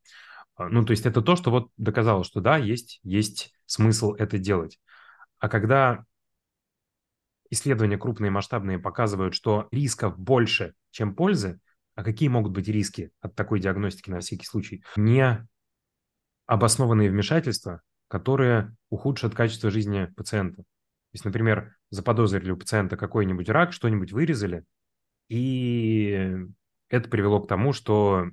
А, 0.56 0.70
ну, 0.70 0.86
то 0.86 0.92
есть 0.92 1.06
это 1.06 1.22
то, 1.22 1.36
что 1.36 1.52
вот 1.52 1.70
доказало, 1.78 2.24
что 2.24 2.42
да, 2.42 2.58
есть, 2.58 3.00
есть 3.04 3.54
смысл 3.66 4.14
это 4.14 4.38
делать. 4.38 4.80
А 5.40 5.48
когда 5.50 6.06
исследования 7.50 7.98
крупные, 7.98 8.32
масштабные 8.32 8.80
показывают, 8.80 9.34
что 9.34 9.68
рисков 9.72 10.18
больше, 10.18 10.74
чем 10.92 11.16
пользы, 11.16 11.60
а 11.96 12.04
какие 12.04 12.30
могут 12.30 12.54
быть 12.54 12.68
риски 12.68 13.12
от 13.22 13.36
такой 13.36 13.60
диагностики 13.60 14.10
на 14.10 14.20
всякий 14.20 14.46
случай? 14.46 14.84
Не 14.96 15.48
обоснованные 16.46 17.10
вмешательства, 17.10 17.82
которые 18.08 18.76
ухудшат 18.90 19.36
качество 19.36 19.70
жизни 19.70 20.06
пациента. 20.16 20.64
Есть, 21.12 21.26
например, 21.26 21.76
заподозрили 21.90 22.52
у 22.52 22.58
пациента 22.58 22.98
какой-нибудь 22.98 23.50
рак, 23.50 23.74
что-нибудь 23.74 24.12
вырезали, 24.12 24.64
и 25.28 26.38
это 26.90 27.10
привело 27.10 27.40
к 27.40 27.48
тому, 27.48 27.74
что 27.74 28.26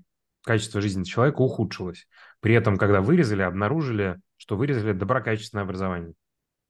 качество 0.42 0.80
жизни 0.80 1.04
человека 1.04 1.40
ухудшилось. 1.40 2.06
При 2.40 2.54
этом, 2.54 2.76
когда 2.76 3.00
вырезали, 3.00 3.42
обнаружили, 3.42 4.20
что 4.36 4.56
вырезали 4.56 4.92
доброкачественное 4.92 5.64
образование, 5.64 6.14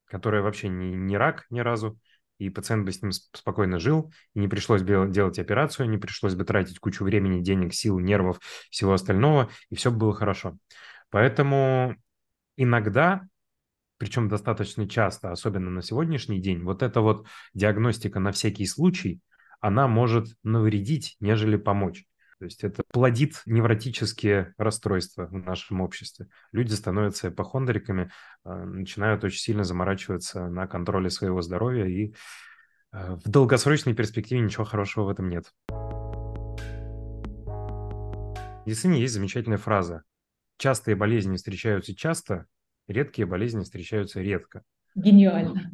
которое 0.07 0.43
вообще 0.43 0.69
не, 0.69 0.95
не 0.95 1.17
рак 1.17 1.47
ни 1.51 1.61
разу, 1.61 1.99
и 2.39 2.51
пациент 2.51 2.85
бы 2.85 2.93
с 2.93 3.03
ним 3.03 3.13
спокойно 3.13 3.79
жил, 3.79 4.13
и 4.35 4.41
не 4.41 4.49
пришлось 4.49 4.83
бы 4.83 5.07
делать 5.09 5.39
операцию, 5.39 5.89
не 5.89 5.99
пришлось 5.99 6.35
бы 6.35 6.45
тратить 6.45 6.79
кучу 6.79 7.05
времени, 7.05 7.43
денег, 7.43 7.73
сил, 7.73 7.99
нервов, 7.99 8.41
всего 8.71 8.93
остального, 8.93 9.51
и 9.71 9.75
все 9.75 9.91
было 9.91 10.13
хорошо. 10.13 10.57
Поэтому 11.11 11.97
иногда 12.57 13.23
причем 13.99 14.29
достаточно 14.29 14.89
часто, 14.89 15.31
особенно 15.33 15.71
на 15.71 15.83
сегодняшний 15.83 16.41
день, 16.41 16.63
вот 16.63 16.83
эта 16.83 17.01
вот 17.01 17.27
диагностика 17.55 18.21
на 18.21 18.33
всякий 18.33 18.67
случай, 18.67 19.21
она 19.61 19.89
может 19.89 20.29
навредить, 20.43 21.17
нежели 21.21 21.57
помочь. 21.57 22.07
То 22.39 22.45
есть 22.45 22.65
это 22.65 22.83
плодит 22.93 23.41
невротические 23.47 24.53
расстройства 24.59 25.27
в 25.27 25.33
нашем 25.33 25.81
обществе. 25.81 26.29
Люди 26.53 26.75
становятся 26.75 27.29
эпохондриками, 27.29 28.11
а, 28.45 28.65
начинают 28.65 29.25
очень 29.25 29.41
сильно 29.41 29.65
заморачиваться 29.65 30.49
на 30.49 30.67
контроле 30.67 31.09
своего 31.09 31.41
здоровья, 31.41 31.87
и 31.87 32.15
а, 32.93 33.17
в 33.17 33.23
долгосрочной 33.23 33.95
перспективе 33.95 34.43
ничего 34.43 34.65
хорошего 34.65 35.05
в 35.05 35.09
этом 35.09 35.31
нет. 35.31 35.47
В 38.67 38.67
медицине 38.67 39.01
есть 39.01 39.15
замечательная 39.15 39.57
фраза. 39.59 40.03
Частые 40.59 40.95
болезни 40.95 41.37
встречаются 41.37 41.97
часто, 41.97 42.47
редкие 42.89 43.27
болезни 43.27 43.63
встречаются 43.63 44.21
редко. 44.21 44.63
Гениально. 44.95 45.73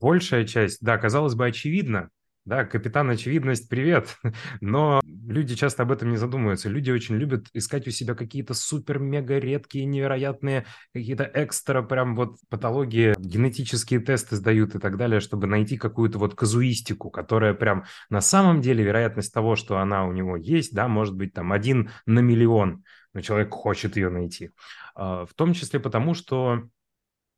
Большая 0.00 0.44
часть, 0.46 0.78
да, 0.82 0.98
казалось 0.98 1.34
бы, 1.34 1.46
очевидно, 1.46 2.10
да, 2.44 2.66
капитан 2.66 3.08
очевидность, 3.08 3.70
привет. 3.70 4.16
Но 4.60 5.00
люди 5.04 5.54
часто 5.54 5.84
об 5.84 5.92
этом 5.92 6.10
не 6.10 6.18
задумываются. 6.18 6.68
Люди 6.68 6.90
очень 6.90 7.16
любят 7.16 7.46
искать 7.54 7.88
у 7.88 7.90
себя 7.90 8.14
какие-то 8.14 8.52
супер-мега 8.52 9.38
редкие, 9.38 9.86
невероятные, 9.86 10.66
какие-то 10.92 11.30
экстра 11.32 11.82
прям 11.82 12.14
вот 12.14 12.36
патологии, 12.50 13.14
генетические 13.18 14.00
тесты 14.00 14.36
сдают 14.36 14.74
и 14.74 14.78
так 14.78 14.98
далее, 14.98 15.20
чтобы 15.20 15.46
найти 15.46 15.78
какую-то 15.78 16.18
вот 16.18 16.34
казуистику, 16.34 17.10
которая 17.10 17.54
прям 17.54 17.84
на 18.10 18.20
самом 18.20 18.60
деле 18.60 18.84
вероятность 18.84 19.32
того, 19.32 19.56
что 19.56 19.78
она 19.78 20.06
у 20.06 20.12
него 20.12 20.36
есть, 20.36 20.74
да, 20.74 20.86
может 20.86 21.16
быть 21.16 21.32
там 21.32 21.50
один 21.50 21.90
на 22.04 22.20
миллион, 22.20 22.84
но 23.14 23.22
человек 23.22 23.50
хочет 23.52 23.96
ее 23.96 24.10
найти. 24.10 24.50
А, 24.94 25.24
в 25.24 25.32
том 25.34 25.54
числе 25.54 25.80
потому, 25.80 26.12
что 26.14 26.68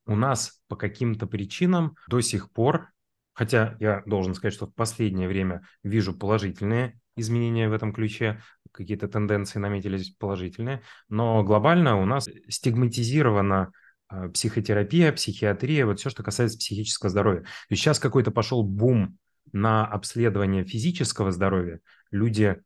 у 0.07 0.17
нас 0.17 0.61
по 0.69 0.77
каким-то 0.77 1.27
причинам 1.27 1.97
до 2.09 2.21
сих 2.21 2.51
пор 2.51 2.89
Хотя 3.37 3.77
я 3.81 4.03
должен 4.07 4.35
сказать, 4.35 4.55
что 4.55 4.67
в 4.67 4.75
последнее 4.75 5.29
время 5.29 5.61
вижу 5.83 6.15
положительные 6.15 6.99
изменения 7.17 7.69
в 7.69 7.75
этом 7.75 7.93
ключе, 7.93 8.41
какие-то 8.73 9.09
тенденции 9.09 9.59
наметились 9.59 10.11
положительные, 10.11 10.81
но 11.11 11.45
глобально 11.45 12.01
у 12.01 12.07
нас 12.07 12.29
стигматизирована 12.49 13.73
а, 14.09 14.31
психотерапия, 14.31 15.13
психиатрия, 15.13 15.85
вот 15.85 16.01
все, 16.01 16.09
что 16.09 16.23
касается 16.23 16.57
психического 16.57 17.11
здоровья. 17.11 17.45
Есть 17.69 17.83
сейчас 17.83 17.99
какой-то 17.99 18.31
пошел 18.31 18.63
бум 18.63 19.19
на 19.53 19.87
обследование 19.87 20.65
физического 20.65 21.31
здоровья. 21.31 21.81
Люди 22.11 22.57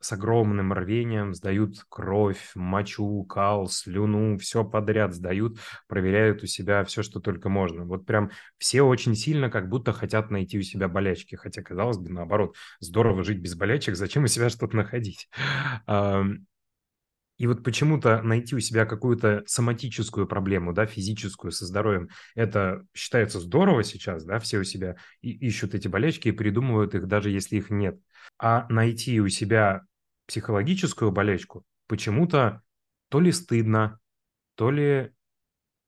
с 0.00 0.12
огромным 0.12 0.72
рвением 0.72 1.34
сдают 1.34 1.84
кровь, 1.88 2.52
мочу, 2.54 3.24
кал, 3.24 3.68
слюну, 3.68 4.38
все 4.38 4.64
подряд 4.64 5.14
сдают, 5.14 5.58
проверяют 5.88 6.42
у 6.42 6.46
себя 6.46 6.84
все, 6.84 7.02
что 7.02 7.20
только 7.20 7.48
можно. 7.48 7.84
Вот 7.84 8.06
прям 8.06 8.30
все 8.58 8.82
очень 8.82 9.14
сильно 9.14 9.50
как 9.50 9.68
будто 9.68 9.92
хотят 9.92 10.30
найти 10.30 10.58
у 10.58 10.62
себя 10.62 10.88
болячки, 10.88 11.34
хотя, 11.36 11.62
казалось 11.62 11.98
бы, 11.98 12.10
наоборот, 12.10 12.56
здорово 12.80 13.24
жить 13.24 13.38
без 13.38 13.54
болячек, 13.54 13.96
зачем 13.96 14.24
у 14.24 14.28
себя 14.28 14.48
что-то 14.48 14.76
находить? 14.76 15.28
И 17.40 17.46
вот 17.46 17.64
почему-то 17.64 18.20
найти 18.20 18.54
у 18.54 18.60
себя 18.60 18.84
какую-то 18.84 19.44
соматическую 19.46 20.26
проблему, 20.26 20.74
да, 20.74 20.84
физическую, 20.84 21.52
со 21.52 21.64
здоровьем, 21.64 22.10
это 22.34 22.84
считается 22.92 23.40
здорово 23.40 23.82
сейчас, 23.82 24.26
да, 24.26 24.38
все 24.40 24.58
у 24.58 24.64
себя 24.64 24.96
ищут 25.22 25.74
эти 25.74 25.88
болячки 25.88 26.28
и 26.28 26.32
придумывают 26.32 26.94
их, 26.94 27.06
даже 27.06 27.30
если 27.30 27.56
их 27.56 27.70
нет. 27.70 27.98
А 28.38 28.66
найти 28.68 29.22
у 29.22 29.28
себя 29.28 29.86
психологическую 30.30 31.10
болячку 31.10 31.64
почему-то 31.88 32.62
то 33.08 33.18
ли 33.18 33.32
стыдно, 33.32 33.98
то 34.54 34.70
ли 34.70 35.12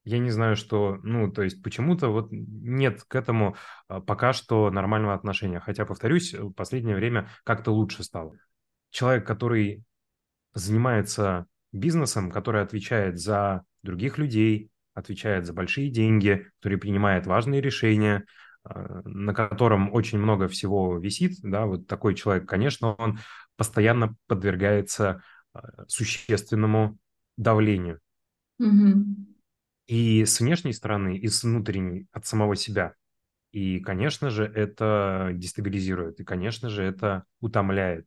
я 0.03 0.19
не 0.19 0.31
знаю, 0.31 0.57
что, 0.57 0.99
ну, 1.05 1.31
то 1.31 1.43
есть 1.43 1.63
почему-то 1.63 2.09
вот 2.09 2.33
нет 2.33 3.05
к 3.05 3.15
этому 3.15 3.55
а, 3.87 4.01
пока 4.01 4.33
что 4.33 4.69
нормального 4.73 5.15
отношения. 5.15 5.61
Хотя, 5.61 5.87
повторюсь, 5.87 6.35
в 6.35 6.51
последнее 6.55 6.97
время 6.97 7.29
как-то 7.45 7.71
лучше 7.71 8.03
стало. 8.03 8.37
Человек, 8.91 9.25
который 9.25 9.85
занимается 10.55 11.47
бизнесом, 11.71 12.33
который 12.33 12.63
отвечает 12.63 13.21
за 13.21 13.63
других 13.85 14.19
людей, 14.19 14.73
отвечает 14.93 15.47
за 15.47 15.53
большие 15.53 15.89
деньги, 15.89 16.51
который 16.59 16.79
принимает 16.79 17.29
важные 17.29 17.61
решения, 17.61 18.25
на 18.65 19.35
котором 19.35 19.93
очень 19.93 20.19
много 20.19 20.49
всего 20.49 20.97
висит, 20.99 21.39
да, 21.43 21.67
вот 21.67 21.87
такой 21.87 22.15
человек, 22.15 22.49
конечно, 22.49 22.95
он 22.95 23.19
постоянно 23.57 24.17
подвергается 24.29 25.23
а, 25.53 25.85
существенному 25.89 26.99
давлению. 27.37 28.01
Угу. 28.59 29.05
И 29.89 30.25
с 30.25 30.41
внешней 30.41 30.73
стороны, 30.73 31.19
и 31.19 31.29
с 31.29 31.43
внутренней, 31.43 32.07
от 32.13 32.25
самого 32.25 32.55
себя. 32.55 32.95
И, 33.51 33.81
конечно 33.81 34.31
же, 34.31 34.45
это 34.45 35.31
дестабилизирует, 35.35 36.21
и, 36.21 36.25
конечно 36.25 36.71
же, 36.71 36.83
это 36.83 37.25
утомляет. 37.41 38.07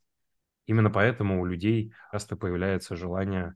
Именно 0.66 0.90
поэтому 0.90 1.42
у 1.42 1.46
людей 1.46 1.94
часто 2.12 2.36
появляется 2.36 2.96
желание 2.96 3.56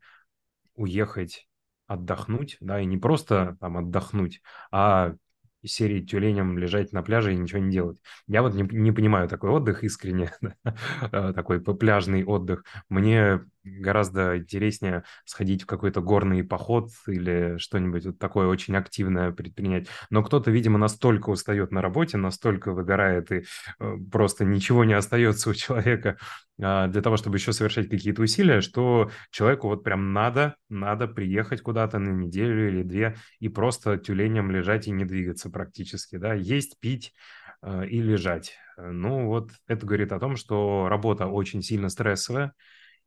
уехать 0.75 1.47
отдохнуть, 1.87 2.57
да, 2.59 2.79
и 2.79 2.85
не 2.85 2.97
просто 2.97 3.57
там 3.59 3.77
отдохнуть, 3.77 4.41
а 4.71 5.15
из 5.61 5.73
серии 5.73 6.01
тюленям 6.01 6.57
лежать 6.57 6.93
на 6.93 7.03
пляже 7.03 7.33
и 7.33 7.37
ничего 7.37 7.59
не 7.59 7.71
делать. 7.71 8.01
Я 8.27 8.41
вот 8.41 8.53
не, 8.53 8.63
не 8.63 8.91
понимаю 8.91 9.27
такой 9.27 9.49
отдых 9.49 9.83
искренне, 9.83 10.31
э, 11.11 11.33
такой 11.33 11.61
пляжный 11.61 12.23
отдых. 12.23 12.63
Мне 12.89 13.41
гораздо 13.63 14.37
интереснее 14.37 15.03
сходить 15.25 15.63
в 15.63 15.65
какой-то 15.65 16.01
горный 16.01 16.43
поход 16.43 16.89
или 17.07 17.57
что-нибудь 17.57 18.05
вот 18.05 18.19
такое 18.19 18.47
очень 18.47 18.75
активное 18.75 19.31
предпринять. 19.31 19.87
Но 20.09 20.23
кто-то, 20.23 20.51
видимо, 20.51 20.77
настолько 20.77 21.29
устает 21.29 21.71
на 21.71 21.81
работе, 21.81 22.17
настолько 22.17 22.71
выгорает, 22.71 23.31
и 23.31 23.43
э, 23.79 23.97
просто 24.11 24.45
ничего 24.45 24.83
не 24.83 24.93
остается 24.93 25.49
у 25.49 25.53
человека 25.53 26.17
а, 26.61 26.87
для 26.87 27.01
того, 27.01 27.17
чтобы 27.17 27.37
еще 27.37 27.53
совершать 27.53 27.89
какие-то 27.89 28.21
усилия, 28.21 28.61
что 28.61 29.11
человеку 29.31 29.67
вот 29.67 29.83
прям 29.83 30.13
надо, 30.13 30.55
надо 30.69 31.07
приехать 31.07 31.61
куда-то 31.61 31.99
на 31.99 32.09
неделю 32.09 32.69
или 32.69 32.83
две 32.83 33.17
и 33.39 33.49
просто 33.49 33.97
тюленем 33.97 34.51
лежать 34.51 34.87
и 34.87 34.91
не 34.91 35.05
двигаться 35.05 35.49
практически, 35.49 36.17
да, 36.17 36.33
есть, 36.33 36.79
пить 36.79 37.13
э, 37.61 37.87
и 37.87 38.01
лежать. 38.01 38.57
Ну 38.77 39.27
вот 39.27 39.51
это 39.67 39.85
говорит 39.85 40.11
о 40.11 40.19
том, 40.19 40.35
что 40.35 40.87
работа 40.89 41.27
очень 41.27 41.61
сильно 41.61 41.89
стрессовая, 41.89 42.53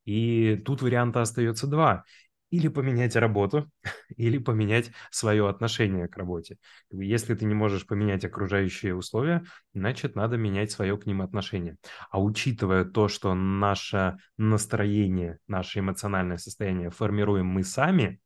и 0.04 0.56
тут 0.56 0.82
варианта 0.82 1.22
остается 1.22 1.66
два. 1.66 2.04
Или 2.50 2.68
поменять 2.68 3.16
работу, 3.16 3.70
или 4.16 4.36
поменять 4.36 4.90
свое 5.10 5.48
отношение 5.48 6.06
к 6.06 6.16
работе. 6.18 6.58
Если 6.90 7.34
ты 7.34 7.46
не 7.46 7.54
можешь 7.54 7.86
поменять 7.86 8.26
окружающие 8.26 8.94
условия, 8.94 9.44
значит, 9.72 10.16
надо 10.16 10.36
менять 10.36 10.70
свое 10.70 10.98
к 10.98 11.06
ним 11.06 11.22
отношение. 11.22 11.76
А 12.10 12.20
учитывая 12.20 12.84
то, 12.84 13.08
что 13.08 13.34
наше 13.34 14.18
настроение, 14.36 15.38
наше 15.46 15.78
эмоциональное 15.78 16.36
состояние 16.36 16.90
формируем 16.90 17.46
мы 17.46 17.64
сами, 17.64 18.20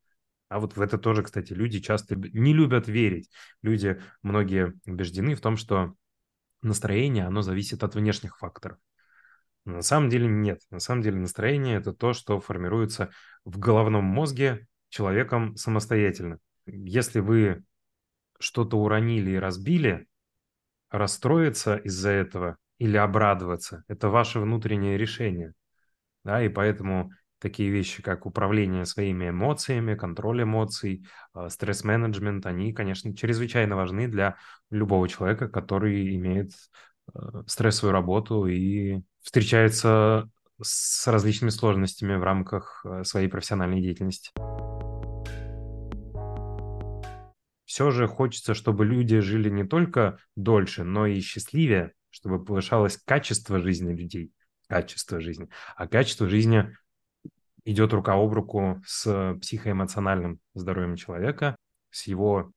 а 0.48 0.60
вот 0.60 0.76
в 0.76 0.80
это 0.80 0.98
тоже, 0.98 1.22
кстати, 1.22 1.52
люди 1.52 1.80
часто 1.80 2.16
не 2.16 2.52
любят 2.52 2.88
верить. 2.88 3.30
Люди, 3.62 4.00
многие 4.22 4.74
убеждены 4.86 5.34
в 5.34 5.40
том, 5.40 5.56
что 5.56 5.94
настроение, 6.62 7.26
оно 7.26 7.42
зависит 7.42 7.82
от 7.82 7.94
внешних 7.94 8.38
факторов. 8.38 8.78
На 9.66 9.82
самом 9.82 10.08
деле 10.08 10.28
нет. 10.28 10.62
На 10.70 10.78
самом 10.78 11.02
деле 11.02 11.18
настроение– 11.18 11.76
это 11.78 11.92
то, 11.92 12.12
что 12.12 12.40
формируется 12.40 13.10
в 13.44 13.58
головном 13.58 14.04
мозге 14.04 14.68
человеком 14.88 15.56
самостоятельно. 15.56 16.38
Если 16.66 17.18
вы 17.18 17.64
что-то 18.38 18.78
уронили 18.78 19.32
и 19.32 19.38
разбили, 19.38 20.06
расстроиться 20.90 21.76
из-за 21.76 22.10
этого 22.10 22.58
или 22.78 22.96
обрадоваться– 22.96 23.82
это 23.88 24.08
ваше 24.08 24.38
внутреннее 24.38 24.96
решение. 24.96 25.52
Да, 26.22 26.40
и 26.44 26.48
поэтому 26.48 27.10
такие 27.40 27.70
вещи, 27.70 28.02
как 28.02 28.24
управление 28.24 28.84
своими 28.84 29.30
эмоциями, 29.30 29.96
контроль 29.96 30.44
эмоций, 30.44 31.04
а, 31.32 31.48
стресс-менеджмент, 31.48 32.46
они, 32.46 32.72
конечно, 32.72 33.16
чрезвычайно 33.16 33.74
важны 33.74 34.06
для 34.06 34.36
любого 34.70 35.08
человека, 35.08 35.48
который 35.48 36.14
имеет 36.14 36.52
стрессовую 37.46 37.92
работу 37.92 38.46
и 38.46 39.02
встречается 39.22 40.30
с 40.62 41.06
различными 41.06 41.50
сложностями 41.50 42.14
в 42.14 42.22
рамках 42.22 42.84
э, 42.84 43.04
своей 43.04 43.28
профессиональной 43.28 43.82
деятельности. 43.82 44.30
Все 47.64 47.90
же 47.90 48.06
хочется, 48.06 48.54
чтобы 48.54 48.86
люди 48.86 49.18
жили 49.20 49.50
не 49.50 49.64
только 49.64 50.18
дольше, 50.34 50.82
но 50.84 51.06
и 51.06 51.20
счастливее, 51.20 51.92
чтобы 52.10 52.42
повышалось 52.42 52.96
качество 52.96 53.60
жизни 53.60 53.92
людей, 53.92 54.32
качество 54.68 55.20
жизни. 55.20 55.48
А 55.76 55.86
качество 55.86 56.26
жизни 56.26 56.74
идет 57.64 57.92
рука 57.92 58.14
об 58.14 58.32
руку 58.32 58.80
с 58.86 59.36
психоэмоциональным 59.42 60.40
здоровьем 60.54 60.96
человека, 60.96 61.56
с 61.90 62.06
его 62.06 62.52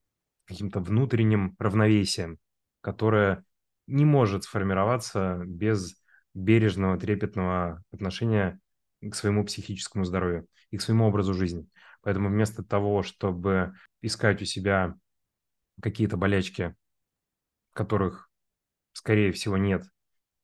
каким-то 0.46 0.80
внутренним 0.80 1.54
равновесием, 1.58 2.38
которое 2.80 3.44
не 3.90 4.04
может 4.04 4.44
сформироваться 4.44 5.42
без 5.46 5.96
бережного, 6.34 6.98
трепетного 6.98 7.82
отношения 7.92 8.60
к 9.00 9.14
своему 9.14 9.44
психическому 9.44 10.04
здоровью 10.04 10.46
и 10.70 10.76
к 10.76 10.82
своему 10.82 11.06
образу 11.06 11.34
жизни. 11.34 11.66
Поэтому 12.02 12.28
вместо 12.28 12.62
того, 12.62 13.02
чтобы 13.02 13.74
искать 14.00 14.40
у 14.42 14.44
себя 14.44 14.94
какие-то 15.82 16.16
болячки, 16.16 16.74
которых, 17.72 18.30
скорее 18.92 19.32
всего, 19.32 19.56
нет, 19.56 19.84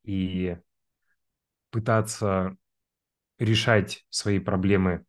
и 0.02 0.56
пытаться 1.70 2.56
решать 3.38 4.06
свои 4.10 4.38
проблемы 4.38 5.04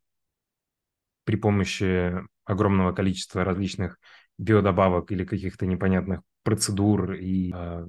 при 1.24 1.36
помощи 1.36 2.14
огромного 2.44 2.92
количества 2.92 3.44
различных 3.44 3.98
биодобавок 4.38 5.10
или 5.12 5.24
каких-то 5.24 5.66
непонятных 5.66 6.22
процедур 6.42 7.12
и 7.12 7.52
э, 7.54 7.88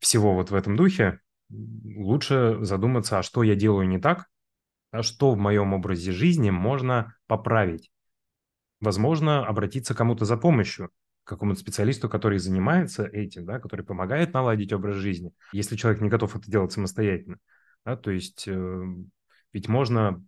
всего 0.00 0.34
вот 0.34 0.50
в 0.50 0.54
этом 0.54 0.76
духе, 0.76 1.20
лучше 1.50 2.58
задуматься, 2.60 3.18
а 3.18 3.22
что 3.22 3.42
я 3.42 3.54
делаю 3.54 3.88
не 3.88 3.98
так, 3.98 4.26
а 4.90 5.02
что 5.02 5.32
в 5.32 5.38
моем 5.38 5.72
образе 5.74 6.12
жизни 6.12 6.50
можно 6.50 7.14
поправить. 7.26 7.90
Возможно, 8.80 9.46
обратиться 9.46 9.94
кому-то 9.94 10.24
за 10.24 10.36
помощью, 10.36 10.90
какому-то 11.24 11.60
специалисту, 11.60 12.08
который 12.08 12.38
занимается 12.38 13.04
этим, 13.04 13.44
да, 13.44 13.58
который 13.58 13.84
помогает 13.84 14.32
наладить 14.32 14.72
образ 14.72 14.96
жизни, 14.96 15.32
если 15.52 15.76
человек 15.76 16.00
не 16.00 16.08
готов 16.08 16.36
это 16.36 16.50
делать 16.50 16.72
самостоятельно. 16.72 17.38
Да, 17.84 17.96
то 17.96 18.10
есть 18.10 18.46
э, 18.46 18.84
ведь 19.52 19.68
можно 19.68 20.24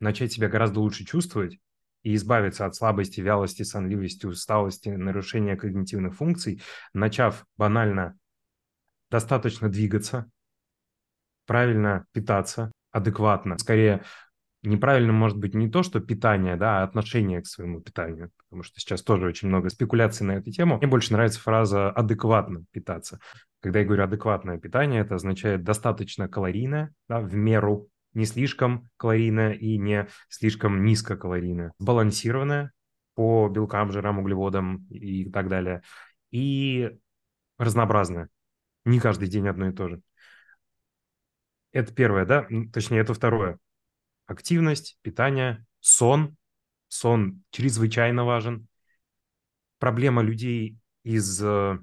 начать 0.00 0.32
себя 0.32 0.48
гораздо 0.48 0.80
лучше 0.80 1.04
чувствовать 1.04 1.58
и 2.02 2.14
избавиться 2.14 2.66
от 2.66 2.74
слабости, 2.76 3.20
вялости, 3.20 3.62
сонливости, 3.62 4.26
усталости, 4.26 4.90
нарушения 4.90 5.56
когнитивных 5.56 6.14
функций, 6.14 6.62
начав 6.92 7.44
банально 7.56 8.16
достаточно 9.10 9.68
двигаться, 9.68 10.30
правильно 11.46 12.06
питаться, 12.12 12.72
адекватно. 12.90 13.58
Скорее, 13.58 14.02
неправильно 14.62 15.12
может 15.12 15.38
быть 15.38 15.54
не 15.54 15.70
то, 15.70 15.82
что 15.82 16.00
питание, 16.00 16.56
да, 16.56 16.80
а 16.80 16.84
отношение 16.84 17.40
к 17.40 17.46
своему 17.46 17.80
питанию, 17.80 18.30
потому 18.38 18.62
что 18.62 18.80
сейчас 18.80 19.02
тоже 19.02 19.26
очень 19.26 19.48
много 19.48 19.70
спекуляций 19.70 20.26
на 20.26 20.32
эту 20.32 20.50
тему. 20.50 20.78
Мне 20.78 20.86
больше 20.86 21.12
нравится 21.12 21.40
фраза 21.40 21.90
«адекватно 21.90 22.64
питаться». 22.72 23.20
Когда 23.60 23.80
я 23.80 23.84
говорю 23.84 24.04
«адекватное 24.04 24.58
питание», 24.58 25.02
это 25.02 25.14
означает 25.14 25.62
достаточно 25.62 26.28
калорийное, 26.28 26.92
да, 27.08 27.20
в 27.20 27.34
меру, 27.34 27.88
не 28.14 28.24
слишком 28.24 28.88
калорийное 28.96 29.52
и 29.52 29.76
не 29.76 30.08
слишком 30.28 30.84
низкокалорийное, 30.84 31.72
сбалансированное 31.78 32.72
по 33.14 33.48
белкам, 33.48 33.92
жирам, 33.92 34.18
углеводам 34.18 34.86
и 34.88 35.30
так 35.30 35.48
далее, 35.48 35.82
и 36.30 36.98
разнообразное. 37.58 38.28
Не 38.86 39.00
каждый 39.00 39.28
день 39.28 39.46
одно 39.46 39.68
и 39.68 39.72
то 39.72 39.88
же. 39.88 40.00
Это 41.72 41.92
первое, 41.92 42.24
да? 42.24 42.46
Точнее, 42.72 43.00
это 43.00 43.12
второе 43.12 43.58
активность, 44.26 44.98
питание, 45.02 45.64
сон. 45.80 46.36
Сон 46.88 47.42
чрезвычайно 47.50 48.24
важен. 48.24 48.68
Проблема 49.78 50.22
людей 50.22 50.78
из 51.02 51.42
э, 51.42 51.78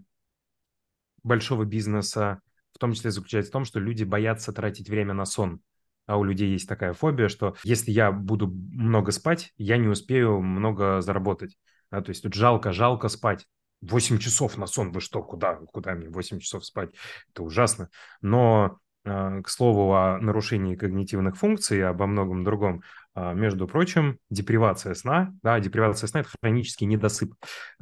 большого 1.23 1.65
бизнеса 1.65 2.41
в 2.73 2.79
том 2.79 2.93
числе 2.93 3.11
заключается 3.11 3.51
в 3.51 3.53
том, 3.53 3.65
что 3.65 3.79
люди 3.79 4.03
боятся 4.03 4.51
тратить 4.51 4.89
время 4.89 5.13
на 5.13 5.25
сон. 5.25 5.61
А 6.05 6.17
у 6.17 6.23
людей 6.23 6.51
есть 6.51 6.67
такая 6.67 6.93
фобия, 6.93 7.29
что 7.29 7.55
если 7.63 7.91
я 7.91 8.11
буду 8.11 8.47
много 8.47 9.11
спать, 9.11 9.53
я 9.57 9.77
не 9.77 9.87
успею 9.87 10.41
много 10.41 11.01
заработать. 11.01 11.57
Да, 11.91 12.01
то 12.01 12.09
есть 12.09 12.23
тут 12.23 12.33
жалко, 12.33 12.73
жалко 12.73 13.07
спать. 13.09 13.45
8 13.89 14.17
часов 14.19 14.57
на 14.57 14.65
сон, 14.65 14.91
вы 14.91 15.01
что, 15.01 15.21
куда, 15.21 15.55
куда 15.55 15.93
мне 15.93 16.09
8 16.09 16.39
часов 16.39 16.65
спать? 16.65 16.89
Это 17.29 17.43
ужасно. 17.43 17.89
Но 18.21 18.79
а, 19.05 19.41
к 19.41 19.49
слову 19.49 19.93
о 19.93 20.17
нарушении 20.19 20.75
когнитивных 20.75 21.37
функций 21.37 21.85
обо 21.85 22.07
многом 22.07 22.43
другом, 22.43 22.83
а, 23.13 23.33
между 23.33 23.67
прочим, 23.67 24.17
депривация 24.29 24.93
сна, 24.93 25.33
да, 25.43 25.59
депривация 25.59 26.07
сна– 26.07 26.19
это 26.21 26.29
хронический 26.41 26.85
недосып. 26.85 27.33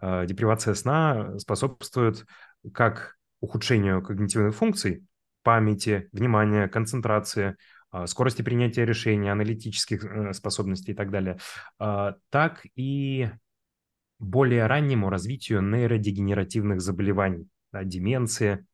А, 0.01 0.25
депривация 0.25 0.73
сна 0.73 1.37
способствует 1.37 2.25
как 2.73 3.17
ухудшению 3.39 4.01
когнитивных 4.01 4.55
функций, 4.55 5.05
памяти, 5.43 6.09
внимания, 6.11 6.67
концентрации, 6.67 7.55
скорости 8.05 8.41
принятия 8.41 8.85
решений, 8.85 9.29
аналитических 9.29 10.05
э, 10.05 10.33
способностей 10.33 10.91
и 10.91 10.95
так 10.95 11.09
далее, 11.09 11.39
так 11.77 12.65
и 12.75 13.31
более 14.21 14.67
раннему 14.67 15.09
развитию 15.09 15.61
нейродегенеративных 15.61 16.79
заболеваний, 16.79 17.47
да, 17.73 17.83
деменции, 17.83 18.65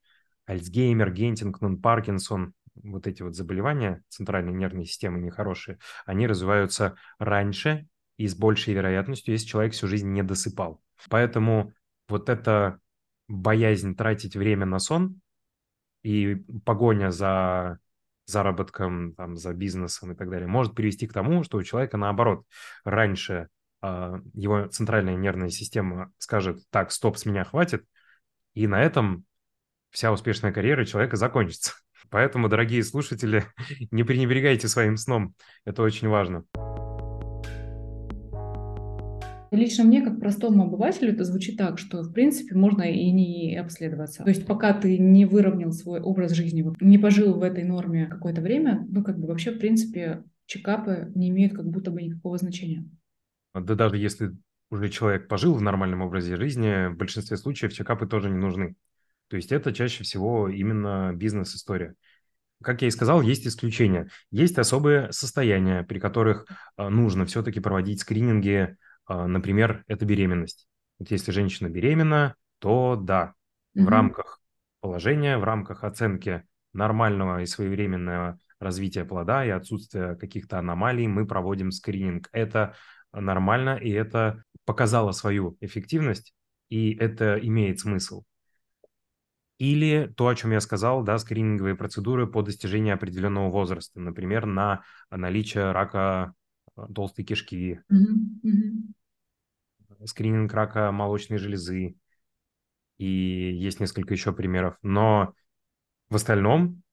Альцгеймер, 0.45 1.11
Гентингтон, 1.11 1.81
Паркинсон, 1.81 2.53
вот 2.75 3.07
эти 3.07 3.21
вот 3.21 3.35
заболевания 3.35 4.03
центральной 4.09 4.53
нервной 4.53 4.85
системы 4.85 5.19
нехорошие, 5.19 5.79
они 6.05 6.27
развиваются 6.27 6.95
раньше 7.17 7.87
и 8.17 8.27
с 8.27 8.35
большей 8.35 8.73
вероятностью, 8.73 9.33
если 9.33 9.47
человек 9.47 9.73
всю 9.73 9.87
жизнь 9.87 10.09
не 10.09 10.21
досыпал. 10.21 10.81
Поэтому 11.09 11.73
вот 12.09 12.29
эта 12.29 12.79
боязнь 13.27 13.95
тратить 13.95 14.35
время 14.35 14.65
на 14.65 14.79
сон 14.79 15.21
и 16.03 16.35
погоня 16.65 17.11
за 17.11 17.79
заработком, 18.25 19.13
там, 19.13 19.37
за 19.37 19.53
бизнесом 19.53 20.11
и 20.11 20.15
так 20.15 20.29
далее, 20.29 20.47
может 20.47 20.75
привести 20.75 21.07
к 21.07 21.13
тому, 21.13 21.43
что 21.43 21.57
у 21.57 21.63
человека 21.63 21.97
наоборот 21.97 22.45
раньше 22.83 23.47
его 23.81 24.67
центральная 24.67 25.15
нервная 25.15 25.49
система 25.49 26.11
скажет, 26.17 26.59
так, 26.69 26.91
стоп, 26.91 27.17
с 27.17 27.25
меня 27.25 27.43
хватит, 27.43 27.85
и 28.53 28.67
на 28.67 28.81
этом 28.81 29.25
вся 29.91 30.11
успешная 30.11 30.51
карьера 30.51 30.85
человека 30.85 31.15
закончится. 31.15 31.73
Поэтому, 32.09 32.49
дорогие 32.49 32.83
слушатели, 32.83 33.43
не 33.91 34.03
пренебрегайте 34.03 34.67
своим 34.67 34.97
сном. 34.97 35.35
Это 35.65 35.83
очень 35.83 36.07
важно. 36.07 36.43
Лично 39.51 39.85
мне, 39.85 40.01
как 40.01 40.19
простому 40.19 40.63
обывателю, 40.63 41.13
это 41.13 41.23
звучит 41.23 41.57
так, 41.57 41.79
что, 41.79 42.01
в 42.01 42.11
принципе, 42.11 42.53
можно 42.55 42.83
и 42.83 43.11
не 43.11 43.55
обследоваться. 43.55 44.23
То 44.23 44.29
есть 44.29 44.45
пока 44.45 44.73
ты 44.73 44.97
не 44.97 45.25
выровнял 45.25 45.71
свой 45.71 46.01
образ 46.01 46.33
жизни, 46.33 46.65
не 46.81 46.97
пожил 46.97 47.33
в 47.33 47.43
этой 47.43 47.63
норме 47.63 48.07
какое-то 48.07 48.41
время, 48.41 48.85
ну, 48.89 49.03
как 49.03 49.17
бы 49.17 49.27
вообще, 49.27 49.51
в 49.51 49.59
принципе, 49.59 50.23
чекапы 50.47 51.11
не 51.15 51.29
имеют 51.29 51.53
как 51.53 51.65
будто 51.67 51.91
бы 51.91 52.01
никакого 52.01 52.37
значения. 52.37 52.85
Да 53.61 53.75
даже 53.75 53.97
если 53.97 54.31
уже 54.69 54.89
человек 54.89 55.27
пожил 55.27 55.55
в 55.55 55.61
нормальном 55.61 56.01
образе 56.01 56.35
жизни, 56.35 56.87
в 56.87 56.97
большинстве 56.97 57.37
случаев 57.37 57.73
чекапы 57.73 58.07
тоже 58.07 58.29
не 58.29 58.37
нужны. 58.37 58.75
То 59.29 59.35
есть 59.35 59.51
это 59.51 59.73
чаще 59.73 60.03
всего 60.03 60.49
именно 60.49 61.11
бизнес-история. 61.13 61.95
Как 62.63 62.81
я 62.81 62.87
и 62.87 62.91
сказал, 62.91 63.21
есть 63.21 63.45
исключения. 63.45 64.09
Есть 64.31 64.57
особые 64.57 65.11
состояния, 65.11 65.83
при 65.83 65.99
которых 65.99 66.47
а, 66.75 66.89
нужно 66.89 67.25
все-таки 67.25 67.59
проводить 67.59 68.01
скрининги. 68.01 68.77
А, 69.05 69.27
например, 69.27 69.83
это 69.87 70.05
беременность. 70.05 70.67
Вот 70.97 71.11
если 71.11 71.31
женщина 71.31 71.69
беременна, 71.69 72.35
то 72.59 72.95
да, 72.95 73.33
mm-hmm. 73.75 73.83
в 73.83 73.89
рамках 73.89 74.41
положения, 74.81 75.37
в 75.37 75.43
рамках 75.43 75.83
оценки 75.83 76.43
нормального 76.73 77.41
и 77.41 77.45
своевременного 77.45 78.39
развития 78.59 79.05
плода 79.05 79.45
и 79.45 79.49
отсутствия 79.49 80.15
каких-то 80.15 80.57
аномалий 80.57 81.07
мы 81.07 81.27
проводим 81.27 81.71
скрининг. 81.71 82.29
Это 82.31 82.75
нормально, 83.13 83.77
и 83.77 83.91
это 83.91 84.43
показало 84.65 85.11
свою 85.11 85.57
эффективность, 85.61 86.33
и 86.69 86.93
это 86.93 87.39
имеет 87.39 87.79
смысл. 87.79 88.23
Или 89.57 90.13
то, 90.15 90.27
о 90.27 90.35
чем 90.35 90.51
я 90.51 90.59
сказал, 90.59 91.03
да, 91.03 91.17
скрининговые 91.17 91.75
процедуры 91.75 92.27
по 92.27 92.43
достижению 92.43 92.93
определенного 92.93 93.49
возраста, 93.49 93.99
например, 93.99 94.45
на 94.45 94.83
наличие 95.09 95.71
рака 95.71 96.33
э, 96.75 96.81
толстой 96.93 97.25
кишки, 97.25 97.81
mm-hmm. 97.91 98.93
скрининг 100.05 100.53
рака 100.53 100.91
молочной 100.91 101.39
железы, 101.39 101.95
и 102.97 103.05
есть 103.05 103.79
несколько 103.79 104.13
еще 104.13 104.31
примеров. 104.31 104.77
Но 104.83 105.33
в 106.09 106.15
остальном, 106.15 106.83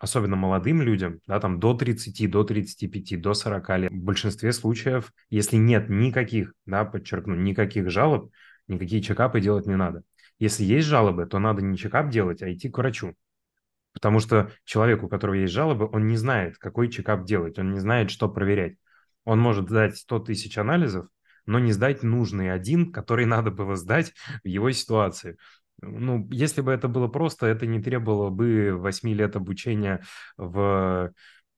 особенно 0.00 0.34
молодым 0.34 0.80
людям, 0.82 1.20
да, 1.26 1.38
там 1.38 1.60
до 1.60 1.74
30, 1.74 2.28
до 2.28 2.42
35, 2.42 3.20
до 3.20 3.34
40 3.34 3.78
лет, 3.78 3.92
в 3.92 4.02
большинстве 4.02 4.52
случаев, 4.52 5.12
если 5.28 5.56
нет 5.56 5.90
никаких, 5.90 6.54
да, 6.64 6.84
подчеркну, 6.86 7.36
никаких 7.36 7.90
жалоб, 7.90 8.32
никакие 8.66 9.02
чекапы 9.02 9.40
делать 9.40 9.66
не 9.66 9.76
надо. 9.76 10.02
Если 10.38 10.64
есть 10.64 10.88
жалобы, 10.88 11.26
то 11.26 11.38
надо 11.38 11.60
не 11.62 11.76
чекап 11.76 12.08
делать, 12.08 12.42
а 12.42 12.50
идти 12.50 12.70
к 12.70 12.78
врачу. 12.78 13.14
Потому 13.92 14.20
что 14.20 14.50
человек, 14.64 15.02
у 15.02 15.08
которого 15.08 15.34
есть 15.34 15.52
жалобы, 15.52 15.86
он 15.92 16.06
не 16.06 16.16
знает, 16.16 16.56
какой 16.56 16.88
чекап 16.88 17.24
делать, 17.26 17.58
он 17.58 17.72
не 17.72 17.78
знает, 17.78 18.10
что 18.10 18.28
проверять. 18.28 18.76
Он 19.24 19.38
может 19.38 19.68
сдать 19.68 19.98
100 19.98 20.20
тысяч 20.20 20.56
анализов, 20.56 21.08
но 21.44 21.58
не 21.58 21.72
сдать 21.72 22.02
нужный 22.02 22.52
один, 22.52 22.90
который 22.90 23.26
надо 23.26 23.50
было 23.50 23.76
сдать 23.76 24.14
в 24.42 24.48
его 24.48 24.70
ситуации. 24.70 25.36
Ну, 25.82 26.28
если 26.30 26.60
бы 26.60 26.72
это 26.72 26.88
было 26.88 27.08
просто, 27.08 27.46
это 27.46 27.66
не 27.66 27.80
требовало 27.80 28.30
бы 28.30 28.72
8 28.76 29.08
лет 29.10 29.36
обучения 29.36 30.02
в 30.36 31.12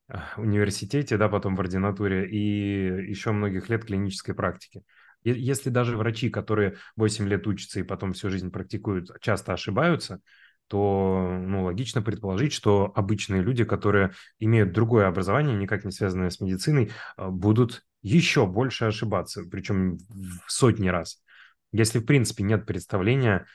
э, 0.08 0.18
университете, 0.36 1.16
да, 1.16 1.28
потом 1.28 1.56
в 1.56 1.60
ординатуре 1.60 2.28
и 2.28 3.10
еще 3.10 3.32
многих 3.32 3.68
лет 3.68 3.84
клинической 3.84 4.34
практики. 4.34 4.82
Если 5.24 5.70
даже 5.70 5.96
врачи, 5.96 6.30
которые 6.30 6.76
8 6.96 7.28
лет 7.28 7.46
учатся 7.46 7.80
и 7.80 7.84
потом 7.84 8.12
всю 8.12 8.28
жизнь 8.30 8.50
практикуют, 8.50 9.10
часто 9.20 9.52
ошибаются, 9.52 10.20
то 10.68 11.28
ну, 11.30 11.64
логично 11.64 12.00
предположить, 12.02 12.52
что 12.52 12.90
обычные 12.94 13.42
люди, 13.42 13.62
которые 13.62 14.12
имеют 14.38 14.72
другое 14.72 15.06
образование, 15.06 15.56
никак 15.56 15.84
не 15.84 15.92
связанное 15.92 16.30
с 16.30 16.40
медициной, 16.40 16.90
а, 17.16 17.28
будут 17.28 17.84
еще 18.00 18.46
больше 18.46 18.86
ошибаться, 18.86 19.42
причем 19.50 19.98
в 19.98 20.50
сотни 20.50 20.88
раз. 20.88 21.22
Если, 21.72 22.00
в 22.00 22.06
принципе, 22.06 22.42
нет 22.42 22.66
представления, 22.66 23.46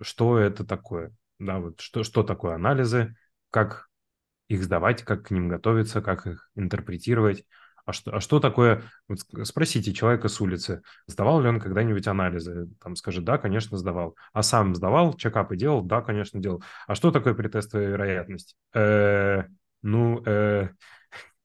что 0.00 0.38
это 0.38 0.64
такое, 0.64 1.12
да, 1.38 1.58
вот 1.58 1.80
что, 1.80 2.02
что 2.02 2.22
такое 2.22 2.54
анализы, 2.54 3.14
как 3.50 3.88
их 4.48 4.62
сдавать, 4.62 5.02
как 5.02 5.26
к 5.26 5.30
ним 5.30 5.48
готовиться, 5.48 6.02
как 6.02 6.26
их 6.26 6.50
интерпретировать, 6.54 7.44
а 7.86 7.92
что, 7.92 8.16
а 8.16 8.20
что 8.20 8.40
такое, 8.40 8.82
вот 9.06 9.20
спросите 9.46 9.92
человека 9.92 10.26
с 10.26 10.40
улицы, 10.40 10.82
сдавал 11.06 11.40
ли 11.40 11.48
он 11.48 11.60
когда-нибудь 11.60 12.06
анализы? 12.08 12.68
Там 12.82 12.96
скажет, 12.96 13.22
да, 13.24 13.38
конечно, 13.38 13.78
сдавал. 13.78 14.16
А 14.32 14.42
сам 14.42 14.74
сдавал, 14.74 15.14
чекапы 15.14 15.56
делал? 15.56 15.82
Да, 15.82 16.02
конечно, 16.02 16.40
делал. 16.40 16.62
А 16.88 16.96
что 16.96 17.12
такое 17.12 17.34
претестовая 17.34 17.86
вероятность? 17.90 18.56
Э, 18.74 19.44
ну, 19.82 20.20
э, 20.26 20.70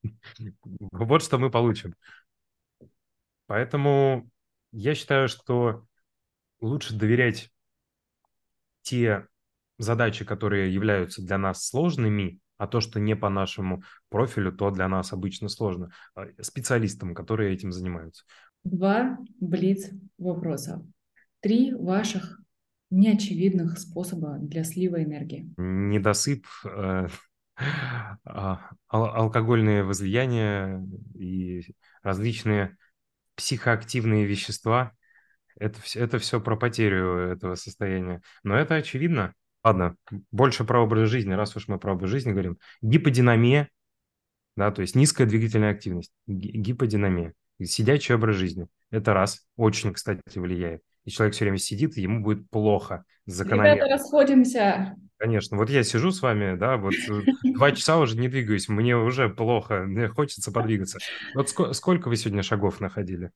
вот 0.64 1.22
что 1.22 1.38
мы 1.38 1.48
получим. 1.48 1.94
Поэтому 3.46 4.28
я 4.72 4.94
считаю, 4.96 5.28
что 5.28 5.84
лучше 6.60 6.96
доверять 6.96 7.50
те 8.82 9.26
задачи, 9.78 10.24
которые 10.24 10.72
являются 10.72 11.22
для 11.22 11.38
нас 11.38 11.66
сложными, 11.66 12.40
а 12.58 12.66
то, 12.66 12.80
что 12.80 13.00
не 13.00 13.16
по 13.16 13.28
нашему 13.28 13.82
профилю, 14.08 14.52
то 14.52 14.70
для 14.70 14.88
нас 14.88 15.12
обычно 15.12 15.48
сложно. 15.48 15.90
А, 16.14 16.26
специалистам, 16.40 17.14
которые 17.14 17.52
этим 17.52 17.72
занимаются. 17.72 18.24
Два 18.64 19.18
блиц 19.40 19.90
вопроса. 20.18 20.86
Три 21.40 21.74
ваших 21.74 22.40
неочевидных 22.90 23.78
способа 23.78 24.36
для 24.38 24.62
слива 24.62 25.02
энергии. 25.02 25.52
Недосып, 25.56 26.46
э, 26.64 27.08
а, 28.24 28.70
алкогольные 28.88 29.82
возлияния 29.82 30.86
и 31.14 31.74
различные 32.02 32.76
психоактивные 33.34 34.24
вещества. 34.26 34.92
Это, 35.62 35.78
это 35.94 36.18
все 36.18 36.40
про 36.40 36.56
потерю 36.56 37.18
этого 37.18 37.54
состояния. 37.54 38.20
Но 38.42 38.56
это 38.56 38.74
очевидно. 38.74 39.32
Ладно, 39.62 39.94
больше 40.32 40.64
про 40.64 40.82
образ 40.82 41.08
жизни, 41.08 41.32
раз 41.34 41.54
уж 41.54 41.68
мы 41.68 41.78
про 41.78 41.92
образ 41.92 42.10
жизни 42.10 42.32
говорим. 42.32 42.58
Гиподинамия, 42.80 43.68
да, 44.56 44.72
то 44.72 44.82
есть 44.82 44.96
низкая 44.96 45.24
двигательная 45.28 45.70
активность, 45.70 46.10
гиподинамия, 46.26 47.34
сидячий 47.62 48.16
образ 48.16 48.34
жизни. 48.36 48.66
Это 48.90 49.14
раз, 49.14 49.46
очень, 49.56 49.92
кстати, 49.92 50.20
влияет. 50.34 50.82
И 51.04 51.10
человек 51.10 51.34
все 51.36 51.44
время 51.44 51.58
сидит, 51.58 51.96
и 51.96 52.02
ему 52.02 52.24
будет 52.24 52.50
плохо. 52.50 53.04
Закономерно. 53.26 53.76
Ребята, 53.76 53.92
расходимся. 53.92 54.96
Конечно. 55.16 55.56
Вот 55.56 55.70
я 55.70 55.84
сижу 55.84 56.10
с 56.10 56.22
вами, 56.22 56.56
да, 56.56 56.76
вот 56.76 56.94
два 57.44 57.70
часа 57.70 57.98
уже 57.98 58.18
не 58.18 58.28
двигаюсь, 58.28 58.68
мне 58.68 58.96
уже 58.96 59.28
плохо, 59.28 59.84
мне 59.84 60.08
хочется 60.08 60.50
подвигаться. 60.50 60.98
Вот 61.36 61.50
сколько 61.76 62.08
вы 62.08 62.16
сегодня 62.16 62.42
шагов 62.42 62.80
находили? 62.80 63.30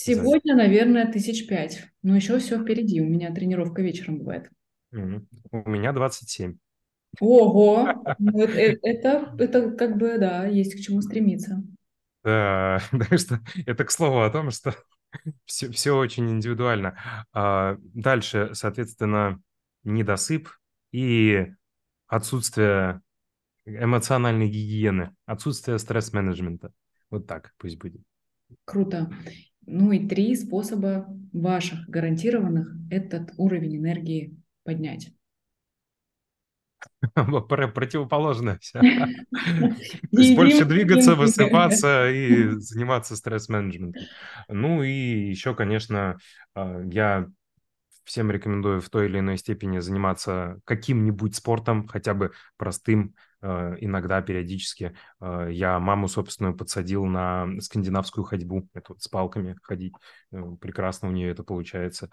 Сегодня, 0.00 0.54
наверное, 0.54 1.10
тысяч 1.10 1.48
пять. 1.48 1.84
Но 2.02 2.14
еще 2.14 2.38
все 2.38 2.62
впереди. 2.62 3.00
У 3.00 3.06
меня 3.06 3.34
тренировка 3.34 3.82
вечером 3.82 4.18
бывает. 4.18 4.48
У 4.92 5.68
меня 5.68 5.92
27. 5.92 6.56
Ого! 7.20 7.88
Ну, 8.20 8.42
это, 8.42 8.58
э, 8.58 8.78
это, 8.82 9.34
это 9.38 9.70
как 9.72 9.96
бы, 9.98 10.18
да, 10.18 10.46
есть 10.46 10.74
к 10.74 10.80
чему 10.80 11.02
стремиться. 11.02 11.64
Да, 12.22 12.80
так 12.92 13.18
что 13.18 13.40
это 13.66 13.84
к 13.84 13.90
слову 13.90 14.20
о 14.20 14.30
том, 14.30 14.52
что 14.52 14.72
все, 15.46 15.68
все 15.72 15.96
очень 15.96 16.30
индивидуально. 16.30 17.26
А 17.32 17.76
дальше, 17.80 18.50
соответственно, 18.52 19.42
недосып 19.82 20.48
и 20.92 21.46
отсутствие 22.06 23.02
эмоциональной 23.64 24.48
гигиены, 24.48 25.16
отсутствие 25.26 25.78
стресс-менеджмента. 25.80 26.72
Вот 27.10 27.26
так 27.26 27.52
пусть 27.58 27.78
будет. 27.78 28.02
Круто. 28.64 29.10
Ну 29.70 29.92
и 29.92 30.08
три 30.08 30.34
способа 30.34 31.06
ваших 31.32 31.88
гарантированных 31.88 32.74
этот 32.90 33.32
уровень 33.36 33.76
энергии 33.76 34.36
поднять. 34.64 35.12
Противоположное 37.14 38.58
все. 38.60 38.80
То 38.80 40.20
есть 40.20 40.36
больше 40.36 40.64
двигаться, 40.64 41.14
высыпаться 41.14 42.10
и 42.10 42.48
заниматься 42.58 43.14
стресс-менеджментом. 43.16 44.02
Ну 44.48 44.82
и 44.82 45.28
еще, 45.28 45.54
конечно, 45.54 46.16
а, 46.54 46.80
я 46.90 47.26
всем 48.08 48.30
рекомендую 48.30 48.80
в 48.80 48.88
той 48.88 49.06
или 49.06 49.18
иной 49.18 49.36
степени 49.36 49.78
заниматься 49.80 50.60
каким-нибудь 50.64 51.36
спортом, 51.36 51.86
хотя 51.86 52.14
бы 52.14 52.32
простым, 52.56 53.14
а, 53.42 53.74
иногда, 53.78 54.22
периодически. 54.22 54.96
А, 55.20 55.46
я 55.46 55.78
маму 55.78 56.08
собственную 56.08 56.56
подсадил 56.56 57.04
на 57.04 57.46
скандинавскую 57.60 58.24
ходьбу, 58.24 58.66
это 58.72 58.94
вот 58.94 59.02
с 59.02 59.08
палками 59.08 59.56
ходить. 59.62 59.92
Э, 60.32 60.42
прекрасно 60.58 61.08
у 61.08 61.12
нее 61.12 61.30
это 61.30 61.44
получается. 61.44 62.08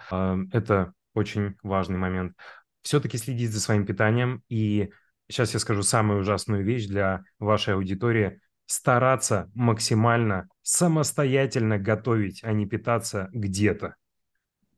Это 0.52 0.94
очень 1.14 1.56
важный 1.64 1.98
момент 1.98 2.36
все-таки 2.82 3.18
следить 3.18 3.52
за 3.52 3.62
своим 3.62 3.86
питанием. 3.86 4.44
И 4.50 4.92
сейчас 5.30 5.54
я 5.54 5.60
скажу 5.60 5.82
самую 5.82 6.20
ужасную 6.20 6.64
вещь 6.64 6.88
для 6.88 7.24
вашей 7.40 7.74
аудитории. 7.74 8.42
Стараться 8.68 9.50
максимально 9.54 10.50
самостоятельно 10.62 11.80
готовить, 11.80 12.44
а 12.44 12.52
не 12.52 12.66
питаться 12.66 13.30
где-то. 13.32 13.96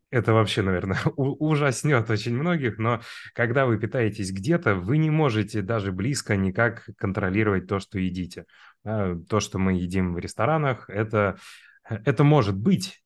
Это 0.09 0.33
вообще, 0.33 0.61
наверное, 0.61 0.97
ужаснет 1.15 2.09
очень 2.09 2.35
многих, 2.35 2.77
но 2.77 3.01
когда 3.33 3.65
вы 3.65 3.77
питаетесь 3.77 4.31
где-то, 4.31 4.75
вы 4.75 4.97
не 4.97 5.09
можете 5.09 5.61
даже 5.61 5.91
близко 5.91 6.37
никак 6.37 6.87
контролировать 6.97 7.67
то, 7.67 7.79
что 7.79 7.99
едите. 7.99 8.45
То, 8.83 9.39
что 9.39 9.59
мы 9.59 9.73
едим 9.73 10.13
в 10.13 10.19
ресторанах, 10.19 10.89
это, 10.89 11.37
это 11.83 12.23
может 12.23 12.57
быть 12.57 13.03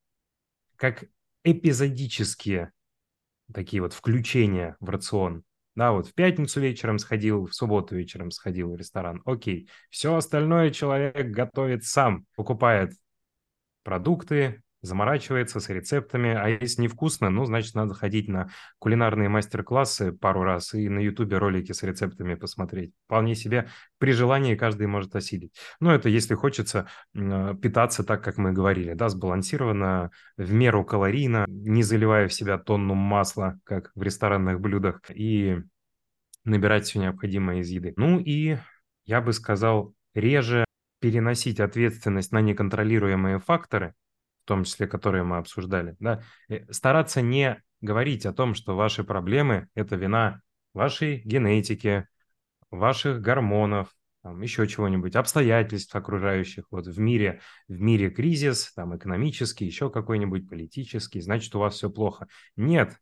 как 0.75 1.05
эпизодические 1.43 2.71
такие 3.51 3.81
вот 3.81 3.93
включения 3.93 4.75
в 4.79 4.89
рацион. 4.89 5.43
Да, 5.73 5.93
вот 5.93 6.07
в 6.07 6.13
пятницу 6.13 6.59
вечером 6.59 6.99
сходил, 6.99 7.47
в 7.47 7.55
субботу 7.55 7.95
вечером 7.95 8.29
сходил 8.29 8.71
в 8.71 8.75
ресторан. 8.75 9.21
Окей. 9.25 9.69
Все 9.89 10.15
остальное 10.15 10.69
человек 10.69 11.27
готовит 11.27 11.85
сам, 11.85 12.25
покупает 12.35 12.91
продукты, 13.83 14.61
заморачивается 14.81 15.59
с 15.59 15.69
рецептами, 15.69 16.33
а 16.33 16.47
если 16.47 16.83
невкусно, 16.83 17.29
ну, 17.29 17.45
значит, 17.45 17.75
надо 17.75 17.93
ходить 17.93 18.27
на 18.27 18.49
кулинарные 18.79 19.29
мастер-классы 19.29 20.11
пару 20.11 20.43
раз 20.43 20.73
и 20.73 20.89
на 20.89 20.99
ютубе 20.99 21.37
ролики 21.37 21.71
с 21.71 21.83
рецептами 21.83 22.35
посмотреть. 22.35 22.93
Вполне 23.05 23.35
себе 23.35 23.69
при 23.97 24.11
желании 24.11 24.55
каждый 24.55 24.87
может 24.87 25.15
осилить. 25.15 25.53
Но 25.79 25.93
это 25.93 26.09
если 26.09 26.35
хочется 26.35 26.87
э, 27.13 27.55
питаться 27.61 28.03
так, 28.03 28.23
как 28.23 28.37
мы 28.37 28.51
говорили, 28.53 28.93
да, 28.93 29.09
сбалансированно, 29.09 30.11
в 30.37 30.51
меру 30.51 30.83
калорийно, 30.83 31.45
не 31.47 31.83
заливая 31.83 32.27
в 32.27 32.33
себя 32.33 32.57
тонну 32.57 32.95
масла, 32.95 33.59
как 33.63 33.91
в 33.95 34.01
ресторанных 34.01 34.59
блюдах, 34.59 35.01
и 35.09 35.57
набирать 36.43 36.85
все 36.85 36.99
необходимое 36.99 37.59
из 37.59 37.69
еды. 37.69 37.93
Ну 37.97 38.19
и 38.19 38.57
я 39.05 39.21
бы 39.21 39.33
сказал, 39.33 39.93
реже 40.13 40.65
переносить 40.99 41.59
ответственность 41.59 42.31
на 42.31 42.41
неконтролируемые 42.41 43.39
факторы, 43.39 43.95
в 44.43 44.47
том 44.47 44.63
числе, 44.63 44.87
которые 44.87 45.23
мы 45.23 45.37
обсуждали, 45.37 45.95
да, 45.99 46.23
э, 46.49 46.71
стараться 46.71 47.21
не 47.21 47.61
говорить 47.81 48.25
о 48.25 48.33
том, 48.33 48.53
что 48.53 48.75
ваши 48.75 49.03
проблемы– 49.03 49.67
это 49.75 49.95
вина 49.95 50.41
вашей 50.73 51.21
генетики, 51.25 52.07
ваших 52.69 53.21
гормонов, 53.21 53.93
там, 54.23 54.39
еще 54.41 54.67
чего-нибудь, 54.67 55.15
обстоятельств 55.15 55.95
окружающих. 55.95 56.65
Вот 56.69 56.85
в 56.85 56.99
мире, 56.99 57.41
в 57.67 57.79
мире 57.81 58.09
кризис, 58.09 58.71
там, 58.73 58.95
экономический, 58.95 59.65
еще 59.65 59.89
какой-нибудь 59.89 60.47
политический, 60.47 61.21
значит, 61.21 61.53
у 61.55 61.59
вас 61.59 61.75
все 61.75 61.89
плохо. 61.89 62.27
Нет, 62.55 62.97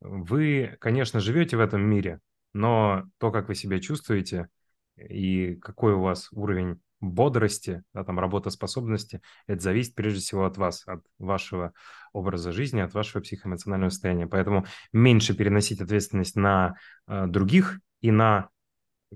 вы, 0.00 0.76
конечно, 0.80 1.20
живете 1.20 1.56
в 1.56 1.60
этом 1.60 1.82
мире, 1.82 2.20
но 2.52 3.04
то, 3.18 3.30
как 3.30 3.48
вы 3.48 3.54
себя 3.54 3.80
чувствуете 3.80 4.48
и 4.96 5.54
какой 5.56 5.94
у 5.94 6.00
вас 6.00 6.28
уровень 6.32 6.80
бодрости, 7.12 7.82
да, 7.92 8.04
там, 8.04 8.18
работоспособности, 8.18 9.20
это 9.46 9.62
зависит 9.62 9.94
прежде 9.94 10.20
всего 10.20 10.44
от 10.44 10.56
вас, 10.56 10.82
от 10.86 11.04
вашего 11.18 11.72
образа 12.12 12.52
жизни, 12.52 12.80
от 12.80 12.94
вашего 12.94 13.22
психоэмоционального 13.22 13.90
состояния. 13.90 14.26
Поэтому 14.26 14.66
меньше 14.92 15.34
переносить 15.34 15.80
ответственность 15.80 16.36
на 16.36 16.74
э, 17.06 17.26
других 17.26 17.80
и 18.00 18.10
на 18.10 18.48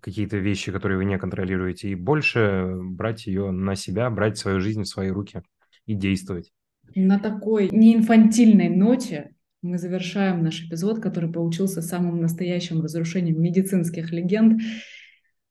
какие-то 0.00 0.36
вещи, 0.36 0.72
которые 0.72 0.98
вы 0.98 1.04
не 1.04 1.18
контролируете, 1.18 1.88
и 1.90 1.94
больше 1.94 2.76
брать 2.80 3.26
ее 3.26 3.50
на 3.50 3.74
себя, 3.74 4.10
брать 4.10 4.38
свою 4.38 4.60
жизнь 4.60 4.82
в 4.82 4.88
свои 4.88 5.10
руки 5.10 5.42
и 5.86 5.94
действовать. 5.94 6.52
На 6.94 7.18
такой 7.18 7.68
неинфантильной 7.70 8.68
ноте 8.68 9.34
мы 9.62 9.78
завершаем 9.78 10.42
наш 10.42 10.64
эпизод, 10.64 11.00
который 11.00 11.30
получился 11.30 11.82
самым 11.82 12.20
настоящим 12.20 12.80
разрушением 12.80 13.40
медицинских 13.40 14.12
легенд. 14.12 14.60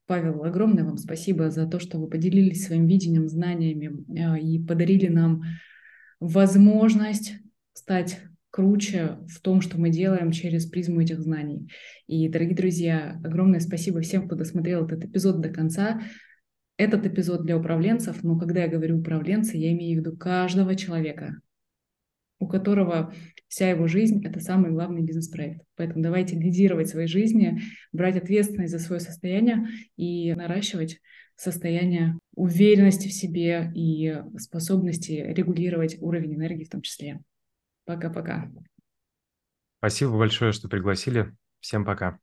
Павел, 0.08 0.44
огромное 0.46 0.86
вам 0.86 0.98
спасибо 0.98 1.52
за 1.52 1.68
то, 1.68 1.80
что 1.80 2.00
вы 2.00 2.08
поделились 2.08 2.66
своим 2.66 2.88
видением, 2.88 3.28
знаниями 3.28 4.06
э, 4.18 4.40
и 4.40 4.58
подарили 4.58 5.08
нам 5.08 5.44
возможность 6.22 7.34
стать 7.74 8.22
круче 8.50 9.18
в 9.28 9.42
том, 9.42 9.60
что 9.62 9.78
мы 9.78 9.90
делаем 9.90 10.32
через 10.32 10.66
призму 10.66 11.02
этих 11.02 11.20
знаний. 11.20 11.70
И, 12.08 12.30
дорогие 12.30 12.56
друзья, 12.56 13.20
огромное 13.24 13.60
спасибо 13.60 14.00
всем, 14.02 14.26
кто 14.26 14.36
досмотрел 14.36 14.86
этот 14.86 15.04
эпизод 15.04 15.42
до 15.42 15.50
конца. 15.50 16.02
Этот 16.78 17.06
эпизод 17.06 17.44
для 17.44 17.58
управленцев, 17.58 18.24
но 18.24 18.40
когда 18.40 18.62
я 18.62 18.68
говорю 18.68 19.00
управленцы, 19.00 19.58
я 19.58 19.74
имею 19.74 19.98
в 19.98 20.06
виду 20.06 20.16
каждого 20.16 20.76
человека, 20.76 21.42
у 22.40 22.48
которого 22.48 23.14
вся 23.48 23.70
его 23.70 23.88
жизнь— 23.88 24.24
это 24.26 24.40
самый 24.40 24.72
главный 24.72 25.02
бизнес-проект. 25.02 25.62
Поэтому 25.76 26.04
давайте 26.04 26.36
лидировать 26.38 26.90
своей 26.90 27.08
жизни, 27.08 27.60
брать 27.92 28.18
ответственность 28.18 28.72
за 28.72 28.80
свое 28.80 29.00
состояние 29.00 29.68
и 29.96 30.34
наращивать 30.34 31.00
состояние 31.36 32.18
уверенности 32.36 33.08
в 33.08 33.14
себе 33.14 33.72
и 33.76 34.22
способности 34.38 35.12
регулировать 35.12 35.98
уровень 36.02 36.36
энергии 36.36 36.66
в 36.66 36.70
том 36.70 36.82
числе. 36.82 37.22
Пока-пока. 37.86 38.52
Спасибо 39.80 40.18
большое, 40.18 40.52
что 40.52 40.68
пригласили. 40.68 41.34
Всем 41.60 41.86
пока. 41.86 42.20